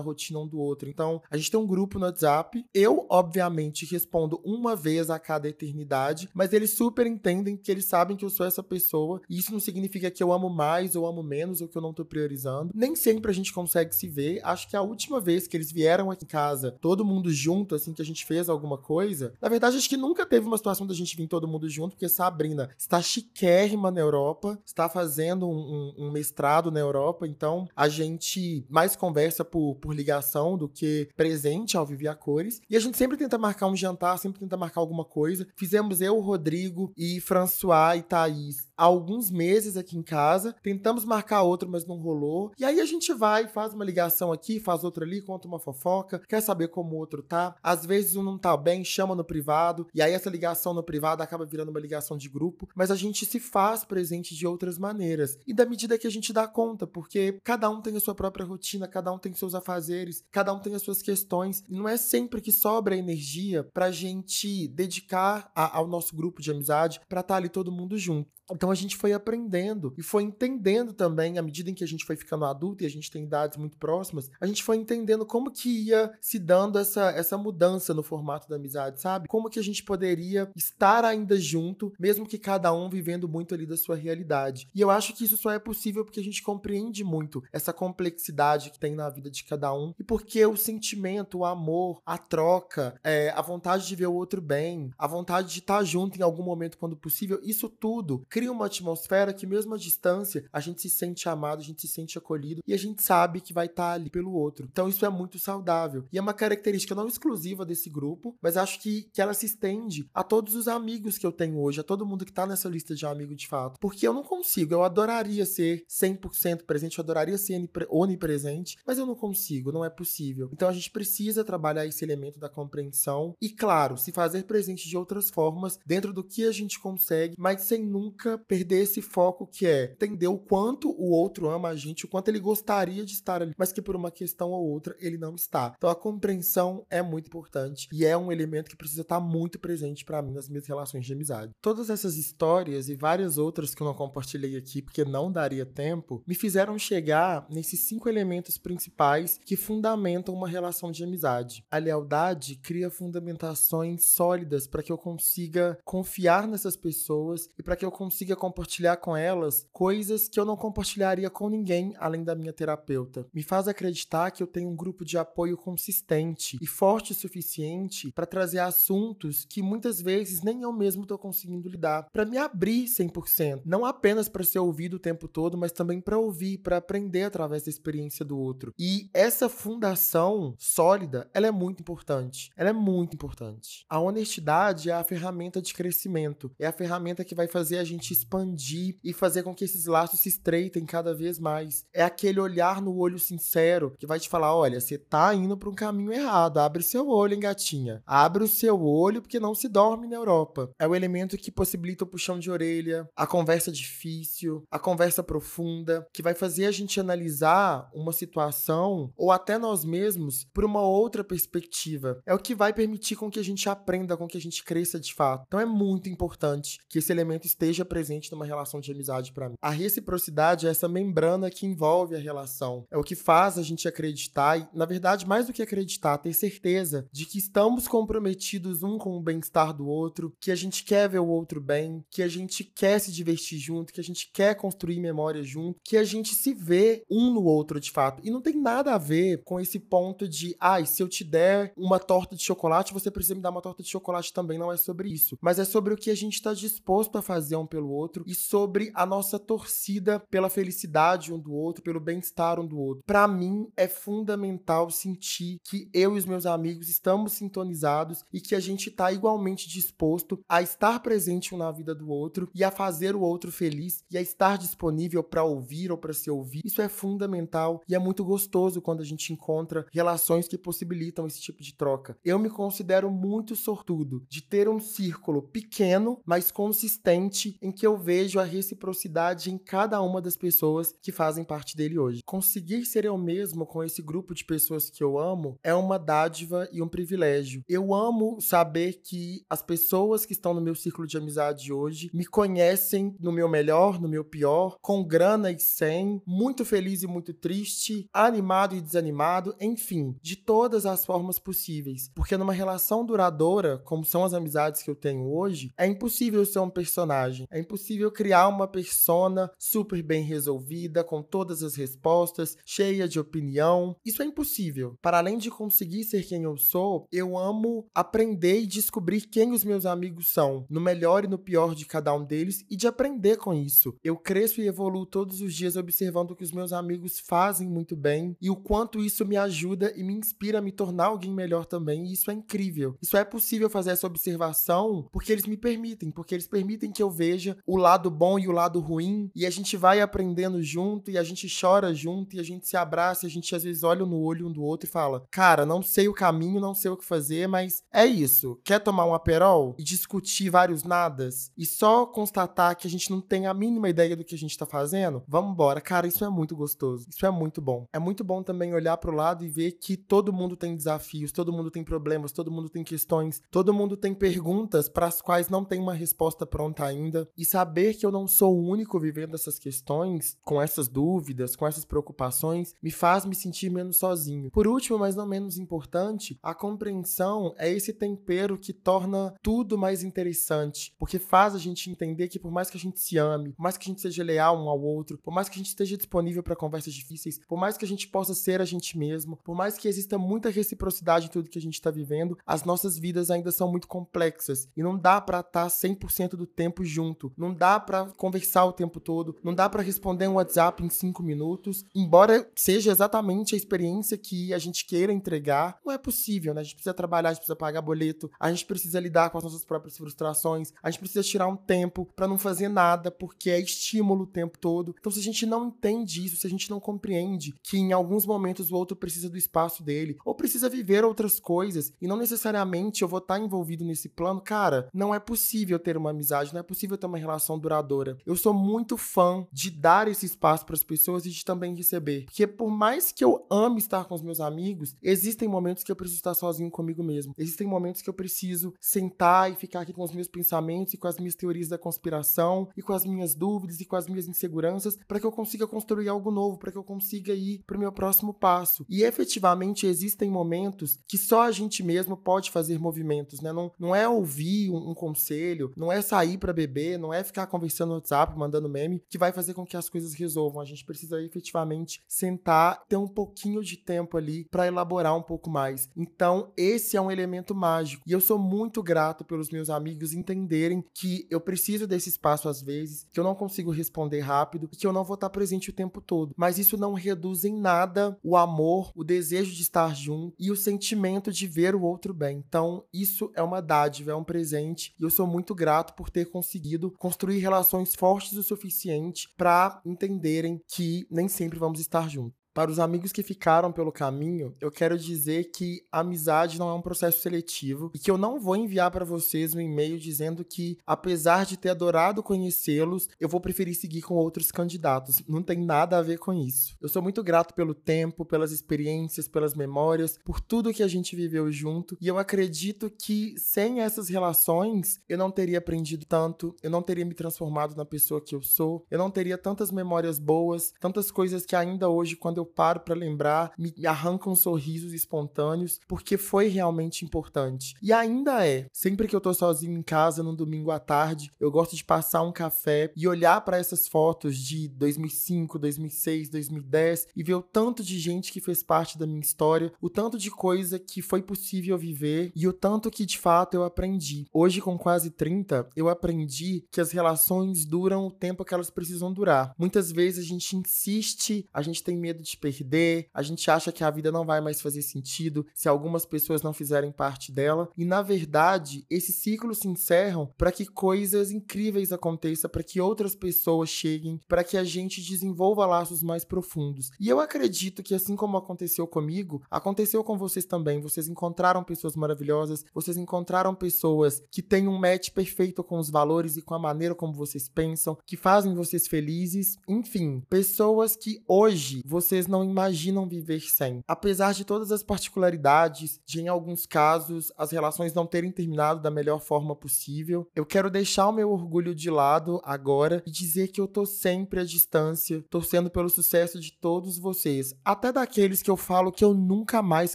rotina 0.00 0.40
um 0.40 0.46
do 0.46 0.58
outro. 0.58 0.88
Então, 0.88 1.22
a 1.30 1.36
gente 1.36 1.50
tem 1.50 1.60
um 1.60 1.66
grupo 1.66 1.98
no 1.98 2.06
WhatsApp. 2.06 2.64
Eu, 2.74 3.06
obviamente, 3.10 3.86
respondo 3.86 4.40
uma 4.44 4.74
vez 4.74 5.10
a 5.10 5.18
cada 5.18 5.48
eternidade, 5.48 6.28
mas 6.34 6.52
eles 6.52 6.70
super 6.70 7.06
entendem 7.06 7.56
que 7.56 7.70
eles 7.70 7.84
sabem 7.84 8.16
que 8.16 8.24
eu 8.24 8.30
sou 8.30 8.46
essa 8.46 8.62
pessoa. 8.62 9.20
E 9.28 9.38
isso 9.38 9.52
não 9.52 9.60
significa 9.60 10.10
que 10.10 10.22
eu 10.22 10.32
amo 10.32 10.48
mais 10.48 10.96
ou 10.96 11.06
amo 11.06 11.22
menos 11.22 11.60
ou 11.60 11.68
que 11.68 11.76
eu 11.76 11.82
não 11.82 11.92
tô 11.92 12.04
priorizando. 12.04 12.72
Nem 12.74 12.94
sempre 12.96 13.30
a 13.30 13.34
gente 13.34 13.52
consegue 13.52 13.94
se 13.94 14.08
ver. 14.08 14.40
Acho 14.44 14.68
que 14.68 14.76
a 14.76 14.82
última 14.82 15.20
vez 15.20 15.46
que 15.46 15.56
eles 15.56 15.72
vieram 15.72 16.10
aqui 16.10 16.24
em 16.24 16.28
casa, 16.28 16.72
todo 16.80 17.04
mundo 17.04 17.30
junto, 17.30 17.74
assim, 17.74 17.92
que 17.92 18.02
a 18.02 18.04
gente 18.04 18.24
fez 18.24 18.48
alguma 18.48 18.78
coisa. 18.78 19.34
Na 19.40 19.48
verdade, 19.48 19.76
acho 19.76 19.88
que 19.88 19.96
nunca 19.96 20.24
teve 20.24 20.46
uma 20.46 20.56
situação 20.56 20.86
da 20.86 20.94
gente 20.94 21.16
vir 21.16 21.26
todo 21.26 21.48
mundo 21.48 21.68
junto, 21.68 21.94
porque 21.94 22.08
Sabrina 22.08 22.70
está 22.78 23.00
chiquérrima 23.02 23.90
na 23.90 24.00
Europa, 24.00 24.58
está 24.64 24.88
fazendo 24.88 25.48
um, 25.48 25.94
um, 25.98 26.06
um 26.06 26.10
mestrado 26.10 26.70
na 26.70 26.80
Europa, 26.80 27.02
então 27.22 27.68
a 27.76 27.88
gente 27.88 28.64
mais 28.68 28.96
conversa 28.96 29.44
por, 29.44 29.76
por 29.76 29.94
ligação 29.94 30.56
do 30.56 30.68
que 30.68 31.08
presente 31.16 31.76
ao 31.76 31.86
viver 31.86 32.08
a 32.08 32.14
cores. 32.14 32.60
E 32.68 32.76
a 32.76 32.80
gente 32.80 32.96
sempre 32.96 33.16
tenta 33.16 33.38
marcar 33.38 33.66
um 33.66 33.76
jantar, 33.76 34.18
sempre 34.18 34.40
tenta 34.40 34.56
marcar 34.56 34.80
alguma 34.80 35.04
coisa. 35.04 35.46
Fizemos 35.56 36.00
eu, 36.00 36.18
Rodrigo 36.20 36.92
e 36.96 37.20
François 37.20 37.98
e 37.98 38.02
Thaís 38.02 38.71
há 38.82 38.84
alguns 38.84 39.30
meses 39.30 39.76
aqui 39.76 39.96
em 39.96 40.02
casa. 40.02 40.56
Tentamos 40.60 41.04
marcar 41.04 41.42
outro, 41.42 41.68
mas 41.70 41.86
não 41.86 41.96
rolou. 41.96 42.50
E 42.58 42.64
aí 42.64 42.80
a 42.80 42.84
gente 42.84 43.14
vai, 43.14 43.46
faz 43.46 43.72
uma 43.72 43.84
ligação 43.84 44.32
aqui, 44.32 44.58
faz 44.58 44.82
outra 44.82 45.04
ali, 45.04 45.22
conta 45.22 45.46
uma 45.46 45.60
fofoca, 45.60 46.20
quer 46.28 46.40
saber 46.40 46.66
como 46.66 46.96
o 46.96 46.98
outro 46.98 47.22
tá. 47.22 47.54
Às 47.62 47.86
vezes 47.86 48.16
um 48.16 48.24
não 48.24 48.36
tá 48.36 48.56
bem, 48.56 48.84
chama 48.84 49.14
no 49.14 49.24
privado, 49.24 49.86
e 49.94 50.02
aí 50.02 50.12
essa 50.12 50.28
ligação 50.28 50.74
no 50.74 50.82
privado 50.82 51.22
acaba 51.22 51.46
virando 51.46 51.68
uma 51.68 51.78
ligação 51.78 52.16
de 52.16 52.28
grupo, 52.28 52.68
mas 52.74 52.90
a 52.90 52.96
gente 52.96 53.24
se 53.24 53.38
faz 53.38 53.84
presente 53.84 54.34
de 54.34 54.46
outras 54.48 54.78
maneiras. 54.78 55.38
E 55.46 55.54
da 55.54 55.64
medida 55.64 55.96
que 55.96 56.06
a 56.08 56.10
gente 56.10 56.32
dá 56.32 56.48
conta, 56.48 56.84
porque 56.84 57.38
cada 57.44 57.70
um 57.70 57.80
tem 57.80 57.96
a 57.96 58.00
sua 58.00 58.16
própria 58.16 58.44
rotina, 58.44 58.88
cada 58.88 59.12
um 59.12 59.18
tem 59.18 59.32
seus 59.32 59.54
afazeres, 59.54 60.24
cada 60.32 60.52
um 60.52 60.58
tem 60.58 60.74
as 60.74 60.82
suas 60.82 61.00
questões, 61.00 61.62
e 61.68 61.74
não 61.74 61.88
é 61.88 61.96
sempre 61.96 62.40
que 62.40 62.50
sobra 62.50 62.96
energia 62.96 63.62
pra 63.72 63.92
gente 63.92 64.66
dedicar 64.66 65.52
a, 65.54 65.78
ao 65.78 65.86
nosso 65.86 66.16
grupo 66.16 66.42
de 66.42 66.50
amizade 66.50 67.00
para 67.08 67.20
estar 67.20 67.34
tá 67.34 67.38
ali 67.38 67.48
todo 67.48 67.70
mundo 67.70 67.96
junto. 67.96 68.28
Então 68.50 68.71
a 68.72 68.76
gente 68.76 68.96
foi 68.96 69.12
aprendendo 69.12 69.94
e 69.96 70.02
foi 70.02 70.22
entendendo 70.22 70.92
também, 70.92 71.38
à 71.38 71.42
medida 71.42 71.70
em 71.70 71.74
que 71.74 71.84
a 71.84 71.88
gente 71.88 72.04
foi 72.04 72.16
ficando 72.16 72.44
adulto 72.44 72.82
e 72.82 72.86
a 72.86 72.90
gente 72.90 73.10
tem 73.10 73.24
idades 73.24 73.56
muito 73.56 73.76
próximas, 73.76 74.30
a 74.40 74.46
gente 74.46 74.62
foi 74.62 74.76
entendendo 74.76 75.26
como 75.26 75.50
que 75.50 75.68
ia 75.86 76.12
se 76.20 76.38
dando 76.38 76.78
essa, 76.78 77.10
essa 77.10 77.36
mudança 77.36 77.94
no 77.94 78.02
formato 78.02 78.48
da 78.48 78.56
amizade, 78.56 79.00
sabe? 79.00 79.28
Como 79.28 79.50
que 79.50 79.58
a 79.58 79.62
gente 79.62 79.82
poderia 79.82 80.50
estar 80.56 81.04
ainda 81.04 81.38
junto, 81.38 81.92
mesmo 81.98 82.26
que 82.26 82.38
cada 82.38 82.72
um 82.72 82.88
vivendo 82.88 83.28
muito 83.28 83.54
ali 83.54 83.66
da 83.66 83.76
sua 83.76 83.96
realidade. 83.96 84.68
E 84.74 84.80
eu 84.80 84.90
acho 84.90 85.14
que 85.14 85.24
isso 85.24 85.36
só 85.36 85.50
é 85.50 85.58
possível 85.58 86.04
porque 86.04 86.20
a 86.20 86.24
gente 86.24 86.42
compreende 86.42 87.04
muito 87.04 87.42
essa 87.52 87.72
complexidade 87.72 88.70
que 88.70 88.78
tem 88.78 88.94
na 88.94 89.08
vida 89.10 89.30
de 89.30 89.44
cada 89.44 89.72
um 89.74 89.92
e 89.98 90.04
porque 90.04 90.44
o 90.46 90.56
sentimento, 90.56 91.38
o 91.38 91.44
amor, 91.44 92.00
a 92.04 92.18
troca, 92.18 92.98
é, 93.02 93.30
a 93.30 93.42
vontade 93.42 93.86
de 93.86 93.96
ver 93.96 94.06
o 94.06 94.14
outro 94.14 94.40
bem, 94.40 94.90
a 94.96 95.06
vontade 95.06 95.52
de 95.52 95.58
estar 95.58 95.82
junto 95.84 96.18
em 96.18 96.22
algum 96.22 96.42
momento 96.42 96.78
quando 96.78 96.96
possível, 96.96 97.40
isso 97.42 97.68
tudo 97.68 98.24
cria 98.28 98.51
uma 98.52 98.66
atmosfera 98.66 99.32
que, 99.32 99.46
mesmo 99.46 99.74
à 99.74 99.78
distância, 99.78 100.44
a 100.52 100.60
gente 100.60 100.82
se 100.82 100.90
sente 100.90 101.28
amado, 101.28 101.60
a 101.60 101.64
gente 101.64 101.82
se 101.82 101.88
sente 101.88 102.18
acolhido 102.18 102.62
e 102.66 102.72
a 102.72 102.78
gente 102.78 103.02
sabe 103.02 103.40
que 103.40 103.52
vai 103.52 103.66
estar 103.66 103.90
tá 103.90 103.92
ali 103.92 104.10
pelo 104.10 104.32
outro. 104.32 104.68
Então, 104.70 104.88
isso 104.88 105.04
é 105.04 105.08
muito 105.08 105.38
saudável. 105.38 106.04
E 106.12 106.18
é 106.18 106.20
uma 106.20 106.34
característica 106.34 106.94
não 106.94 107.08
exclusiva 107.08 107.64
desse 107.64 107.90
grupo, 107.90 108.36
mas 108.40 108.56
acho 108.56 108.80
que, 108.80 109.08
que 109.12 109.20
ela 109.20 109.34
se 109.34 109.46
estende 109.46 110.08
a 110.14 110.22
todos 110.22 110.54
os 110.54 110.68
amigos 110.68 111.18
que 111.18 111.26
eu 111.26 111.32
tenho 111.32 111.58
hoje, 111.58 111.80
a 111.80 111.84
todo 111.84 112.06
mundo 112.06 112.24
que 112.24 112.32
tá 112.32 112.46
nessa 112.46 112.68
lista 112.68 112.94
de 112.94 113.06
amigos 113.06 113.36
de 113.36 113.48
fato. 113.48 113.78
Porque 113.80 114.06
eu 114.06 114.12
não 114.12 114.22
consigo, 114.22 114.74
eu 114.74 114.84
adoraria 114.84 115.44
ser 115.46 115.84
100% 115.88 116.64
presente, 116.64 116.98
eu 116.98 117.02
adoraria 117.02 117.38
ser 117.38 117.68
onipresente, 117.88 118.76
mas 118.86 118.98
eu 118.98 119.06
não 119.06 119.14
consigo, 119.14 119.72
não 119.72 119.84
é 119.84 119.90
possível. 119.90 120.50
Então, 120.52 120.68
a 120.68 120.72
gente 120.72 120.90
precisa 120.90 121.44
trabalhar 121.44 121.86
esse 121.86 122.04
elemento 122.04 122.38
da 122.38 122.48
compreensão 122.48 123.34
e, 123.40 123.50
claro, 123.50 123.96
se 123.96 124.12
fazer 124.12 124.44
presente 124.44 124.88
de 124.88 124.96
outras 124.96 125.30
formas, 125.30 125.78
dentro 125.86 126.12
do 126.12 126.24
que 126.24 126.44
a 126.44 126.52
gente 126.52 126.78
consegue, 126.80 127.34
mas 127.38 127.62
sem 127.62 127.84
nunca 127.84 128.38
perder 128.46 128.82
esse 128.82 129.00
foco 129.00 129.46
que 129.46 129.66
é 129.66 129.92
entender 129.92 130.28
o 130.28 130.38
quanto 130.38 130.90
o 130.90 131.10
outro 131.10 131.48
ama 131.48 131.68
a 131.68 131.76
gente, 131.76 132.04
o 132.04 132.08
quanto 132.08 132.28
ele 132.28 132.38
gostaria 132.38 133.04
de 133.04 133.12
estar 133.12 133.42
ali, 133.42 133.54
mas 133.56 133.72
que 133.72 133.82
por 133.82 133.96
uma 133.96 134.10
questão 134.10 134.50
ou 134.50 134.68
outra 134.68 134.96
ele 134.98 135.18
não 135.18 135.34
está. 135.34 135.74
Então 135.76 135.90
a 135.90 135.94
compreensão 135.94 136.86
é 136.90 137.02
muito 137.02 137.26
importante 137.26 137.88
e 137.92 138.04
é 138.04 138.16
um 138.16 138.32
elemento 138.32 138.70
que 138.70 138.76
precisa 138.76 139.02
estar 139.02 139.20
muito 139.20 139.58
presente 139.58 140.04
para 140.04 140.22
mim 140.22 140.32
nas 140.32 140.48
minhas 140.48 140.66
relações 140.66 141.06
de 141.06 141.12
amizade. 141.12 141.52
Todas 141.60 141.90
essas 141.90 142.16
histórias 142.16 142.88
e 142.88 142.94
várias 142.94 143.38
outras 143.38 143.74
que 143.74 143.82
eu 143.82 143.86
não 143.86 143.94
compartilhei 143.94 144.56
aqui 144.56 144.82
porque 144.82 145.04
não 145.04 145.30
daria 145.30 145.66
tempo, 145.66 146.22
me 146.26 146.34
fizeram 146.34 146.78
chegar 146.78 147.46
nesses 147.50 147.80
cinco 147.80 148.08
elementos 148.08 148.58
principais 148.58 149.38
que 149.44 149.56
fundamentam 149.56 150.34
uma 150.34 150.48
relação 150.48 150.90
de 150.90 151.04
amizade. 151.04 151.64
A 151.70 151.78
lealdade 151.78 152.56
cria 152.56 152.90
fundamentações 152.90 154.06
sólidas 154.06 154.66
para 154.66 154.82
que 154.82 154.92
eu 154.92 154.98
consiga 154.98 155.78
confiar 155.84 156.46
nessas 156.46 156.76
pessoas 156.76 157.48
e 157.58 157.62
para 157.62 157.76
que 157.76 157.84
eu 157.84 157.90
consiga 157.90 158.31
consiga 158.32 158.36
compartilhar 158.36 158.96
com 158.96 159.16
elas 159.16 159.66
coisas 159.72 160.28
que 160.28 160.38
eu 160.38 160.44
não 160.44 160.56
compartilharia 160.56 161.30
com 161.30 161.48
ninguém 161.48 161.94
além 161.98 162.24
da 162.24 162.34
minha 162.34 162.52
terapeuta. 162.52 163.26
Me 163.32 163.42
faz 163.42 163.68
acreditar 163.68 164.30
que 164.30 164.42
eu 164.42 164.46
tenho 164.46 164.68
um 164.68 164.76
grupo 164.76 165.04
de 165.04 165.16
apoio 165.18 165.56
consistente 165.56 166.58
e 166.60 166.66
forte 166.66 167.12
o 167.12 167.14
suficiente 167.14 168.10
para 168.12 168.26
trazer 168.26 168.58
assuntos 168.58 169.44
que 169.48 169.62
muitas 169.62 170.00
vezes 170.00 170.42
nem 170.42 170.62
eu 170.62 170.72
mesmo 170.72 171.02
estou 171.02 171.18
conseguindo 171.18 171.68
lidar, 171.68 172.08
para 172.12 172.24
me 172.24 172.38
abrir 172.38 172.84
100%, 172.84 173.62
não 173.64 173.84
apenas 173.84 174.28
para 174.28 174.44
ser 174.44 174.58
ouvido 174.58 174.94
o 174.94 175.00
tempo 175.00 175.28
todo, 175.28 175.56
mas 175.56 175.72
também 175.72 176.00
para 176.00 176.18
ouvir, 176.18 176.58
para 176.58 176.76
aprender 176.76 177.24
através 177.24 177.64
da 177.64 177.70
experiência 177.70 178.24
do 178.24 178.38
outro. 178.38 178.72
E 178.78 179.10
essa 179.12 179.48
fundação 179.48 180.54
sólida, 180.58 181.28
ela 181.34 181.46
é 181.46 181.50
muito 181.50 181.80
importante. 181.80 182.50
Ela 182.56 182.70
é 182.70 182.72
muito 182.72 183.14
importante. 183.14 183.84
A 183.88 183.98
honestidade 183.98 184.90
é 184.90 184.92
a 184.92 185.04
ferramenta 185.04 185.60
de 185.60 185.74
crescimento, 185.74 186.50
é 186.58 186.66
a 186.66 186.72
ferramenta 186.72 187.24
que 187.24 187.34
vai 187.34 187.46
fazer 187.46 187.78
a 187.78 187.84
gente 187.84 188.12
expandir 188.22 188.96
e 189.02 189.12
fazer 189.12 189.42
com 189.42 189.54
que 189.54 189.64
esses 189.64 189.86
laços 189.86 190.20
se 190.20 190.28
estreitem 190.28 190.86
cada 190.86 191.14
vez 191.14 191.38
mais. 191.38 191.84
É 191.92 192.02
aquele 192.02 192.40
olhar 192.40 192.80
no 192.80 192.96
olho 192.96 193.18
sincero 193.18 193.94
que 193.98 194.06
vai 194.06 194.18
te 194.18 194.28
falar: 194.28 194.54
olha, 194.54 194.80
você 194.80 194.96
tá 194.96 195.34
indo 195.34 195.56
para 195.56 195.68
um 195.68 195.74
caminho 195.74 196.12
errado, 196.12 196.58
abre 196.58 196.82
seu 196.82 197.08
olho, 197.08 197.34
hein, 197.34 197.40
gatinha. 197.40 198.02
Abre 198.06 198.44
o 198.44 198.48
seu 198.48 198.82
olho 198.82 199.20
porque 199.20 199.40
não 199.40 199.54
se 199.54 199.68
dorme 199.68 200.08
na 200.08 200.16
Europa. 200.16 200.70
É 200.78 200.86
o 200.86 200.94
elemento 200.94 201.36
que 201.36 201.50
possibilita 201.50 202.04
o 202.04 202.06
puxão 202.06 202.38
de 202.38 202.50
orelha, 202.50 203.08
a 203.16 203.26
conversa 203.26 203.70
difícil, 203.70 204.64
a 204.70 204.78
conversa 204.78 205.22
profunda, 205.22 206.06
que 206.12 206.22
vai 206.22 206.34
fazer 206.34 206.66
a 206.66 206.70
gente 206.70 207.00
analisar 207.00 207.90
uma 207.94 208.12
situação 208.12 209.12
ou 209.16 209.30
até 209.30 209.58
nós 209.58 209.84
mesmos 209.84 210.46
por 210.52 210.64
uma 210.64 210.80
outra 210.80 211.24
perspectiva. 211.24 212.20
É 212.26 212.34
o 212.34 212.38
que 212.38 212.54
vai 212.54 212.72
permitir 212.72 213.16
com 213.16 213.30
que 213.30 213.38
a 213.40 213.44
gente 213.44 213.68
aprenda, 213.68 214.16
com 214.16 214.26
que 214.26 214.36
a 214.36 214.40
gente 214.40 214.64
cresça 214.64 214.98
de 214.98 215.14
fato. 215.14 215.44
Então 215.46 215.60
é 215.60 215.66
muito 215.66 216.08
importante 216.08 216.78
que 216.88 216.98
esse 216.98 217.12
elemento 217.12 217.46
esteja 217.46 217.84
presente 217.84 218.11
numa 218.32 218.44
relação 218.44 218.80
de 218.80 218.90
amizade 218.90 219.32
para 219.32 219.48
mim. 219.48 219.54
A 219.60 219.70
reciprocidade 219.70 220.66
é 220.66 220.70
essa 220.70 220.88
membrana 220.88 221.50
que 221.50 221.66
envolve 221.66 222.14
a 222.14 222.18
relação. 222.18 222.84
É 222.90 222.98
o 222.98 223.02
que 223.02 223.14
faz 223.14 223.58
a 223.58 223.62
gente 223.62 223.86
acreditar 223.88 224.58
e, 224.58 224.68
na 224.74 224.84
verdade, 224.84 225.26
mais 225.26 225.46
do 225.46 225.52
que 225.52 225.62
acreditar, 225.62 226.18
ter 226.18 226.32
certeza 226.32 227.06
de 227.12 227.26
que 227.26 227.38
estamos 227.38 227.88
comprometidos 227.88 228.82
um 228.82 228.98
com 228.98 229.16
o 229.16 229.22
bem-estar 229.22 229.72
do 229.72 229.86
outro, 229.86 230.34
que 230.40 230.50
a 230.50 230.54
gente 230.54 230.84
quer 230.84 231.08
ver 231.08 231.20
o 231.20 231.28
outro 231.28 231.60
bem, 231.60 232.04
que 232.10 232.22
a 232.22 232.28
gente 232.28 232.64
quer 232.64 232.98
se 232.98 233.12
divertir 233.12 233.58
junto, 233.58 233.92
que 233.92 234.00
a 234.00 234.04
gente 234.04 234.30
quer 234.32 234.54
construir 234.54 235.00
memórias 235.00 235.46
junto, 235.46 235.80
que 235.84 235.96
a 235.96 236.04
gente 236.04 236.34
se 236.34 236.52
vê 236.54 237.04
um 237.10 237.32
no 237.32 237.44
outro 237.44 237.80
de 237.80 237.90
fato. 237.90 238.20
E 238.24 238.30
não 238.30 238.40
tem 238.40 238.60
nada 238.60 238.94
a 238.94 238.98
ver 238.98 239.42
com 239.44 239.60
esse 239.60 239.78
ponto 239.78 240.28
de, 240.28 240.56
ai, 240.60 240.82
ah, 240.82 240.86
se 240.86 241.02
eu 241.02 241.08
te 241.08 241.24
der 241.24 241.72
uma 241.76 241.98
torta 241.98 242.36
de 242.36 242.42
chocolate, 242.42 242.92
você 242.92 243.10
precisa 243.10 243.34
me 243.34 243.40
dar 243.40 243.50
uma 243.50 243.62
torta 243.62 243.82
de 243.82 243.88
chocolate 243.88 244.32
também. 244.32 244.58
Não 244.58 244.72
é 244.72 244.76
sobre 244.76 245.08
isso. 245.08 245.36
Mas 245.40 245.58
é 245.58 245.64
sobre 245.64 245.94
o 245.94 245.96
que 245.96 246.10
a 246.10 246.14
gente 246.14 246.34
está 246.34 246.54
disposto 246.54 247.16
a 247.16 247.22
fazer 247.22 247.56
um 247.56 247.66
pelo 247.66 247.90
outro 247.90 248.01
e 248.26 248.34
sobre 248.34 248.90
a 248.94 249.04
nossa 249.04 249.38
torcida 249.38 250.20
pela 250.30 250.48
felicidade 250.48 251.32
um 251.32 251.38
do 251.38 251.52
outro, 251.52 251.82
pelo 251.82 252.00
bem-estar 252.00 252.58
um 252.58 252.66
do 252.66 252.78
outro. 252.78 253.04
Para 253.06 253.26
mim, 253.28 253.68
é 253.76 253.86
fundamental 253.86 254.90
sentir 254.90 255.58
que 255.64 255.88
eu 255.92 256.14
e 256.14 256.18
os 256.18 256.26
meus 256.26 256.46
amigos 256.46 256.88
estamos 256.88 257.32
sintonizados 257.32 258.24
e 258.32 258.40
que 258.40 258.54
a 258.54 258.60
gente 258.60 258.88
está 258.88 259.12
igualmente 259.12 259.68
disposto 259.68 260.40
a 260.48 260.62
estar 260.62 261.00
presente 261.00 261.54
um 261.54 261.58
na 261.58 261.70
vida 261.70 261.94
do 261.94 262.08
outro 262.08 262.48
e 262.54 262.64
a 262.64 262.70
fazer 262.70 263.14
o 263.14 263.20
outro 263.20 263.52
feliz 263.52 264.04
e 264.10 264.18
a 264.18 264.20
estar 264.20 264.58
disponível 264.58 265.22
para 265.22 265.44
ouvir 265.44 265.90
ou 265.90 265.98
para 265.98 266.12
se 266.12 266.30
ouvir. 266.30 266.62
Isso 266.64 266.82
é 266.82 266.88
fundamental 266.88 267.82
e 267.88 267.94
é 267.94 267.98
muito 267.98 268.24
gostoso 268.24 268.80
quando 268.80 269.00
a 269.00 269.04
gente 269.04 269.32
encontra 269.32 269.86
relações 269.92 270.48
que 270.48 270.58
possibilitam 270.58 271.26
esse 271.26 271.40
tipo 271.40 271.62
de 271.62 271.74
troca. 271.74 272.16
Eu 272.24 272.38
me 272.38 272.50
considero 272.50 273.10
muito 273.10 273.54
sortudo 273.56 274.24
de 274.28 274.42
ter 274.42 274.68
um 274.68 274.80
círculo 274.80 275.42
pequeno, 275.42 276.20
mas 276.24 276.50
consistente, 276.50 277.56
em 277.60 277.72
que 277.72 277.86
eu 277.86 277.91
vejo 277.96 278.38
a 278.38 278.44
reciprocidade 278.44 279.50
em 279.50 279.58
cada 279.58 280.00
uma 280.02 280.20
das 280.20 280.36
pessoas 280.36 280.94
que 281.00 281.12
fazem 281.12 281.44
parte 281.44 281.76
dele 281.76 281.98
hoje. 281.98 282.22
Conseguir 282.24 282.84
ser 282.84 283.04
eu 283.04 283.16
mesmo 283.16 283.66
com 283.66 283.82
esse 283.82 284.02
grupo 284.02 284.34
de 284.34 284.44
pessoas 284.44 284.90
que 284.90 285.02
eu 285.02 285.18
amo 285.18 285.58
é 285.62 285.74
uma 285.74 285.98
dádiva 285.98 286.68
e 286.72 286.82
um 286.82 286.88
privilégio. 286.88 287.62
Eu 287.68 287.94
amo 287.94 288.40
saber 288.40 289.00
que 289.02 289.44
as 289.48 289.62
pessoas 289.62 290.24
que 290.24 290.32
estão 290.32 290.54
no 290.54 290.60
meu 290.60 290.74
círculo 290.74 291.06
de 291.06 291.16
amizade 291.16 291.72
hoje 291.72 292.10
me 292.12 292.26
conhecem 292.26 293.14
no 293.20 293.32
meu 293.32 293.48
melhor, 293.48 294.00
no 294.00 294.08
meu 294.08 294.24
pior, 294.24 294.76
com 294.80 295.04
grana 295.04 295.50
e 295.50 295.58
sem, 295.58 296.22
muito 296.26 296.64
feliz 296.64 297.02
e 297.02 297.06
muito 297.06 297.32
triste, 297.32 298.08
animado 298.12 298.74
e 298.74 298.80
desanimado, 298.80 299.54
enfim, 299.60 300.16
de 300.20 300.36
todas 300.36 300.86
as 300.86 301.04
formas 301.04 301.38
possíveis. 301.38 302.10
Porque 302.14 302.36
numa 302.36 302.52
relação 302.52 303.04
duradoura, 303.04 303.78
como 303.84 304.04
são 304.04 304.24
as 304.24 304.34
amizades 304.34 304.82
que 304.82 304.90
eu 304.90 304.94
tenho 304.94 305.32
hoje, 305.32 305.70
é 305.76 305.86
impossível 305.86 306.44
ser 306.44 306.60
um 306.60 306.70
personagem. 306.70 307.46
É 307.50 307.58
impossível 307.58 307.81
criar 308.12 308.48
uma 308.48 308.68
persona 308.68 309.50
super 309.58 310.02
bem 310.02 310.22
resolvida, 310.22 311.04
com 311.04 311.22
todas 311.22 311.62
as 311.62 311.74
respostas, 311.74 312.56
cheia 312.64 313.08
de 313.08 313.18
opinião. 313.18 313.96
Isso 314.04 314.22
é 314.22 314.24
impossível. 314.24 314.96
Para 315.00 315.18
além 315.18 315.38
de 315.38 315.50
conseguir 315.50 316.04
ser 316.04 316.24
quem 316.24 316.44
eu 316.44 316.56
sou, 316.56 317.06
eu 317.10 317.36
amo 317.36 317.86
aprender 317.94 318.60
e 318.60 318.66
descobrir 318.66 319.22
quem 319.22 319.52
os 319.52 319.64
meus 319.64 319.86
amigos 319.86 320.28
são, 320.28 320.66
no 320.68 320.80
melhor 320.80 321.24
e 321.24 321.28
no 321.28 321.38
pior 321.38 321.74
de 321.74 321.86
cada 321.86 322.14
um 322.14 322.24
deles, 322.24 322.64
e 322.70 322.76
de 322.76 322.86
aprender 322.86 323.36
com 323.36 323.54
isso. 323.54 323.94
Eu 324.02 324.16
cresço 324.16 324.60
e 324.60 324.66
evoluo 324.66 325.06
todos 325.06 325.40
os 325.40 325.54
dias 325.54 325.76
observando 325.76 326.32
o 326.32 326.36
que 326.36 326.44
os 326.44 326.52
meus 326.52 326.72
amigos 326.72 327.18
fazem 327.18 327.68
muito 327.68 327.96
bem 327.96 328.36
e 328.40 328.50
o 328.50 328.56
quanto 328.56 329.00
isso 329.00 329.24
me 329.24 329.36
ajuda 329.36 329.92
e 329.96 330.02
me 330.02 330.14
inspira 330.14 330.58
a 330.58 330.62
me 330.62 330.72
tornar 330.72 331.06
alguém 331.06 331.32
melhor 331.32 331.66
também. 331.66 332.06
E 332.06 332.12
isso 332.12 332.30
é 332.30 332.34
incrível. 332.34 332.96
Isso 333.02 333.16
é 333.16 333.24
possível 333.24 333.68
fazer 333.68 333.90
essa 333.90 334.06
observação 334.06 335.08
porque 335.12 335.32
eles 335.32 335.46
me 335.46 335.56
permitem, 335.56 336.10
porque 336.10 336.34
eles 336.34 336.46
permitem 336.46 336.90
que 336.90 337.02
eu 337.02 337.10
veja 337.10 337.56
o 337.66 337.76
lado 337.76 338.10
bom 338.10 338.38
e 338.38 338.48
o 338.48 338.52
lado 338.52 338.80
ruim, 338.80 339.30
e 339.34 339.46
a 339.46 339.50
gente 339.50 339.76
vai 339.76 340.00
aprendendo 340.00 340.62
junto, 340.62 341.10
e 341.10 341.18
a 341.18 341.22
gente 341.22 341.48
chora 341.48 341.94
junto, 341.94 342.36
e 342.36 342.40
a 342.40 342.42
gente 342.42 342.66
se 342.66 342.76
abraça, 342.76 343.26
e 343.26 343.28
a 343.28 343.30
gente 343.30 343.54
às 343.54 343.62
vezes 343.62 343.82
olha 343.82 344.04
no 344.04 344.20
olho 344.20 344.48
um 344.48 344.52
do 344.52 344.62
outro 344.62 344.88
e 344.88 344.90
fala: 344.90 345.24
Cara, 345.30 345.64
não 345.64 345.82
sei 345.82 346.08
o 346.08 346.14
caminho, 346.14 346.60
não 346.60 346.74
sei 346.74 346.90
o 346.90 346.96
que 346.96 347.04
fazer, 347.04 347.46
mas 347.46 347.82
é 347.92 348.04
isso. 348.04 348.60
Quer 348.64 348.80
tomar 348.80 349.06
um 349.06 349.14
aperol 349.14 349.74
e 349.78 349.84
discutir 349.84 350.50
vários 350.50 350.82
nadas 350.82 351.50
e 351.56 351.64
só 351.64 352.06
constatar 352.06 352.76
que 352.76 352.86
a 352.86 352.90
gente 352.90 353.10
não 353.10 353.20
tem 353.20 353.46
a 353.46 353.54
mínima 353.54 353.88
ideia 353.88 354.16
do 354.16 354.24
que 354.24 354.34
a 354.34 354.38
gente 354.38 354.56
tá 354.56 354.66
fazendo? 354.66 355.22
Vamos 355.26 355.52
embora. 355.52 355.80
Cara, 355.80 356.06
isso 356.06 356.24
é 356.24 356.28
muito 356.28 356.56
gostoso. 356.56 357.06
Isso 357.08 357.24
é 357.24 357.30
muito 357.30 357.60
bom. 357.60 357.86
É 357.92 357.98
muito 357.98 358.24
bom 358.24 358.42
também 358.42 358.74
olhar 358.74 358.96
pro 358.96 359.14
lado 359.14 359.44
e 359.44 359.48
ver 359.48 359.72
que 359.72 359.96
todo 359.96 360.32
mundo 360.32 360.56
tem 360.56 360.76
desafios, 360.76 361.32
todo 361.32 361.52
mundo 361.52 361.70
tem 361.70 361.84
problemas, 361.84 362.32
todo 362.32 362.50
mundo 362.50 362.68
tem 362.68 362.84
questões, 362.84 363.40
todo 363.50 363.74
mundo 363.74 363.96
tem 363.96 364.14
perguntas 364.14 364.88
para 364.88 365.06
as 365.06 365.20
quais 365.20 365.48
não 365.48 365.64
tem 365.64 365.80
uma 365.80 365.94
resposta 365.94 366.46
pronta 366.46 366.84
ainda. 366.84 367.28
E 367.36 367.44
saber 367.52 367.92
que 367.94 368.06
eu 368.06 368.10
não 368.10 368.26
sou 368.26 368.56
o 368.56 368.66
único 368.66 368.98
vivendo 368.98 369.34
essas 369.34 369.58
questões, 369.58 370.38
com 370.42 370.60
essas 370.60 370.88
dúvidas, 370.88 371.54
com 371.54 371.66
essas 371.66 371.84
preocupações, 371.84 372.74
me 372.82 372.90
faz 372.90 373.26
me 373.26 373.34
sentir 373.34 373.70
menos 373.70 373.98
sozinho. 373.98 374.50
Por 374.50 374.66
último, 374.66 374.98
mas 374.98 375.14
não 375.14 375.26
menos 375.26 375.58
importante, 375.58 376.38
a 376.42 376.54
compreensão 376.54 377.54
é 377.58 377.70
esse 377.70 377.92
tempero 377.92 378.56
que 378.56 378.72
torna 378.72 379.34
tudo 379.42 379.76
mais 379.76 380.02
interessante, 380.02 380.94
porque 380.98 381.18
faz 381.18 381.54
a 381.54 381.58
gente 381.58 381.90
entender 381.90 382.28
que 382.28 382.38
por 382.38 382.50
mais 382.50 382.70
que 382.70 382.78
a 382.78 382.80
gente 382.80 382.98
se 382.98 383.18
ame, 383.18 383.52
por 383.52 383.62
mais 383.62 383.76
que 383.76 383.84
a 383.84 383.90
gente 383.90 384.00
seja 384.00 384.24
leal 384.24 384.56
um 384.56 384.70
ao 384.70 384.80
outro, 384.80 385.18
por 385.18 385.32
mais 385.32 385.48
que 385.48 385.56
a 385.56 385.58
gente 385.58 385.68
esteja 385.68 385.96
disponível 385.96 386.42
para 386.42 386.56
conversas 386.56 386.94
difíceis, 386.94 387.38
por 387.46 387.58
mais 387.58 387.76
que 387.76 387.84
a 387.84 387.88
gente 387.88 388.08
possa 388.08 388.32
ser 388.32 388.62
a 388.62 388.64
gente 388.64 388.96
mesmo, 388.96 389.36
por 389.44 389.54
mais 389.54 389.76
que 389.76 389.88
exista 389.88 390.16
muita 390.16 390.48
reciprocidade 390.48 391.26
em 391.26 391.30
tudo 391.30 391.50
que 391.50 391.58
a 391.58 391.62
gente 391.62 391.74
está 391.74 391.90
vivendo, 391.90 392.38
as 392.46 392.64
nossas 392.64 392.98
vidas 392.98 393.30
ainda 393.30 393.52
são 393.52 393.70
muito 393.70 393.86
complexas 393.86 394.68
e 394.74 394.82
não 394.82 394.96
dá 394.96 395.20
para 395.20 395.40
estar 395.40 395.64
tá 395.64 395.68
100% 395.68 396.30
do 396.30 396.46
tempo 396.46 396.82
junto, 396.82 397.30
não 397.42 397.52
dá 397.52 397.78
para 397.78 398.06
conversar 398.16 398.64
o 398.64 398.72
tempo 398.72 399.00
todo, 399.00 399.36
não 399.42 399.54
dá 399.54 399.68
para 399.68 399.82
responder 399.82 400.28
um 400.28 400.34
WhatsApp 400.34 400.82
em 400.84 400.88
5 400.88 401.22
minutos, 401.22 401.84
embora 401.94 402.48
seja 402.54 402.90
exatamente 402.90 403.54
a 403.54 403.58
experiência 403.58 404.16
que 404.16 404.54
a 404.54 404.58
gente 404.58 404.86
queira 404.86 405.12
entregar, 405.12 405.78
não 405.84 405.92
é 405.92 405.98
possível, 405.98 406.54
né? 406.54 406.60
A 406.60 406.64
gente 406.64 406.74
precisa 406.74 406.94
trabalhar, 406.94 407.30
a 407.30 407.32
gente 407.32 407.40
precisa 407.40 407.56
pagar 407.56 407.82
boleto, 407.82 408.30
a 408.38 408.50
gente 408.50 408.64
precisa 408.64 409.00
lidar 409.00 409.30
com 409.30 409.38
as 409.38 409.44
nossas 409.44 409.64
próprias 409.64 409.96
frustrações, 409.96 410.72
a 410.82 410.90
gente 410.90 411.00
precisa 411.00 411.22
tirar 411.22 411.46
um 411.46 411.56
tempo 411.56 412.08
para 412.14 412.28
não 412.28 412.38
fazer 412.38 412.68
nada, 412.68 413.10
porque 413.10 413.50
é 413.50 413.60
estímulo 413.60 414.24
o 414.24 414.26
tempo 414.26 414.58
todo. 414.58 414.94
Então, 414.98 415.10
se 415.10 415.20
a 415.20 415.22
gente 415.22 415.44
não 415.46 415.66
entende 415.66 416.24
isso, 416.24 416.36
se 416.36 416.46
a 416.46 416.50
gente 416.50 416.70
não 416.70 416.80
compreende 416.80 417.54
que 417.62 417.76
em 417.76 417.92
alguns 417.92 418.26
momentos 418.26 418.70
o 418.70 418.76
outro 418.76 418.96
precisa 418.96 419.28
do 419.28 419.36
espaço 419.36 419.82
dele, 419.82 420.16
ou 420.24 420.34
precisa 420.34 420.68
viver 420.68 421.04
outras 421.04 421.40
coisas, 421.40 421.92
e 422.00 422.06
não 422.06 422.16
necessariamente 422.16 423.02
eu 423.02 423.08
vou 423.08 423.18
estar 423.18 423.38
envolvido 423.38 423.84
nesse 423.84 424.08
plano, 424.08 424.40
cara, 424.40 424.88
não 424.92 425.14
é 425.14 425.18
possível 425.18 425.78
ter 425.78 425.96
uma 425.96 426.10
amizade, 426.10 426.52
não 426.52 426.60
é 426.60 426.62
possível 426.62 426.96
ter 426.96 427.06
uma 427.06 427.18
relação 427.18 427.31
duradoura. 427.58 428.16
Eu 428.26 428.36
sou 428.36 428.52
muito 428.52 428.96
fã 428.96 429.46
de 429.52 429.70
dar 429.70 430.08
esse 430.08 430.26
espaço 430.26 430.64
para 430.64 430.74
as 430.74 430.82
pessoas 430.82 431.26
e 431.26 431.30
de 431.30 431.44
também 431.44 431.74
receber. 431.74 432.24
Porque 432.24 432.46
por 432.46 432.70
mais 432.70 433.12
que 433.12 433.24
eu 433.24 433.46
ame 433.50 433.78
estar 433.78 434.04
com 434.04 434.14
os 434.14 434.22
meus 434.22 434.40
amigos, 434.40 434.96
existem 435.02 435.48
momentos 435.48 435.84
que 435.84 435.90
eu 435.90 435.96
preciso 435.96 436.18
estar 436.18 436.34
sozinho 436.34 436.70
comigo 436.70 437.02
mesmo. 437.02 437.34
Existem 437.36 437.66
momentos 437.66 438.02
que 438.02 438.08
eu 438.08 438.14
preciso 438.14 438.74
sentar 438.80 439.50
e 439.50 439.56
ficar 439.56 439.80
aqui 439.80 439.92
com 439.92 440.02
os 440.02 440.12
meus 440.12 440.28
pensamentos 440.28 440.94
e 440.94 440.96
com 440.96 441.08
as 441.08 441.18
minhas 441.18 441.34
teorias 441.34 441.68
da 441.68 441.78
conspiração 441.78 442.68
e 442.76 442.82
com 442.82 442.92
as 442.92 443.04
minhas 443.04 443.34
dúvidas 443.34 443.80
e 443.80 443.84
com 443.84 443.96
as 443.96 444.06
minhas 444.06 444.28
inseguranças 444.28 444.98
para 445.06 445.20
que 445.20 445.26
eu 445.26 445.32
consiga 445.32 445.66
construir 445.66 446.08
algo 446.08 446.30
novo, 446.30 446.58
para 446.58 446.72
que 446.72 446.78
eu 446.78 446.84
consiga 446.84 447.32
ir 447.34 447.62
para 447.66 447.76
o 447.76 447.80
meu 447.80 447.92
próximo 447.92 448.32
passo. 448.32 448.84
E 448.88 449.02
efetivamente 449.02 449.86
existem 449.86 450.30
momentos 450.30 450.98
que 451.06 451.18
só 451.18 451.42
a 451.42 451.52
gente 451.52 451.82
mesmo 451.82 452.16
pode 452.16 452.50
fazer 452.50 452.78
movimentos, 452.78 453.40
né? 453.40 453.52
Não, 453.52 453.72
não 453.78 453.94
é 453.94 454.08
ouvir 454.08 454.70
um, 454.70 454.90
um 454.90 454.94
conselho, 454.94 455.72
não 455.76 455.90
é 455.90 456.00
sair 456.02 456.38
para 456.38 456.52
beber, 456.52 456.98
não 456.98 457.12
é 457.12 457.21
ficar 457.24 457.46
conversando 457.46 457.90
no 457.90 457.94
WhatsApp, 457.96 458.36
mandando 458.36 458.68
meme, 458.68 459.02
que 459.08 459.18
vai 459.18 459.32
fazer 459.32 459.54
com 459.54 459.64
que 459.64 459.76
as 459.76 459.88
coisas 459.88 460.14
resolvam. 460.14 460.60
A 460.60 460.64
gente 460.64 460.84
precisa 460.84 461.22
efetivamente 461.22 462.02
sentar, 462.08 462.84
ter 462.88 462.96
um 462.96 463.08
pouquinho 463.08 463.62
de 463.62 463.76
tempo 463.76 464.16
ali 464.16 464.46
para 464.50 464.66
elaborar 464.66 465.16
um 465.16 465.22
pouco 465.22 465.50
mais. 465.50 465.88
Então, 465.96 466.52
esse 466.56 466.96
é 466.96 467.00
um 467.00 467.10
elemento 467.10 467.54
mágico. 467.54 468.02
E 468.06 468.12
eu 468.12 468.20
sou 468.20 468.38
muito 468.38 468.82
grato 468.82 469.24
pelos 469.24 469.50
meus 469.50 469.70
amigos 469.70 470.12
entenderem 470.12 470.84
que 470.94 471.26
eu 471.30 471.40
preciso 471.40 471.86
desse 471.86 472.08
espaço 472.08 472.48
às 472.48 472.62
vezes, 472.62 473.06
que 473.12 473.18
eu 473.18 473.24
não 473.24 473.34
consigo 473.34 473.70
responder 473.70 474.20
rápido 474.20 474.68
e 474.72 474.76
que 474.76 474.86
eu 474.86 474.92
não 474.92 475.04
vou 475.04 475.14
estar 475.14 475.30
presente 475.30 475.70
o 475.70 475.72
tempo 475.72 476.00
todo. 476.00 476.34
Mas 476.36 476.58
isso 476.58 476.76
não 476.76 476.94
reduz 476.94 477.44
em 477.44 477.58
nada 477.58 478.18
o 478.22 478.36
amor, 478.36 478.92
o 478.94 479.04
desejo 479.04 479.52
de 479.52 479.62
estar 479.62 479.94
junto 479.94 480.34
e 480.38 480.50
o 480.50 480.56
sentimento 480.56 481.32
de 481.32 481.46
ver 481.46 481.74
o 481.74 481.82
outro 481.82 482.14
bem. 482.14 482.42
Então, 482.46 482.84
isso 482.92 483.30
é 483.34 483.42
uma 483.42 483.60
dádiva, 483.60 484.12
é 484.12 484.14
um 484.14 484.24
presente 484.24 484.94
e 484.98 485.02
eu 485.02 485.10
sou 485.10 485.26
muito 485.26 485.54
grato 485.54 485.94
por 485.94 486.10
ter 486.10 486.26
conseguido 486.26 486.92
relações 487.38 487.94
fortes 487.94 488.32
o 488.32 488.42
suficiente 488.42 489.28
para 489.36 489.80
entenderem 489.84 490.60
que 490.68 491.06
nem 491.10 491.28
sempre 491.28 491.58
vamos 491.58 491.80
estar 491.80 492.08
juntos. 492.08 492.41
Para 492.54 492.70
os 492.70 492.78
amigos 492.78 493.12
que 493.12 493.22
ficaram 493.22 493.72
pelo 493.72 493.90
caminho, 493.90 494.54
eu 494.60 494.70
quero 494.70 494.98
dizer 494.98 495.50
que 495.50 495.84
amizade 495.90 496.58
não 496.58 496.68
é 496.68 496.74
um 496.74 496.82
processo 496.82 497.20
seletivo 497.20 497.90
e 497.94 497.98
que 497.98 498.10
eu 498.10 498.18
não 498.18 498.38
vou 498.38 498.56
enviar 498.56 498.90
para 498.90 499.04
vocês 499.04 499.54
um 499.54 499.60
e-mail 499.60 499.98
dizendo 499.98 500.44
que, 500.44 500.78
apesar 500.86 501.46
de 501.46 501.56
ter 501.56 501.70
adorado 501.70 502.22
conhecê-los, 502.22 503.08
eu 503.18 503.28
vou 503.28 503.40
preferir 503.40 503.74
seguir 503.74 504.02
com 504.02 504.14
outros 504.14 504.50
candidatos. 504.50 505.22
Não 505.26 505.42
tem 505.42 505.58
nada 505.58 505.96
a 505.96 506.02
ver 506.02 506.18
com 506.18 506.32
isso. 506.34 506.76
Eu 506.80 506.88
sou 506.88 507.00
muito 507.00 507.22
grato 507.22 507.54
pelo 507.54 507.74
tempo, 507.74 508.24
pelas 508.24 508.52
experiências, 508.52 509.26
pelas 509.26 509.54
memórias, 509.54 510.18
por 510.24 510.40
tudo 510.40 510.72
que 510.72 510.82
a 510.82 510.88
gente 510.88 511.16
viveu 511.16 511.50
junto 511.50 511.96
e 512.00 512.08
eu 512.08 512.18
acredito 512.18 512.90
que 512.90 513.34
sem 513.38 513.80
essas 513.80 514.08
relações 514.08 515.00
eu 515.08 515.16
não 515.16 515.30
teria 515.30 515.58
aprendido 515.58 516.04
tanto, 516.04 516.54
eu 516.62 516.70
não 516.70 516.82
teria 516.82 517.04
me 517.04 517.14
transformado 517.14 517.74
na 517.74 517.84
pessoa 517.84 518.20
que 518.20 518.34
eu 518.34 518.42
sou, 518.42 518.84
eu 518.90 518.98
não 518.98 519.10
teria 519.10 519.38
tantas 519.38 519.70
memórias 519.70 520.18
boas, 520.18 520.72
tantas 520.80 521.10
coisas 521.10 521.46
que 521.46 521.56
ainda 521.56 521.88
hoje, 521.88 522.16
quando 522.16 522.38
eu 522.38 522.41
eu 522.42 522.46
paro 522.46 522.80
para 522.80 522.94
lembrar, 522.94 523.52
me 523.56 523.72
arrancam 523.86 524.34
sorrisos 524.34 524.92
espontâneos, 524.92 525.78
porque 525.86 526.16
foi 526.16 526.48
realmente 526.48 527.04
importante. 527.04 527.74
E 527.80 527.92
ainda 527.92 528.46
é. 528.46 528.66
Sempre 528.72 529.06
que 529.06 529.14
eu 529.14 529.20
tô 529.20 529.32
sozinho 529.32 529.78
em 529.78 529.82
casa 529.82 530.22
no 530.22 530.34
domingo 530.34 530.70
à 530.70 530.78
tarde, 530.78 531.30
eu 531.38 531.50
gosto 531.50 531.76
de 531.76 531.84
passar 531.84 532.22
um 532.22 532.32
café 532.32 532.92
e 532.96 533.06
olhar 533.06 533.40
para 533.42 533.58
essas 533.58 533.86
fotos 533.86 534.36
de 534.36 534.68
2005, 534.68 535.58
2006, 535.58 536.28
2010 536.28 537.08
e 537.14 537.22
ver 537.22 537.34
o 537.34 537.42
tanto 537.42 537.82
de 537.82 537.98
gente 537.98 538.32
que 538.32 538.40
fez 538.40 538.62
parte 538.62 538.98
da 538.98 539.06
minha 539.06 539.20
história, 539.20 539.72
o 539.80 539.88
tanto 539.88 540.18
de 540.18 540.30
coisa 540.30 540.78
que 540.78 541.00
foi 541.00 541.22
possível 541.22 541.78
viver 541.78 542.32
e 542.34 542.48
o 542.48 542.52
tanto 542.52 542.90
que 542.90 543.06
de 543.06 543.18
fato 543.18 543.54
eu 543.54 543.64
aprendi. 543.64 544.26
Hoje, 544.32 544.60
com 544.60 544.76
quase 544.76 545.10
30, 545.10 545.68
eu 545.76 545.88
aprendi 545.88 546.64
que 546.70 546.80
as 546.80 546.90
relações 546.90 547.64
duram 547.64 548.06
o 548.06 548.10
tempo 548.10 548.44
que 548.44 548.54
elas 548.54 548.70
precisam 548.70 549.12
durar. 549.12 549.54
Muitas 549.58 549.92
vezes 549.92 550.24
a 550.24 550.28
gente 550.28 550.56
insiste, 550.56 551.46
a 551.52 551.62
gente 551.62 551.82
tem 551.82 551.96
medo 551.96 552.22
de 552.22 552.31
de 552.32 552.36
perder, 552.38 553.08
a 553.14 553.22
gente 553.22 553.50
acha 553.50 553.72
que 553.72 553.84
a 553.84 553.90
vida 553.90 554.10
não 554.10 554.24
vai 554.24 554.40
mais 554.40 554.60
fazer 554.60 554.82
sentido 554.82 555.46
se 555.54 555.68
algumas 555.68 556.04
pessoas 556.04 556.42
não 556.42 556.52
fizerem 556.52 556.92
parte 556.92 557.32
dela. 557.32 557.68
E 557.76 557.84
na 557.84 558.02
verdade, 558.02 558.84
esses 558.90 559.16
ciclos 559.16 559.58
se 559.58 559.68
encerram 559.68 560.30
para 560.36 560.52
que 560.52 560.66
coisas 560.66 561.30
incríveis 561.30 561.92
aconteçam, 561.92 562.50
para 562.50 562.62
que 562.62 562.80
outras 562.80 563.14
pessoas 563.14 563.68
cheguem, 563.68 564.20
para 564.28 564.44
que 564.44 564.56
a 564.56 564.64
gente 564.64 565.00
desenvolva 565.00 565.66
laços 565.66 566.02
mais 566.02 566.24
profundos. 566.24 566.90
E 566.98 567.08
eu 567.08 567.20
acredito 567.20 567.82
que 567.82 567.94
assim 567.94 568.16
como 568.16 568.36
aconteceu 568.36 568.86
comigo, 568.86 569.42
aconteceu 569.50 570.02
com 570.02 570.18
vocês 570.18 570.44
também. 570.44 570.80
Vocês 570.80 571.08
encontraram 571.08 571.62
pessoas 571.62 571.96
maravilhosas, 571.96 572.64
vocês 572.74 572.96
encontraram 572.96 573.54
pessoas 573.54 574.22
que 574.30 574.42
têm 574.42 574.68
um 574.68 574.78
match 574.78 575.10
perfeito 575.10 575.62
com 575.62 575.78
os 575.78 575.90
valores 575.90 576.36
e 576.36 576.42
com 576.42 576.54
a 576.54 576.58
maneira 576.58 576.94
como 576.94 577.12
vocês 577.12 577.48
pensam, 577.48 577.96
que 578.06 578.16
fazem 578.16 578.54
vocês 578.54 578.86
felizes. 578.86 579.56
Enfim, 579.68 580.22
pessoas 580.28 580.96
que 580.96 581.22
hoje 581.28 581.82
vocês 581.84 582.21
vocês 582.22 582.26
não 582.26 582.44
imaginam 582.44 583.06
viver 583.06 583.40
sem. 583.40 583.82
Apesar 583.86 584.32
de 584.32 584.44
todas 584.44 584.70
as 584.70 584.82
particularidades, 584.82 586.00
de 586.04 586.20
em 586.20 586.28
alguns 586.28 586.66
casos 586.66 587.32
as 587.36 587.50
relações 587.50 587.92
não 587.92 588.06
terem 588.06 588.30
terminado 588.30 588.80
da 588.80 588.90
melhor 588.90 589.20
forma 589.20 589.56
possível, 589.56 590.28
eu 590.34 590.46
quero 590.46 590.70
deixar 590.70 591.08
o 591.08 591.12
meu 591.12 591.30
orgulho 591.30 591.74
de 591.74 591.90
lado 591.90 592.40
agora 592.44 593.02
e 593.06 593.10
dizer 593.10 593.48
que 593.48 593.60
eu 593.60 593.66
tô 593.66 593.84
sempre 593.84 594.40
à 594.40 594.44
distância, 594.44 595.24
torcendo 595.28 595.70
pelo 595.70 595.88
sucesso 595.88 596.38
de 596.38 596.52
todos 596.52 596.98
vocês, 596.98 597.54
até 597.64 597.92
daqueles 597.92 598.42
que 598.42 598.50
eu 598.50 598.56
falo 598.56 598.92
que 598.92 599.04
eu 599.04 599.14
nunca 599.14 599.62
mais 599.62 599.94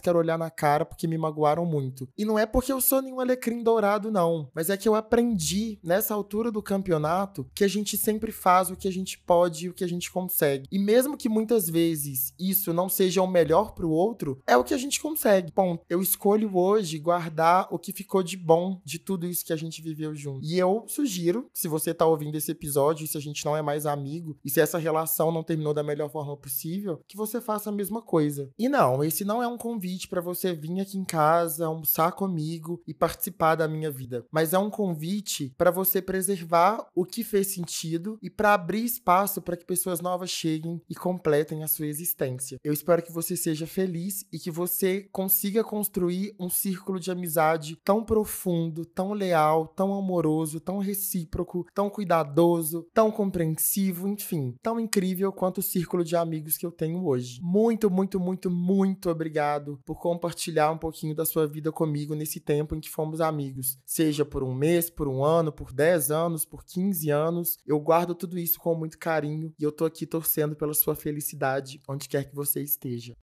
quero 0.00 0.18
olhar 0.18 0.38
na 0.38 0.50
cara 0.50 0.84
porque 0.84 1.06
me 1.06 1.16
magoaram 1.16 1.64
muito. 1.64 2.08
E 2.16 2.24
não 2.24 2.38
é 2.38 2.44
porque 2.44 2.72
eu 2.72 2.80
sou 2.80 3.00
nenhum 3.00 3.20
alecrim 3.20 3.62
dourado, 3.62 4.10
não, 4.10 4.50
mas 4.54 4.70
é 4.70 4.76
que 4.76 4.88
eu 4.88 4.94
aprendi 4.94 5.78
nessa 5.82 6.14
altura 6.14 6.50
do 6.50 6.62
campeonato 6.62 7.48
que 7.54 7.64
a 7.64 7.68
gente 7.68 7.96
sempre 7.96 8.32
faz 8.32 8.70
o 8.70 8.76
que 8.76 8.88
a 8.88 8.92
gente 8.92 9.18
pode 9.18 9.66
e 9.66 9.68
o 9.68 9.74
que 9.74 9.84
a 9.84 9.88
gente 9.88 10.10
consegue. 10.10 10.68
E 10.70 10.78
mesmo 10.78 11.16
que 11.16 11.28
muitas 11.28 11.68
vezes 11.68 12.17
isso 12.38 12.72
não 12.72 12.88
seja 12.88 13.22
o 13.22 13.26
melhor 13.26 13.72
para 13.72 13.86
o 13.86 13.90
outro, 13.90 14.40
é 14.46 14.56
o 14.56 14.64
que 14.64 14.74
a 14.74 14.78
gente 14.78 15.00
consegue. 15.00 15.52
Bom, 15.54 15.78
eu 15.88 16.00
escolho 16.00 16.56
hoje 16.56 16.98
guardar 16.98 17.68
o 17.70 17.78
que 17.78 17.92
ficou 17.92 18.22
de 18.22 18.36
bom 18.36 18.80
de 18.84 18.98
tudo 18.98 19.26
isso 19.26 19.44
que 19.44 19.52
a 19.52 19.56
gente 19.56 19.82
viveu 19.82 20.14
junto. 20.14 20.44
E 20.44 20.58
eu 20.58 20.84
sugiro, 20.86 21.48
se 21.52 21.68
você 21.68 21.92
tá 21.94 22.06
ouvindo 22.06 22.36
esse 22.36 22.50
episódio, 22.50 23.06
se 23.06 23.16
a 23.16 23.20
gente 23.20 23.44
não 23.44 23.56
é 23.56 23.62
mais 23.62 23.86
amigo, 23.86 24.36
e 24.44 24.50
se 24.50 24.60
essa 24.60 24.78
relação 24.78 25.32
não 25.32 25.42
terminou 25.42 25.74
da 25.74 25.82
melhor 25.82 26.10
forma 26.10 26.36
possível, 26.36 27.00
que 27.06 27.16
você 27.16 27.40
faça 27.40 27.70
a 27.70 27.72
mesma 27.72 28.02
coisa. 28.02 28.50
E 28.58 28.68
não, 28.68 29.02
esse 29.02 29.24
não 29.24 29.42
é 29.42 29.46
um 29.46 29.58
convite 29.58 30.08
para 30.08 30.20
você 30.20 30.52
vir 30.54 30.80
aqui 30.80 30.98
em 30.98 31.04
casa, 31.04 31.66
almoçar 31.66 32.12
comigo 32.12 32.82
e 32.86 32.92
participar 32.92 33.54
da 33.54 33.68
minha 33.68 33.90
vida, 33.90 34.26
mas 34.30 34.52
é 34.52 34.58
um 34.58 34.70
convite 34.70 35.54
para 35.56 35.70
você 35.70 36.02
preservar 36.02 36.86
o 36.94 37.04
que 37.04 37.24
fez 37.24 37.48
sentido 37.48 38.18
e 38.22 38.28
para 38.30 38.54
abrir 38.54 38.84
espaço 38.84 39.40
para 39.40 39.56
que 39.56 39.64
pessoas 39.64 40.00
novas 40.00 40.30
cheguem 40.30 40.80
e 40.88 40.94
completem 40.94 41.62
a 41.62 41.68
sua 41.68 41.86
existência 41.86 42.07
existência. 42.08 42.58
Eu 42.64 42.72
espero 42.72 43.02
que 43.02 43.12
você 43.12 43.36
seja 43.36 43.66
feliz 43.66 44.24
e 44.32 44.38
que 44.38 44.50
você 44.50 45.08
consiga 45.12 45.62
construir 45.62 46.34
um 46.38 46.48
círculo 46.48 46.98
de 46.98 47.10
amizade 47.10 47.76
tão 47.84 48.04
profundo, 48.04 48.84
tão 48.84 49.12
leal, 49.12 49.68
tão 49.68 49.92
amoroso, 49.94 50.60
tão 50.60 50.78
recíproco, 50.78 51.66
tão 51.74 51.90
cuidadoso, 51.90 52.86
tão 52.94 53.10
compreensivo, 53.10 54.08
enfim, 54.08 54.54
tão 54.62 54.80
incrível 54.80 55.32
quanto 55.32 55.58
o 55.58 55.62
círculo 55.62 56.02
de 56.02 56.16
amigos 56.16 56.56
que 56.56 56.64
eu 56.64 56.72
tenho 56.72 57.04
hoje. 57.06 57.40
Muito, 57.42 57.90
muito, 57.90 58.18
muito, 58.18 58.50
muito 58.50 59.10
obrigado 59.10 59.78
por 59.84 59.98
compartilhar 59.98 60.70
um 60.70 60.78
pouquinho 60.78 61.14
da 61.14 61.24
sua 61.24 61.46
vida 61.46 61.70
comigo 61.70 62.14
nesse 62.14 62.40
tempo 62.40 62.74
em 62.74 62.80
que 62.80 62.90
fomos 62.90 63.20
amigos. 63.20 63.78
Seja 63.84 64.24
por 64.24 64.42
um 64.42 64.54
mês, 64.54 64.88
por 64.88 65.08
um 65.08 65.24
ano, 65.24 65.52
por 65.52 65.72
10 65.72 66.10
anos, 66.10 66.44
por 66.44 66.64
15 66.64 67.10
anos. 67.10 67.58
Eu 67.66 67.78
guardo 67.80 68.14
tudo 68.14 68.38
isso 68.38 68.58
com 68.58 68.74
muito 68.74 68.98
carinho 68.98 69.52
e 69.58 69.62
eu 69.62 69.72
tô 69.72 69.84
aqui 69.84 70.06
torcendo 70.06 70.56
pela 70.56 70.74
sua 70.74 70.94
felicidade 70.94 71.80
onde 71.98 72.08
quer 72.08 72.24
que 72.24 72.34
você 72.34 72.62
esteja. 72.62 73.16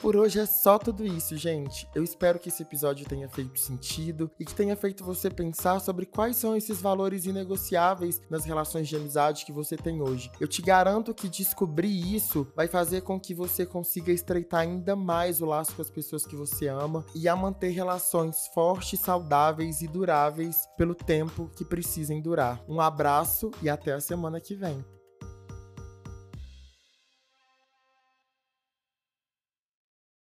Por 0.00 0.16
hoje 0.16 0.38
é 0.38 0.44
só 0.44 0.78
tudo 0.78 1.06
isso, 1.06 1.36
gente. 1.36 1.88
Eu 1.94 2.04
espero 2.04 2.38
que 2.38 2.48
esse 2.48 2.62
episódio 2.62 3.06
tenha 3.06 3.28
feito 3.28 3.58
sentido 3.58 4.30
e 4.38 4.44
que 4.44 4.54
tenha 4.54 4.76
feito 4.76 5.02
você 5.02 5.30
pensar 5.30 5.80
sobre 5.80 6.04
quais 6.04 6.36
são 6.36 6.54
esses 6.54 6.80
valores 6.80 7.24
inegociáveis 7.24 8.20
nas 8.28 8.44
relações 8.44 8.86
de 8.86 8.96
amizade 8.96 9.46
que 9.46 9.52
você 9.52 9.76
tem 9.76 10.02
hoje. 10.02 10.30
Eu 10.38 10.46
te 10.46 10.60
garanto 10.60 11.14
que 11.14 11.28
descobrir 11.28 12.14
isso 12.14 12.46
vai 12.54 12.68
fazer 12.68 13.00
com 13.00 13.18
que 13.18 13.32
você 13.32 13.64
consiga 13.64 14.12
estreitar 14.12 14.60
ainda 14.60 14.94
mais 14.94 15.40
o 15.40 15.46
laço 15.46 15.74
com 15.74 15.82
as 15.82 15.90
pessoas 15.90 16.26
que 16.26 16.36
você 16.36 16.68
ama 16.68 17.04
e 17.14 17.26
a 17.26 17.34
manter 17.34 17.70
relações 17.70 18.48
fortes, 18.52 19.00
saudáveis 19.00 19.80
e 19.80 19.88
duráveis 19.88 20.68
pelo 20.76 20.94
tempo 20.94 21.50
que 21.56 21.64
precisem 21.64 22.20
durar. 22.20 22.62
Um 22.68 22.80
abraço 22.80 23.50
e 23.62 23.70
até 23.70 23.92
a 23.92 24.00
semana 24.00 24.38
que 24.40 24.54
vem. 24.54 24.84